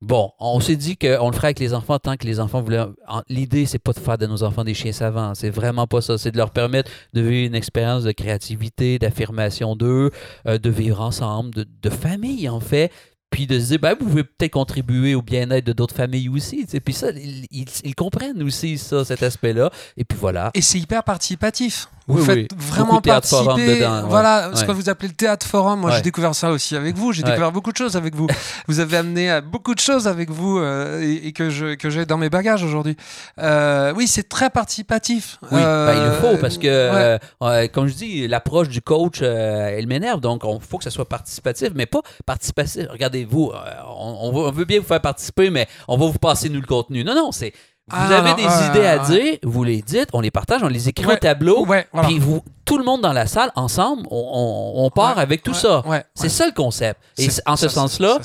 [0.00, 2.84] bon, on s'est dit qu'on le ferait avec les enfants tant que les enfants voulaient.
[3.08, 5.34] en- L'idée, c'est pas de faire de nos enfants des chiens savants.
[5.34, 6.18] C'est vraiment pas ça.
[6.18, 10.10] C'est de leur permettre de vivre une expérience de créativité, d'affirmation d'eux,
[10.46, 12.90] euh, de vivre ensemble, de, de famille, en fait.
[13.32, 16.64] Puis de se dire, ben, vous pouvez peut-être contribuer au bien-être de d'autres familles aussi.
[16.66, 16.80] tu sais.
[16.80, 19.70] Puis ça, ils, ils- ils comprennent aussi ça, cet aspect-là.
[19.96, 20.50] Et puis voilà.
[20.54, 21.88] Et c'est hyper participatif.
[22.08, 22.48] Vous Oui, faites oui.
[22.58, 23.76] vraiment participer.
[23.78, 24.08] dedans, ouais.
[24.08, 25.80] Voilà ce que vous appelez le théâtre forum.
[25.80, 25.96] Moi, Ouais.
[25.96, 27.12] j'ai découvert ça aussi avec vous.
[27.12, 27.28] J'ai Ouais.
[27.30, 28.26] découvert beaucoup de choses avec vous.
[28.68, 31.90] vous avez amené euh, beaucoup de choses avec vous euh, et, et que je que
[31.90, 32.96] j'ai dans mes bagages aujourd'hui.
[33.38, 35.38] Euh, oui, c'est très participatif.
[35.52, 39.86] Oui, Euh, ben, il le faut parce que, comme je dis, l'approche du coach, elle
[39.86, 40.20] m'énerve.
[40.20, 42.86] Donc, il faut que ça soit participatif, mais pas participatif.
[42.90, 43.52] Regardez-vous,
[43.98, 47.04] on, on veut bien vous faire participer, mais on va vous passer, nous, le contenu.
[47.04, 47.52] Non, non, c'est.
[47.90, 50.88] Vous Ah, avez des idées à dire, vous les dites, on les partage, on les
[50.88, 51.14] écrit Ouais.
[51.14, 52.06] au tableau, Ouais, voilà.
[52.08, 55.42] puis vous, tout le monde dans la salle, ensemble, on, on- on part Ouais, avec
[55.42, 55.82] tout ça.
[56.14, 57.00] C'est ça le concept.
[57.18, 58.18] Et en ce sens-là,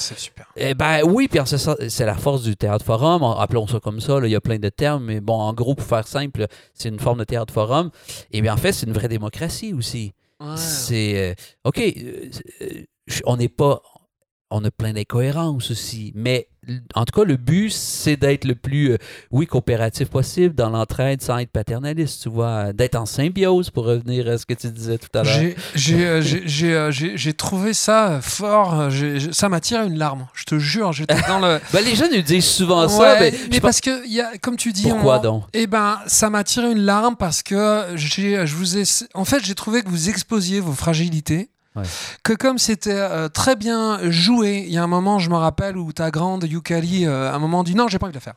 [0.55, 3.80] eh ben oui, puis en ce sens- c'est la force du théâtre forum, appelons ça
[3.80, 6.08] comme ça, là, il y a plein de termes, mais bon, en gros, pour faire
[6.08, 6.45] simple,
[6.76, 7.89] c'est une forme de théâtre forum.
[8.32, 10.14] Et bien en fait, c'est une vraie démocratie aussi.
[10.55, 11.34] C'est euh,
[11.66, 12.30] OK, euh,
[12.62, 12.84] euh,
[13.26, 13.82] on n'est pas
[14.49, 16.47] on a plein d'incohérences aussi, mais
[16.95, 18.97] en tout cas le but c'est d'être le plus euh,
[19.32, 23.86] oui coopératif possible dans l'entraide sans être paternaliste, tu vois, euh, d'être en symbiose pour
[23.86, 25.34] revenir à ce que tu disais tout à l'heure.
[25.34, 28.89] J'ai- J'ai euh, j'ai- j'ai, euh, trouvé ça fort.
[29.32, 30.28] ça m'a tiré une larme.
[30.34, 31.59] Je te jure, j'étais dans le.
[31.74, 34.55] Ben, les gens nous disent souvent ça, ben, mais parce que, il y a, comme
[34.57, 35.43] tu dis, pourquoi on- donc?
[35.53, 39.43] Eh ben, ça m'a tiré une larme parce que j'ai, je vous ai, en fait,
[39.43, 41.49] j'ai trouvé que vous exposiez vos fragilités.
[41.78, 41.84] Ouais.
[42.23, 45.78] Que comme c'était euh, très bien joué, il y a un moment, je me rappelle,
[45.78, 48.23] où ta grande Yukali, euh, à un moment, dit non, j'ai pas envie de le
[48.23, 48.36] faire.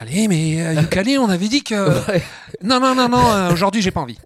[0.00, 1.74] Allez, mais euh, Yukali, on avait dit que.
[2.08, 2.22] Ouais.
[2.62, 4.18] Non, non, non, non, euh, aujourd'hui, j'ai pas envie.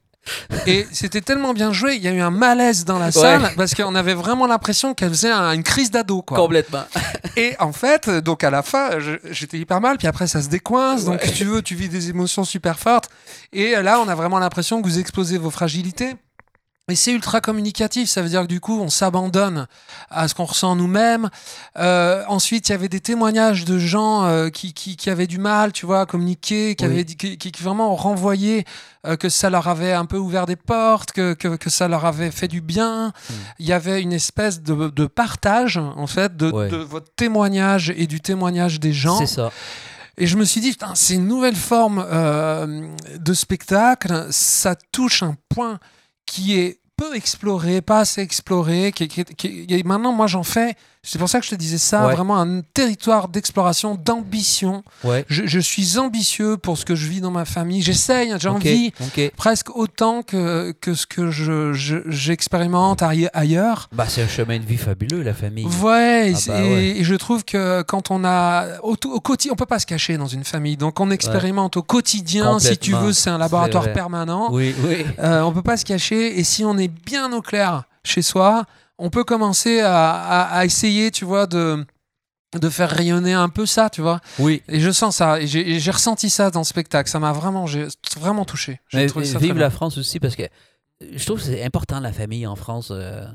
[0.66, 3.74] Et c'était tellement bien joué, il y a eu un malaise dans la salle parce
[3.74, 6.20] qu'on avait vraiment l'impression qu'elle faisait un- une crise d'ado.
[6.20, 6.36] Quoi.
[6.36, 6.84] Complètement.
[7.36, 8.90] Et en fait, donc à la fin,
[9.30, 11.32] j'étais hyper mal, puis après ça se décoince, donc Ouais.
[11.32, 13.08] tu veux, tu vis des émotions super fortes.
[13.54, 16.14] Et là, on a vraiment l'impression que vous exposez vos fragilités.
[16.90, 19.66] Et c'est ultra communicatif, ça veut dire que du coup, on s'abandonne
[20.10, 21.28] à ce qu'on ressent nous-mêmes.
[21.78, 25.36] Euh, ensuite, il y avait des témoignages de gens euh, qui, qui, qui avaient du
[25.36, 26.92] mal, tu vois, à communiquer, qui, Oui.
[26.92, 28.64] avaient, qui, qui- vraiment renvoyaient
[29.06, 32.06] euh, que ça leur avait un peu ouvert des portes, que, que, que ça leur
[32.06, 33.12] avait fait du bien.
[33.58, 36.68] Il y avait une espèce de, de partage, en fait, de, Ouais.
[36.68, 39.18] de votre témoignage et du témoignage des gens.
[39.18, 39.50] C'est ça.
[40.16, 44.26] Et je me suis dit, c'est une nouvelle forme euh, de spectacle.
[44.30, 45.78] Ça touche un point
[46.28, 48.92] qui est peu exploré, pas assez exploré.
[48.92, 52.14] Qui, maintenant, moi, j'en fais C'est pour ça que je te disais ça, Ouais.
[52.14, 54.82] vraiment un territoire d'exploration, d'ambition.
[55.04, 55.24] Ouais.
[55.28, 57.80] Je, je suis ambitieux pour ce que je vis dans ma famille.
[57.82, 59.32] J'essaye, j'ai Ok, envie ok.
[59.36, 63.88] presque autant que, que ce que je- je- j'expérimente aille- ailleurs.
[63.92, 65.66] Bah, c'est un chemin de vie fabuleux, la famille.
[65.82, 66.84] Ouais, et, Ah bah ouais.
[66.98, 70.16] et je trouve que quand on a au, au quotidien, on peut pas se cacher
[70.18, 72.58] dans une famille, donc on expérimente au quotidien.
[72.58, 74.48] Si tu veux, c'est un laboratoire permanent.
[74.52, 75.06] Oui, oui.
[75.20, 76.38] Euh, on peut pas se cacher.
[76.38, 78.64] Et si on est bien au clair chez soi,
[78.98, 81.84] on peut commencer à, à- à essayer, tu vois, de
[82.58, 84.20] de faire rayonner un peu ça, tu vois.
[84.38, 84.62] Oui.
[84.68, 85.38] Et je sens ça.
[85.38, 87.10] Et j'ai ressenti ça dans le spectacle.
[87.10, 87.66] Ça m'a vraiment,
[88.16, 88.80] vraiment touché.
[88.94, 89.60] Mais trouvé ça vive bien.
[89.64, 90.44] la France aussi parce que
[91.14, 92.88] je trouve que c'est important la famille en France.
[92.90, 93.26] euh,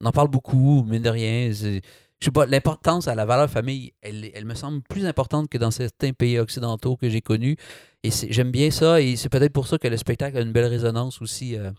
[0.00, 1.50] on en parle beaucoup, mine de rien.
[1.52, 1.80] Je
[2.24, 5.70] sais pas, l'importance à la valeur famille, elle, elle me semble plus importante que dans
[5.70, 7.56] certains pays occidentaux que j'ai connus.
[8.02, 9.02] Et j'aime bien ça.
[9.02, 11.54] Et c'est peut-être pour ça que le spectacle a une belle résonance aussi.
[11.54, 11.70] euh.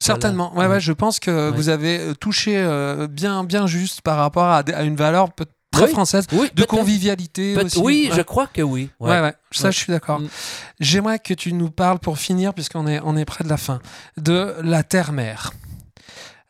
[0.00, 0.52] Certainement.
[0.56, 0.80] Ouais, Ouais.
[0.80, 1.56] je pense que Ouais.
[1.56, 5.84] vous avez euh, touché euh, bien, bien juste par rapport à, une valeur peut- très
[5.84, 5.90] Oui.
[5.90, 7.78] française Oui, de convivialité aussi.
[7.78, 8.16] Oui, Ouais.
[8.16, 8.90] je crois que oui.
[8.98, 9.10] Ouais.
[9.10, 10.18] Ouais, ouais, ça je suis d'accord.
[10.20, 10.28] Mm.
[10.80, 13.78] J'aimerais que tu nous parles pour finir, puisqu'on est, on est près de la fin,
[14.16, 15.52] de la terre-mère.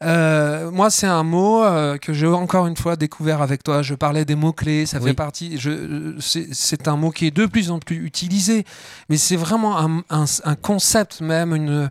[0.02, 3.82] Euh, moi, c'est un mot euh, que j'ai encore une fois découvert avec toi.
[3.82, 5.10] Je parlais des mots-clés, ça Oui.
[5.10, 5.59] fait partie.
[5.59, 8.64] je- c'est c'est un mot qui est de plus en plus utilisé,
[9.10, 11.90] mais c'est vraiment un, un- un concept, même une,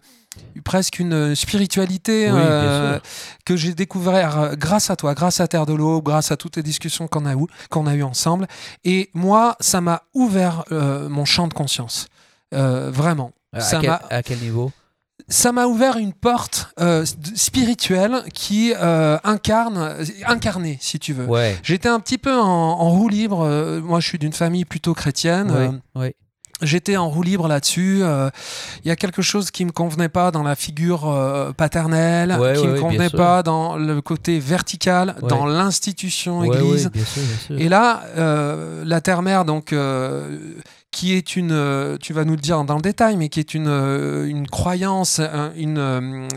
[0.63, 2.99] presque une spiritualité Oui, bien euh,
[3.45, 6.57] que j'ai découvert euh, grâce à toi, grâce à Terre de l'eau, grâce à toutes
[6.57, 8.47] les discussions qu'on a, eu, qu'on a eues ensemble.
[8.83, 12.07] Et moi, ça m'a ouvert euh, mon champ de conscience.
[12.53, 13.31] Euh, vraiment.
[13.53, 14.71] À, Ça quel, à quel niveau?
[15.27, 19.95] Ça m'a ouvert une porte euh, spirituelle qui euh, incarne,
[20.25, 21.25] incarnée, si tu veux.
[21.25, 21.57] Ouais.
[21.61, 23.41] J'étais un petit peu en, en roue libre.
[23.41, 25.51] euh, moi, je suis d'une famille plutôt chrétienne.
[25.95, 26.09] Euh.
[26.61, 27.99] J'étais en roue libre là-dessus.
[28.01, 28.29] euh,
[28.83, 32.53] Il y a quelque chose qui me convenait pas dans la figure euh, paternelle, Ouais,
[32.53, 33.17] qui ouais, me convenait sûr.
[33.17, 35.29] pas dans le côté vertical, Ouais.
[35.29, 36.85] dans l'institution église.
[36.85, 37.59] ouais, bien sûr, bien sûr.
[37.59, 39.73] Et là, euh, la terre-mère, donc,
[40.91, 43.67] qui est une, tu vas nous le dire dans le détail, mais qui est une,
[44.27, 45.77] une croyance, un- une,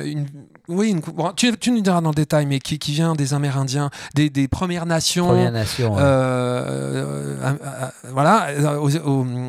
[0.04, 0.26] une-
[0.68, 3.34] oui, une- bon, tu, tu nous diras dans le détail, mais qui, qui vient des
[3.34, 5.26] Amérindiens, des, des Premières Nations.
[5.28, 5.94] Première Nation.
[5.94, 6.00] ouais.
[6.02, 8.48] euh, euh, euh, voilà,
[8.80, 9.48] aux- aux- en,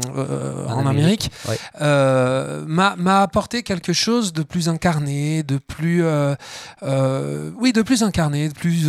[0.74, 1.58] En Amérique, Amérique, ouais.
[1.82, 6.36] euh, m'a apporté quelque chose de plus incarné, de plus, euh,
[6.84, 8.86] euh, oui, de plus incarné, de plus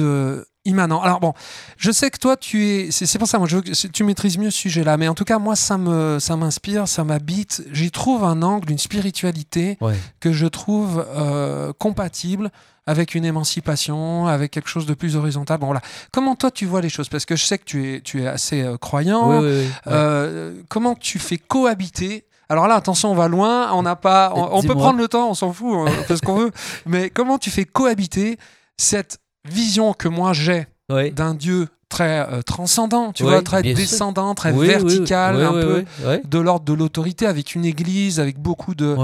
[0.65, 1.03] immanent.
[1.03, 1.35] Alors bon,
[1.77, 4.39] je sais que toi, tu es, c'est pour ça, moi, je veux que tu maîtrises
[4.39, 7.63] mieux ce sujet-là, mais en tout cas, moi, ça me, ça m'inspire, ça m'habite.
[7.73, 9.95] J'y trouve un angle, une spiritualité Ouais.
[10.21, 12.51] que je trouve euh, compatible
[12.87, 15.59] avec une émancipation, avec quelque chose de plus horizontal.
[15.59, 15.81] Bon, voilà.
[16.13, 17.09] Comment toi tu vois les choses?
[17.09, 19.41] Parce que je sais que tu es, tu es assez euh, croyant.
[19.41, 19.69] Oui, oui.
[19.87, 22.25] Euh, comment tu fais cohabiter?
[22.51, 25.31] Alors là, attention, on va loin, on n'a pas, on, on peut prendre le temps,
[25.31, 26.51] on s'en fout, on fait ce qu'on veut.
[26.87, 28.39] Mais comment tu fais cohabiter
[28.77, 29.17] cette
[29.49, 31.11] vision que moi j'ai Ouais.
[31.11, 33.75] d'un Dieu très euh, transcendant, tu vois, très sûr.
[33.75, 35.85] descendant, très Oui, vertical, oui, un peu
[36.25, 38.97] de l'ordre de l'autorité, avec une église, avec beaucoup de,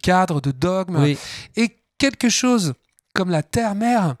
[0.00, 1.04] cadres, de dogmes,
[1.56, 2.72] et quelque chose
[3.14, 4.14] comme la terre-mère,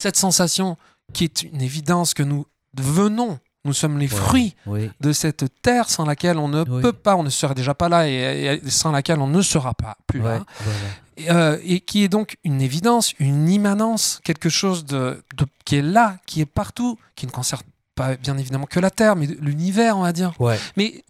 [0.00, 0.76] cette sensation
[1.12, 2.46] qui est une évidence que nous
[2.76, 4.16] venons, nous sommes les Ouais.
[4.20, 4.90] fruits Oui.
[5.00, 6.82] de cette terre sans laquelle on ne Oui.
[6.82, 9.74] peut pas, on ne serait déjà pas là et, et sans laquelle on ne sera
[9.74, 10.78] pas plus Ouais, là, voilà.
[11.18, 15.76] Et, euh, et qui est donc une évidence, une immanence, quelque chose de, de- qui
[15.76, 17.62] est là, qui est partout, qui ne concerne
[17.94, 20.32] pas bien évidemment que la terre, mais l'univers, on va dire.
[20.40, 20.58] Ouais.
[20.76, 21.04] Mais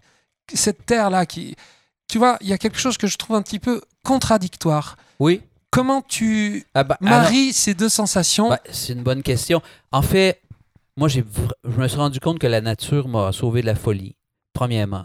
[0.53, 1.55] cette terre-là, qui,
[2.09, 4.97] tu vois, il y a quelque chose que je trouve un petit peu contradictoire.
[5.21, 5.43] Oui.
[5.71, 8.49] Comment tu Ah bah, alors- maries ces deux sensations?
[8.51, 9.61] Ouais, c'est une bonne question.
[9.93, 10.41] En fait,
[10.97, 11.21] moi, je
[11.65, 14.17] me suis rendu compte que la nature m'a sauvé de la folie,
[14.55, 15.05] premièrement.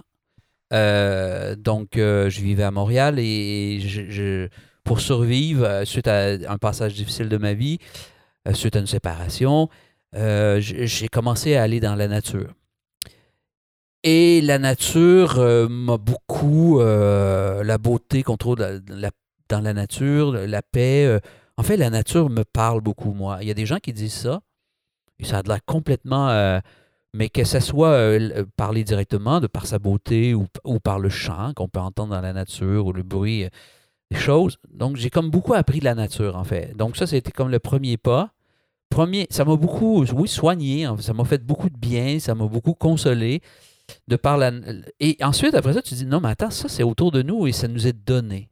[0.72, 4.48] Euh, donc, euh, je vivais à Montréal et je, je-
[4.84, 7.80] pour survivre, euh, suite à un passage difficile de ma vie,
[8.48, 9.70] euh, suite à une séparation,
[10.16, 12.54] euh, j'ai commencé à aller dans la nature.
[14.04, 15.38] Et la nature
[15.70, 16.80] m'a beaucoup.
[16.82, 21.20] la beauté qu'on trouve dans la, nature, la paix.
[21.56, 23.38] en fait, la nature me parle beaucoup, moi.
[23.42, 24.42] Il y a des gens qui disent ça,
[25.20, 26.28] et ça a l'air complètement.
[27.14, 27.98] mais que ce soit
[28.58, 30.48] parler directement de par sa beauté ou,
[30.84, 33.48] par le chant qu'on peut entendre dans la nature ou le bruit
[34.12, 34.58] des choses.
[34.70, 36.76] Donc, j'ai comme beaucoup appris de la nature, en fait.
[36.76, 38.34] Donc, ça, c'était comme le premier pas.
[38.90, 40.88] Premier, ça m'a beaucoup, oui, soigné.
[40.98, 41.02] fait.
[41.02, 42.20] Ça m'a fait beaucoup de bien.
[42.20, 43.42] Ça m'a beaucoup consolé.
[44.08, 44.52] De par la...
[45.00, 47.52] Et ensuite, après ça, tu dis, non, mais attends, ça, c'est autour de nous et
[47.52, 48.50] ça nous est donné.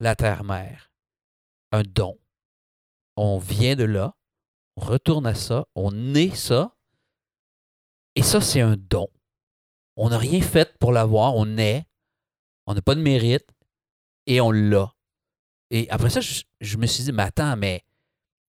[0.00, 0.90] La terre-mère.
[1.72, 2.18] Un don.
[3.16, 4.14] On vient de là.
[4.76, 5.66] On retourne à ça.
[5.74, 6.74] On est ça.
[8.16, 9.08] Et ça, c'est un don.
[9.96, 11.36] On n'a rien fait pour l'avoir.
[11.36, 11.84] On est.
[12.66, 13.46] On n'a pas de mérite.
[14.30, 14.94] Et on l'a.
[15.72, 17.82] Et après ça, je, me suis dit, mais attends, mais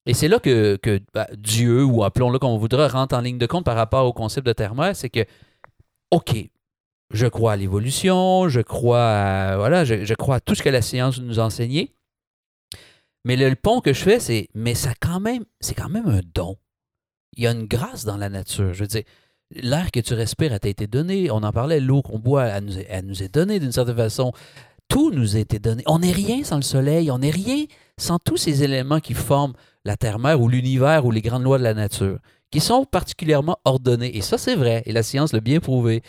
[0.06, 3.38] Et c'est là que, que bah, Dieu, ou appelons-le comme on voudra, rentre en ligne
[3.38, 5.22] de compte par rapport au concept de terre-mère, c'est que,
[6.11, 6.35] OK,
[7.11, 10.81] je crois à l'évolution, je crois à, voilà, je, crois à tout ce que la
[10.81, 11.93] science nous a enseigné.
[13.23, 16.22] Mais le, pont que je fais, c'est, mais ça quand même, c'est quand même un
[16.34, 16.57] don.
[17.38, 18.73] Il y a une grâce dans la nature.
[18.73, 19.03] Je veux dire,
[19.51, 21.31] l'air que tu respires a été donné.
[21.31, 24.34] On en parlait, l'eau qu'on boit, elle nous est donnée d'une certaine façon.
[24.90, 25.84] Tout nous a été donné.
[25.86, 27.10] On n'est rien sans le soleil.
[27.11, 27.66] On n'est rien
[27.98, 29.53] sans tous ces éléments qui forment
[29.86, 32.20] la terre-mère ou l'univers ou les grandes lois de la nature,
[32.52, 34.18] qui sont particulièrement ordonnées.
[34.18, 34.84] Et ça, c'est vrai.
[34.86, 36.02] Et la science l'a bien prouvé.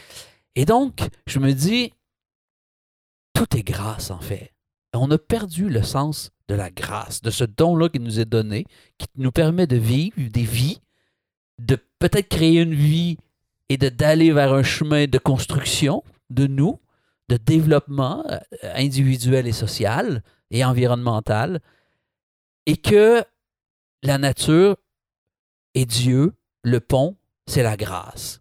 [0.56, 1.92] Et donc, je me dis,
[3.34, 4.52] tout est grâce, en fait.
[4.92, 8.66] On a perdu le sens de la grâce, de ce don-là qui nous est donné,
[8.98, 10.80] qui nous permet de vivre des vies,
[11.60, 13.18] de peut-être créer une vie
[13.68, 16.80] et d'aller vers un chemin de construction de nous,
[17.30, 18.38] de développement euh,
[18.74, 21.60] individuel et social et environnemental,
[22.66, 23.22] et que
[24.02, 24.76] la nature
[25.74, 26.32] et Dieu,
[26.64, 27.16] le pont,
[27.46, 28.40] c'est la grâce.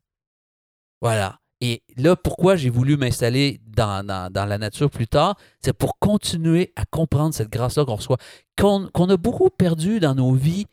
[1.02, 1.40] Voilà.
[1.62, 6.74] Et là, pourquoi j'ai voulu m'installer dans, dans, la nature plus tard, c'est pour continuer
[6.76, 8.18] à comprendre cette grâce-là qu'on reçoit,
[8.58, 10.66] qu'on a beaucoup perdu dans nos vies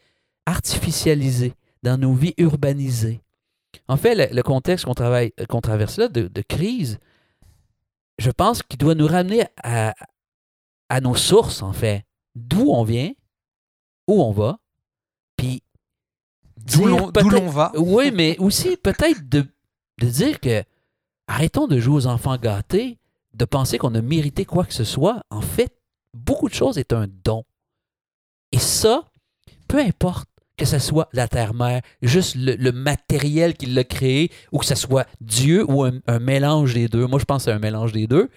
[0.46, 3.20] artificialisées, dans nos vies urbanisées.
[3.88, 6.98] En fait, le, contexte qu'on travaille, qu'on traverse là, de, de crise,
[8.18, 9.94] je pense qu'il doit nous ramener à,
[10.88, 12.04] à nos sources, en fait.
[12.34, 13.12] D'où on vient,
[14.06, 14.58] où on va,
[15.36, 15.62] puis
[16.56, 17.10] D'où l'on
[17.48, 17.72] va.
[17.76, 19.46] oui, mais aussi peut-être de,
[20.00, 20.64] de dire que
[21.28, 22.98] arrêtons de jouer aux enfants gâtés,
[23.34, 25.22] de penser qu'on a mérité quoi que ce soit.
[25.30, 25.76] En fait,
[26.14, 27.44] beaucoup de choses est un don.
[28.52, 29.04] Et ça,
[29.68, 34.64] peu importe que ce soit la terre-mère, juste le, matériel qui l'a créé, ou que
[34.64, 37.92] ce soit Dieu ou un, mélange des deux, moi je pense que c'est un mélange
[37.92, 38.30] des deux,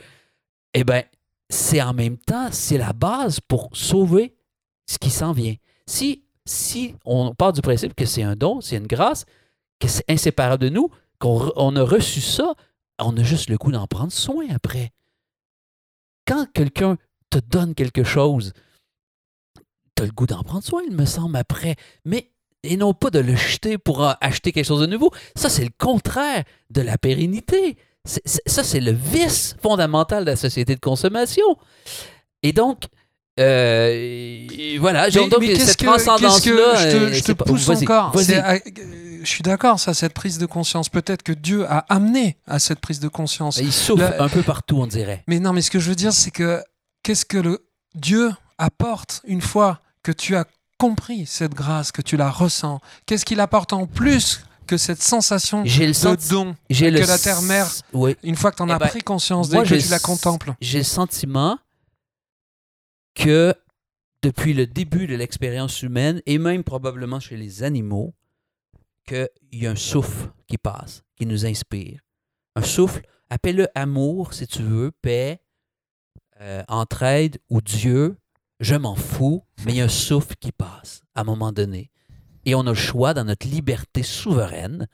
[0.73, 1.03] eh bien,
[1.49, 4.35] c'est en même temps, c'est la base pour sauver
[4.85, 5.55] ce qui s'en vient.
[5.87, 9.25] Si, si on part du principe que c'est un don, c'est une grâce,
[9.79, 10.89] que c'est inséparable de nous,
[11.19, 12.53] qu'on a reçu ça,
[12.99, 14.91] on a juste le goût d'en prendre soin après.
[16.27, 16.97] Quand quelqu'un
[17.29, 18.53] te donne quelque chose,
[20.05, 21.75] le goût d'en prendre soin, il me semble, après.
[22.05, 22.29] Mais,
[22.63, 25.11] et non pas de le jeter pour acheter quelque chose de nouveau.
[25.35, 27.77] Ça, c'est le contraire de la pérennité.
[28.05, 31.43] Ça, c'est le vice fondamental de la société de consommation.
[32.43, 32.83] Et donc,
[33.39, 36.39] euh, et voilà, Mais- donc mais qu'est-ce cette que- transcendance-là.
[36.39, 38.13] que- je te, euh, je te pas- pousse encore.
[38.17, 38.59] euh,
[39.21, 40.89] je suis d'accord, ça, cette prise de conscience.
[40.89, 43.57] Peut-être que Dieu a amené à cette prise de conscience.
[43.57, 45.23] Il souffle Le- un peu partout, on dirait.
[45.27, 46.61] Mais non, mais ce que je veux dire, c'est que
[47.03, 47.65] qu'est-ce que le
[47.95, 49.79] Dieu apporte une fois
[50.09, 50.45] que tu as
[50.79, 55.63] compris cette grâce, que tu la ressens Qu'est-ce qu'il apporte en plus que cette sensation
[55.65, 58.15] J'ai le de don j'ai que le la terre-mère, Oui.
[58.23, 59.97] une fois que tu en Eh as ben, pris conscience, moi, dès que tu la
[59.97, 60.53] le- contemples?
[60.61, 61.57] J'ai le sentiment
[63.15, 63.53] que
[64.23, 68.13] depuis le début de l'expérience humaine, et même probablement chez les animaux,
[69.07, 71.99] qu'il y a un souffle qui passe, qui nous inspire.
[72.55, 75.39] Un souffle, appelle-le amour si tu veux, paix,
[76.41, 78.17] euh, entraide ou Dieu,
[78.59, 81.91] je m'en fous, mais il y a un souffle qui passe à un moment donné.
[82.45, 84.87] Et on a le choix dans notre liberté souveraine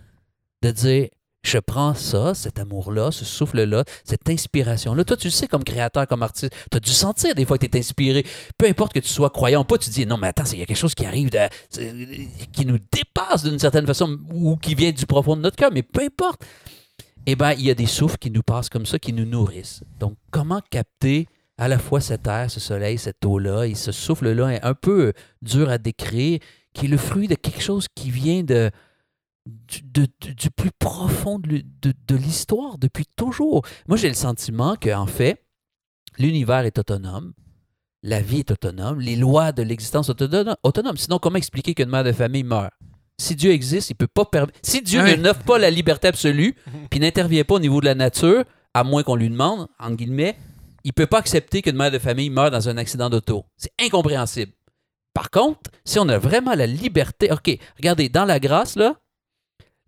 [0.62, 1.08] de dire,
[1.44, 5.04] je prends ça, cet amour-là, ce souffle-là, cette inspiration-là.
[5.04, 7.66] Toi, tu le sais comme créateur, comme artiste, tu as dû sentir des fois que
[7.68, 8.26] tu es inspiré.
[8.58, 10.64] Peu importe que tu sois croyant ou pas, tu dis, non, mais attends, il y
[10.64, 11.30] a quelque chose qui arrive,
[12.52, 15.84] qui nous dépasse d'une certaine façon ou qui vient du profond de notre cœur, mais
[15.84, 16.44] peu importe.
[17.28, 19.82] Eh bien, il y a des souffles qui nous passent comme ça, qui nous nourrissent.
[20.00, 24.49] Donc, comment capter à la fois cette air, ce soleil, cette eau-là et ce souffle-là
[24.56, 26.40] est un peu dur à décrire,
[26.73, 28.69] qui est le fruit de quelque chose qui vient de,
[29.45, 33.65] du, de- du- du plus profond de, l'hu- de- de l'histoire depuis toujours.
[33.88, 35.45] Moi, j'ai le sentiment qu'en fait,
[36.18, 37.34] l'univers est autonome,
[38.03, 40.98] la vie est autonome, les lois de l'existence sont autono- autonomes.
[40.98, 42.72] Sinon, comment expliquer qu'une mère de famille meurt?
[43.18, 44.60] Si Dieu existe, il peut pas permettre.
[44.61, 46.53] Si Dieu ne n'offre pas la liberté absolue,
[46.90, 50.36] puis n'intervient pas au niveau de la nature, à moins qu'on lui demande, entre guillemets,
[50.86, 53.45] il peut pas accepter qu'une mère de famille meure dans un accident d'auto.
[53.57, 54.53] C'est incompréhensible.
[55.14, 58.95] Par contre, si on a vraiment la liberté, OK, regardez, dans la grâce, là,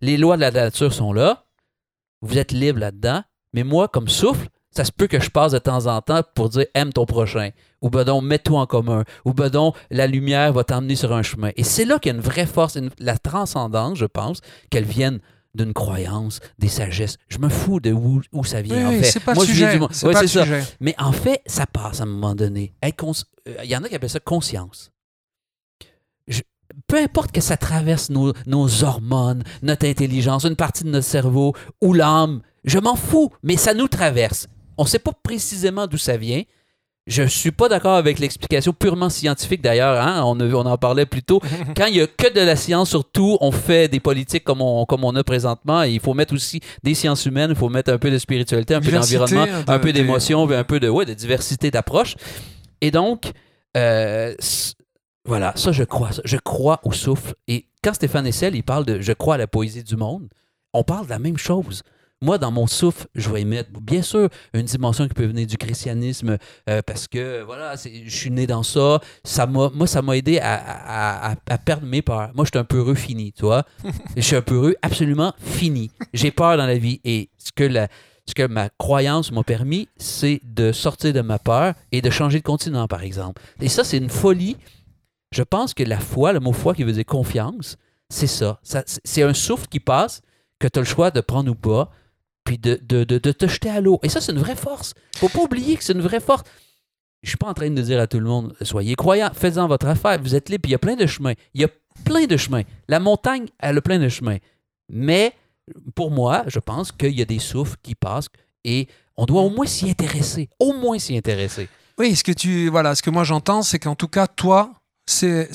[0.00, 1.46] les lois de la nature sont là,
[2.20, 3.22] vous êtes libre là-dedans,
[3.52, 6.48] mais moi, comme souffle, ça se peut que je passe de temps en temps pour
[6.48, 7.50] dire aime ton prochain,
[7.80, 11.52] ou donc mets-toi en commun, ou donc la lumière va t'emmener sur un chemin.
[11.56, 15.20] Et c'est là qu'il y a une vraie force, la transcendance, je pense, qu'elle vienne
[15.58, 17.16] d'une croyance, des sagesses.
[17.28, 19.10] Je me fous de où, où ça vient, Oui, en fait.
[19.10, 19.72] c'est pas Moi, le sujet.
[19.74, 19.90] du monde.
[19.92, 20.44] c'est Ouais, pas le ça.
[20.44, 20.64] sujet.
[20.80, 22.72] Mais en fait, ça passe à un moment donné.
[22.96, 23.12] Cons-
[23.48, 24.90] euh, Il y en a qui appellent ça conscience.
[26.26, 26.42] Je-
[26.86, 31.54] Peu importe que ça traverse nos, nos hormones, notre intelligence, une partie de notre cerveau
[31.82, 34.46] ou l'âme, je m'en fous, mais ça nous traverse.
[34.76, 36.42] On ne sait pas précisément d'où ça vient.
[37.08, 39.98] Je suis pas d'accord avec l'explication purement scientifique d'ailleurs.
[40.06, 40.22] Hein?
[40.24, 41.40] On, en parlait plus tôt.
[41.76, 44.60] Quand il y a que de la science sur tout, on fait des politiques comme
[44.60, 45.82] on, comme on a présentement.
[45.84, 48.74] Et il faut mettre aussi des sciences humaines, il faut mettre un peu de spiritualité,
[48.74, 52.14] un peu d'environnement, de- un peu d'émotion, un peu de, ouais, de diversité d'approche.
[52.82, 53.32] Et donc,
[53.76, 54.34] euh,
[55.24, 56.12] voilà, ça je crois.
[56.12, 56.20] ça.
[56.26, 57.34] Je crois au souffle.
[57.48, 60.28] Et quand Stéphane Essel, il parle de je crois à la poésie du monde,
[60.74, 61.82] on parle de la même chose.
[62.20, 65.46] Moi, dans mon souffle, je vais y mettre, bien sûr, une dimension qui peut venir
[65.46, 66.36] du christianisme,
[66.68, 69.00] euh, parce que, voilà, je suis né dans ça.
[69.22, 72.30] ça m'a, moi, ça m'a aidé à, à- à- à perdre mes peurs.
[72.34, 73.64] Moi, je suis un peureux fini, tu vois.
[74.16, 75.90] je suis un peureux absolument fini.
[76.12, 77.00] J'ai peur dans la vie.
[77.04, 77.86] Et ce que, la,
[78.26, 82.38] ce que ma croyance m'a permis, c'est de sortir de ma peur et de changer
[82.40, 83.40] de continent, par exemple.
[83.60, 84.56] Et ça, c'est une folie.
[85.30, 87.76] Je pense que la foi, le mot foi qui veut dire confiance,
[88.08, 88.58] c'est ça.
[88.64, 90.20] Ça- C'est un souffle qui passe,
[90.58, 91.90] que tu as le choix de prendre ou pas,
[92.48, 94.00] puis de, de, de- te jeter à l'eau.
[94.02, 94.94] Et ça, c'est une vraie force.
[95.16, 96.44] faut pas oublier que c'est une vraie force.
[97.22, 99.86] Je suis pas en train de dire à tout le monde, soyez croyants, faites-en votre
[99.86, 101.34] affaire, vous êtes libre, il y a plein de chemins.
[101.52, 101.68] Il y a
[102.04, 102.62] plein de chemins.
[102.88, 104.38] La montagne, elle a plein de chemins.
[104.88, 105.34] Mais
[105.94, 108.28] pour moi, je pense qu'il y a des souffles qui passent
[108.64, 108.88] et
[109.18, 110.48] on doit au moins s'y intéresser.
[110.58, 111.68] Au moins s'y intéresser.
[111.98, 114.72] Oui, ce que tu voilà, ce que moi j'entends, c'est qu'en tout cas toi,
[115.06, 115.48] c'est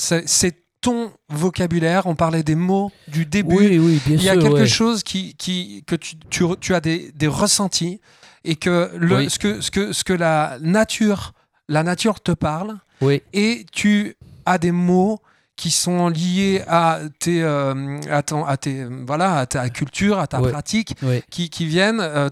[0.84, 2.06] ton vocabulaire.
[2.06, 3.56] On parlait des mots du début.
[3.78, 7.10] oui, bien Il y a quelque chose qui, qui que tu, tu, tu as des,
[7.14, 8.00] des ressentis
[8.44, 9.30] et que le Oui.
[9.30, 11.32] ce que ce que ce que la nature
[11.68, 14.16] la nature te parle Oui, et tu
[14.46, 15.18] as des mots
[15.56, 20.26] qui sont liés à tes euh, à ton- à tes voilà à ta culture à
[20.26, 20.50] ta Ouais.
[20.50, 20.94] pratique
[21.30, 22.28] qui, qui viennent euh,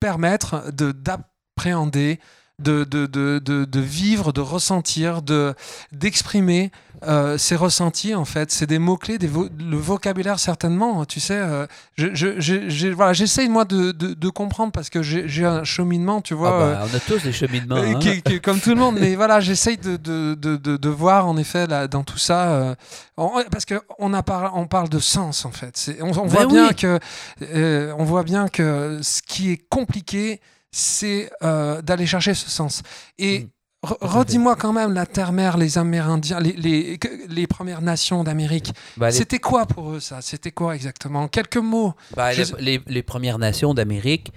[0.00, 2.18] permettre de d'appréhender,
[2.58, 5.54] de, de, de, de, de vivre, de ressentir, de
[5.92, 6.70] d'exprimer
[7.06, 8.50] euh, ces ressentis en fait.
[8.50, 11.04] C'est des mots clés, des vo- le vocabulaire certainement.
[11.04, 11.66] Tu sais, euh,
[11.96, 15.64] je, je, je- j'ai- voilà, j'essaye moi de, de, de comprendre parce que j'ai un
[15.64, 16.50] cheminement, tu vois.
[16.50, 17.76] Ah euh, ben, on a tous des cheminements.
[17.76, 17.98] euh, hein.
[17.98, 22.02] qui- qui- comme tout le monde, mais voilà, j'essaye de, voir en effet là, dans
[22.04, 22.74] tout ça, euh,
[23.16, 25.76] on- parce que on, a par- on parle de sens en fait.
[25.76, 26.98] C'est- On, on voit bien que
[27.42, 30.40] euh, on voit bien que ce qui est compliqué,
[30.70, 32.82] c'est euh, d'aller chercher ce sens.
[33.18, 33.48] Et Mm.
[33.84, 38.72] Redis-moi quand même la terre-mère, les Amérindiens, les, les, que- les Premières Nations d'Amérique.
[39.08, 40.20] Les, C'était quoi pour eux ça?
[40.22, 41.28] C'était quoi exactement?
[41.28, 41.94] Quelques mots.
[42.32, 44.32] je- les- Premières Nations d'Amérique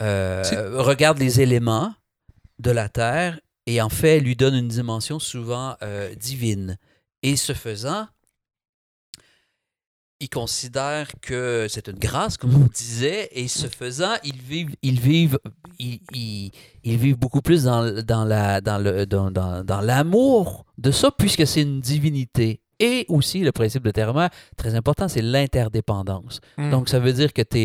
[0.00, 0.42] euh,
[0.78, 1.94] regardent les éléments
[2.58, 6.78] de la Terre et en fait lui donnent une dimension souvent euh, divine.
[7.22, 8.06] Et ce faisant,
[10.22, 14.98] ils considèrent que c'est une grâce, comme on disait, et ce faisant, ils vivent, ils
[15.00, 15.38] vivent,
[15.78, 16.50] ils, ils-
[16.84, 21.10] ils vivent beaucoup plus dans, dans la, dans le, dans, dans- dans l'amour de ça,
[21.10, 22.60] puisque c'est une divinité.
[22.80, 24.12] Et aussi, le principe de terre
[24.56, 26.40] très important, c'est l'interdépendance.
[26.58, 26.70] Mm.
[26.70, 27.58] Donc, ça veut dire que tu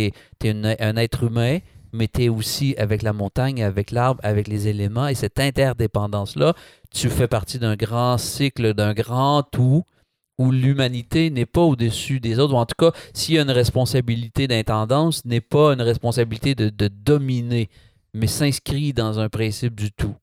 [0.44, 1.60] es, un être humain,
[1.94, 5.08] mais tu es aussi avec la montagne, avec l'arbre, avec les éléments.
[5.08, 6.54] Et cette interdépendance-là,
[6.94, 9.84] tu fais partie d'un grand cycle, d'un grand tout
[10.38, 13.52] où l'humanité n'est pas au-dessus des autres, ou en tout cas, s'il y a une
[13.52, 17.70] responsabilité d'intendance, n'est pas une responsabilité de, dominer,
[18.14, 20.16] mais s'inscrit dans un principe du tout.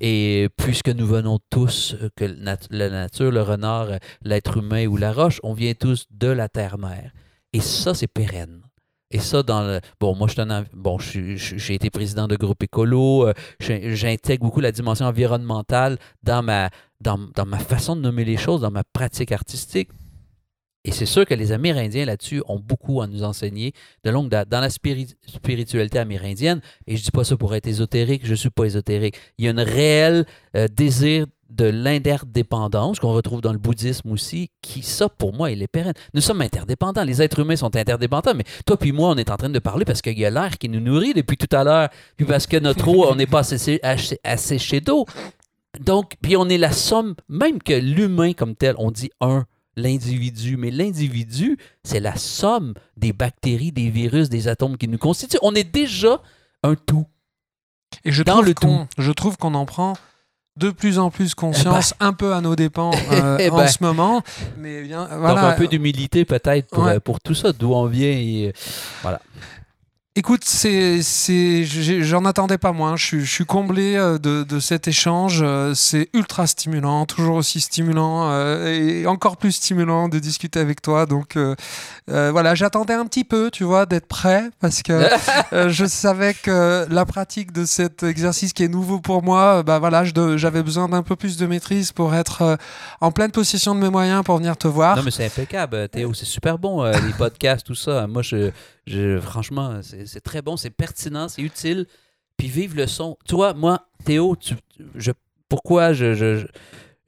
[0.00, 4.96] Et puisque nous venons tous, euh, que la nature, le renard, euh, l'être humain ou
[4.96, 7.12] la roche, on vient tous de la terre-mère.
[7.52, 8.61] Et ça, c'est pérenne.
[9.14, 9.80] Et ça, dans le.
[10.00, 13.28] Bon, moi, je j'ai été président de groupe écolo.
[13.28, 16.70] euh, J'intègre beaucoup la dimension environnementale dans ma,
[17.00, 19.90] dans, ma façon de nommer les choses, dans ma pratique artistique.
[20.84, 23.72] Et c'est sûr que les Amérindiens là-dessus ont beaucoup à nous enseigner
[24.02, 24.48] de longue date.
[24.48, 28.50] Dans la spiri- spiritualité amérindienne, et je dis pas ça pour être ésotérique, je suis
[28.50, 30.24] pas ésotérique, il y a un réel
[30.56, 35.62] euh, désir de l'interdépendance qu'on retrouve dans le bouddhisme aussi, qui, ça, pour moi, il
[35.62, 35.92] est pérenne.
[36.14, 37.04] Nous sommes interdépendants.
[37.04, 39.84] Les êtres humains sont interdépendants, mais toi puis moi, on est en train de parler
[39.84, 42.56] parce qu'il y a l'air qui nous nourrit depuis tout à l'heure, puis parce que
[42.56, 45.06] notre eau, on n'est pas assez, assez, asséché d'eau.
[45.80, 49.44] Donc, puis on est la somme, même que l'humain comme tel, on dit un,
[49.76, 55.38] l'individu, mais l'individu, c'est la somme des bactéries, des virus, des atomes qui nous constituent.
[55.42, 56.20] On est déjà
[56.62, 57.06] un tout.
[58.04, 59.94] Et je Dans trouve le qu'on- je trouve qu'on en prend
[60.56, 63.66] de plus en plus conscience, un peu à nos dépens euh, Eh en ben.
[63.68, 64.22] ce moment.
[64.58, 65.48] Mais bien, Donc voilà.
[65.48, 66.96] un peu d'humilité peut-être pour, Ouais.
[66.96, 68.10] euh, pour tout ça, d'où on vient.
[68.10, 68.52] Et,
[69.04, 69.16] euh,
[70.14, 72.96] Écoute, j'en attendais pas moins.
[72.96, 75.40] Je, suis- je suis comblé euh, de, de cet échange.
[75.42, 80.82] Euh, C'est ultra stimulant, toujours aussi stimulant euh, et encore plus stimulant de discuter avec
[80.82, 81.06] toi.
[81.06, 81.54] Donc euh,
[82.08, 84.92] voilà, j'attendais un petit peu, tu vois, d'être prêt parce que
[85.54, 89.78] euh, je savais que la pratique de cet exercice qui est nouveau pour moi, bah
[89.78, 90.04] voilà,
[90.36, 92.58] j'avais besoin d'un peu plus de maîtrise pour être
[93.00, 94.94] en pleine possession de mes moyens pour venir te voir.
[94.94, 96.12] Non, mais c'est impeccable, Théo.
[96.12, 98.06] C'est super bon, les podcasts, tout ça.
[98.06, 98.50] Moi, je,
[98.86, 101.86] je, franchement, c'est c'est très bon, c'est pertinent, c'est utile.
[102.36, 103.16] puis vivre le son.
[103.28, 104.54] Toi, moi, Théo, tu,
[104.94, 105.12] je,
[105.48, 106.46] pourquoi je, je,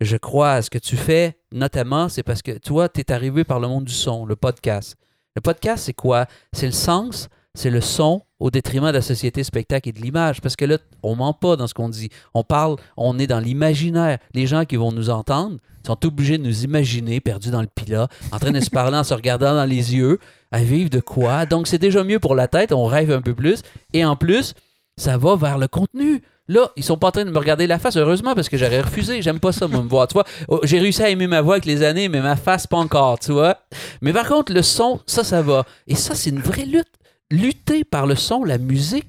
[0.00, 3.44] je crois à ce que tu fais, notamment, c'est parce que toi, tu es arrivé
[3.44, 4.96] par le monde du son, le podcast.
[5.34, 6.26] Le podcast, c'est quoi?
[6.52, 10.42] C'est le sens, c'est le son au détriment de la société spectacle et de l'image.
[10.42, 12.10] Parce que là, on ment pas dans ce qu'on dit.
[12.34, 14.18] On parle, on est dans l'imaginaire.
[14.34, 15.56] Les gens qui vont nous entendre
[15.86, 19.04] sont obligés de nous imaginer perdus dans le pilat, en train de se parler en
[19.04, 20.18] se regardant dans les yeux,
[20.52, 21.46] à vivre de quoi?
[21.46, 23.62] Donc, c'est déjà mieux pour la tête, on rêve un peu plus.
[23.94, 24.52] Et en plus,
[24.98, 26.22] ça va vers le contenu.
[26.46, 28.82] Là, ils sont pas en train de me regarder la face, heureusement, parce que j'aurais
[28.82, 29.22] refusé.
[29.22, 30.06] J'aime pas ça, moi, me voir.
[30.06, 32.66] Tu vois, Oh, j'ai réussi à aimer ma voix avec les années, mais ma face,
[32.66, 33.56] pas encore, tu vois.
[34.02, 35.64] Mais par contre, le son, ça, ça va.
[35.86, 36.92] Et ça, c'est une vraie lutte.
[37.34, 39.08] Lutter par le son, la musique,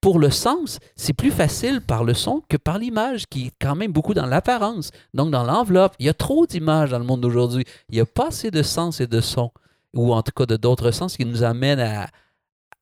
[0.00, 3.74] pour le sens, c'est plus facile par le son que par l'image, qui est quand
[3.74, 5.94] même beaucoup dans l'apparence, donc dans l'enveloppe.
[5.98, 7.66] Il y a trop d'images dans le monde d'aujourd'hui.
[7.90, 9.50] Il n'y a pas assez de sens et de son,
[9.92, 12.06] ou en tout cas de d'autres sens qui nous amènent à,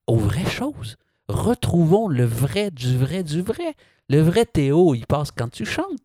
[0.07, 0.97] aux vraies choses.
[1.27, 3.75] Retrouvons le vrai du vrai du vrai.
[4.09, 5.99] Le vrai Théo, il passe quand tu chantes,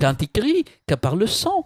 [0.00, 1.64] quand tu écris, quand par le son.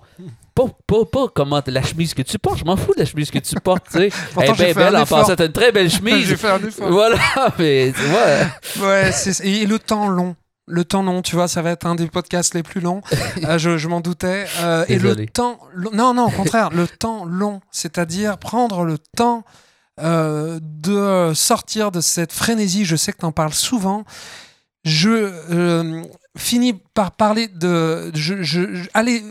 [0.54, 2.58] Pas, pas, pas comment la chemise que tu portes.
[2.58, 3.86] Je m'en fous de la chemise que tu portes.
[3.90, 4.10] tu sais.
[4.40, 5.34] Elle est bien belle en passant.
[5.34, 6.26] T'as une très belle chemise.
[6.28, 6.90] J'ai fait un effort.
[6.92, 7.18] Voilà,
[7.58, 8.86] mais tu vois.
[8.88, 9.10] Ouais,
[9.42, 10.36] et le temps long.
[10.66, 13.02] Le temps long, tu vois, ça va être un des podcasts les plus longs.
[13.42, 14.46] Euh, je je m'en doutais.
[14.60, 15.58] Euh, et le temps.
[15.74, 17.60] long- Non, non, au contraire, le temps long.
[17.70, 19.42] C'est-à-dire prendre le temps
[20.00, 22.84] euh, de sortir de cette frénésie.
[22.86, 24.04] Je sais que tu en parles souvent.
[24.84, 25.32] Je
[26.36, 28.10] finis par parler de.
[28.14, 29.22] Je, je, je- aller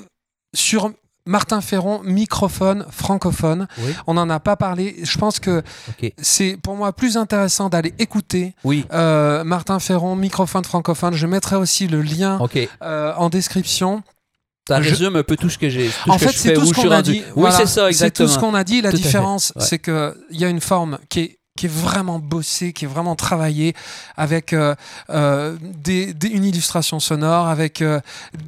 [0.55, 0.91] sur
[1.25, 3.67] Martin Ferron, microphone francophone.
[3.79, 3.93] Oui.
[4.07, 4.97] On n'en a pas parlé.
[5.03, 5.63] Je pense que
[6.21, 8.85] c'est pour moi plus intéressant d'aller écouter Oui.
[8.93, 11.13] euh, Martin Ferron, microphone francophone.
[11.13, 12.39] Je mettrai aussi le lien
[12.81, 14.03] euh, en description.
[14.67, 15.89] Ça Je- résume un peu tout ce que j'ai.
[16.07, 17.21] en fait, c'est tout ce qu'on a dit.
[17.27, 18.81] Oui, Voilà, c'est ça, C'est tout ce qu'on a dit.
[18.81, 19.61] La Tout différence, ouais.
[19.63, 23.15] c'est qu'il y a une forme qui est qui est vraiment bossée, qui est vraiment
[23.15, 23.75] travaillée,
[24.17, 24.73] avec euh,
[25.11, 27.99] euh, des, des- une illustration sonore, avec euh,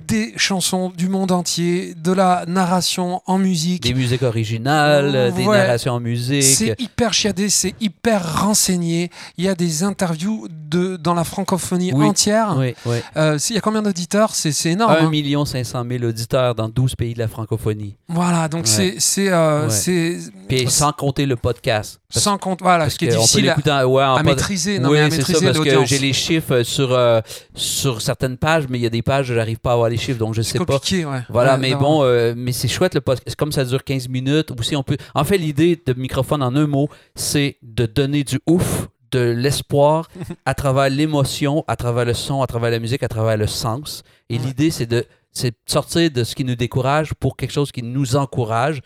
[0.07, 3.83] des chansons du monde entier, de la narration en musique.
[3.83, 6.41] Des musiques originales, des narrations en musique.
[6.43, 9.11] C'est hyper chiadé, c'est hyper renseigné.
[9.37, 12.07] Il y a des interviews de, dans la francophonie Oui.
[12.07, 12.55] entière.
[12.57, 12.97] Oui, oui.
[13.37, 14.33] S'il y a combien d'auditeurs?
[14.33, 14.91] C'est énorme.
[14.99, 15.09] 1 hein.
[15.11, 17.95] million 500 000 auditeurs dans 12 pays de la francophonie.
[18.07, 18.95] Voilà, donc Ouais.
[18.97, 20.17] c'est Ouais.
[20.47, 21.99] Puis sans compter le podcast.
[22.11, 24.79] Parce, sans compte voilà, parce est qu'on peut difficile à, ouais, maîtriser.
[24.79, 27.21] Non, oui, mais à c'est ça, parce que j'ai les chiffres sur, euh,
[27.53, 29.97] sur certaines pages, mais il y a des pages où j'arrive pas à avoir les
[29.97, 30.75] chiffres, donc je sais C'est pas.
[30.75, 31.21] ouais.
[31.29, 33.35] Voilà, Ouais, mais bon, euh, mais c'est chouette le podcast.
[33.35, 34.97] Comme ça dure 15 minutes, ou si on peut.
[35.13, 40.09] En fait, l'idée de microphone en un mot, c'est de donner du ouf, de l'espoir
[40.45, 44.03] à travers l'émotion, à travers le son, à travers la musique, à travers le sens.
[44.29, 47.83] Et l'idée, c'est de, c'est sortir de ce qui nous décourage pour quelque chose qui
[47.83, 48.81] nous encourage.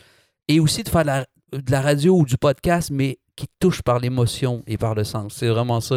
[0.47, 3.81] Et aussi de faire de la, de la radio ou du podcast, mais qui touche
[3.81, 5.35] par l'émotion et par le sens.
[5.37, 5.95] C'est vraiment ça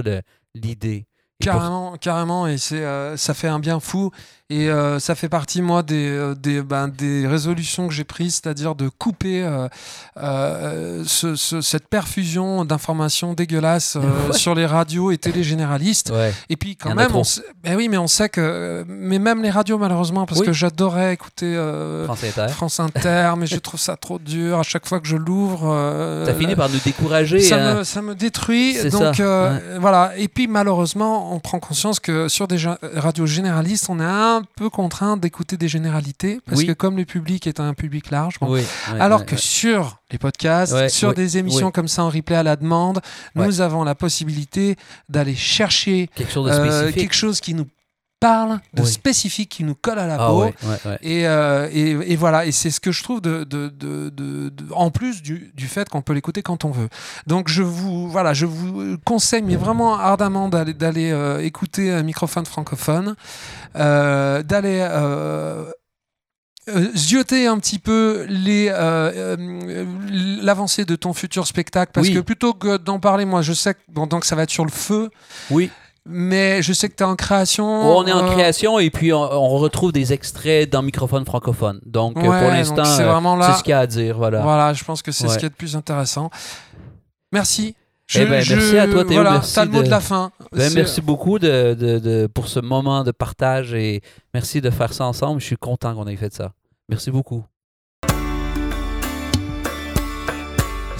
[0.55, 1.09] l'idée.
[1.40, 4.12] Carrément, carrément, et euh, ça fait un bien fou.
[4.54, 8.40] Et euh, ça fait partie, moi, des, euh, des, ben, des résolutions que j'ai prises,
[8.42, 9.66] c'est-à-dire de couper euh,
[10.18, 14.36] euh, ce- ce- cette perfusion d'informations dégueulasses Ouais.
[14.36, 16.10] sur les radios et télé généralistes.
[16.10, 16.32] Ouais.
[16.50, 19.42] Et puis quand a même, on sait, ben oui, mais on sait que, mais même
[19.42, 20.46] les radios malheureusement, parce Oui.
[20.46, 21.54] que j'adorais écouter
[22.04, 22.46] France Inter.
[22.52, 24.58] France Inter, mais je trouve ça trop dur.
[24.58, 27.40] À chaque fois que je l'ouvre, Ça finit par nous décourager.
[27.40, 27.74] ça, hein.
[27.76, 28.74] me, ça me détruit.
[28.90, 30.12] Donc ça, euh, voilà.
[30.18, 32.58] Et puis malheureusement, on prend conscience que sur des
[32.96, 36.66] radios généralistes, on est un peu contraint d'écouter des généralités parce Oui.
[36.66, 38.35] que comme le public est un public large.
[38.40, 38.51] bon.
[38.52, 38.60] Oui,
[38.93, 39.40] ouais, alors ouais, que ouais.
[39.40, 43.01] sur les podcasts, sur des émissions comme ça en replay à la demande,
[43.35, 44.77] nous avons la possibilité
[45.09, 47.01] d'aller chercher quelque chose de euh, spécifique.
[47.02, 47.66] quelque chose qui nous
[48.22, 48.88] parle, de Oui.
[48.88, 50.40] spécifique, qui nous colle à la ah peau.
[50.42, 50.98] ouais, ouais, ouais.
[51.02, 54.90] Et, euh, et, et voilà, et c'est ce que je trouve de, de, de, en
[54.90, 56.88] plus du, du fait qu'on peut l'écouter quand on veut.
[57.26, 62.02] Donc je vous voilà, je vous conseille mais vraiment ardemment d'aller d'aller euh, écouter un
[62.02, 63.14] microphone francophone,
[63.76, 64.80] euh, d'aller
[66.94, 69.84] zioter un petit peu les euh, euh,
[70.42, 72.14] l'avancée de ton futur spectacle parce Oui.
[72.14, 74.64] que plutôt que d'en parler moi je sais que bon, donc ça va être sur
[74.64, 75.10] le feu
[75.50, 75.70] Oui.
[76.04, 77.64] Mais je sais que tu es en création
[77.96, 81.80] on est en euh, création et puis on, on retrouve des extraits dans microphone francophone.
[81.86, 83.86] Donc euh, Ouais, pour l'instant, c'est euh, vraiment là c'est ce qu'il y a à
[83.86, 84.16] dire.
[84.16, 84.40] Voilà.
[84.40, 85.38] Voilà, je pense que c'est ce Ouais.
[85.38, 86.30] qui est le plus intéressant.
[87.32, 87.74] Merci.
[88.14, 90.32] Eh ben, merci à toi, Théo, Voilà, merci t'as le mot de- de la fin.
[90.52, 94.02] Ben, merci beaucoup de, de- de- pour ce moment de partage et
[94.34, 95.40] merci de faire ça ensemble.
[95.40, 96.52] Je suis content qu'on ait fait ça.
[96.90, 97.42] Merci beaucoup.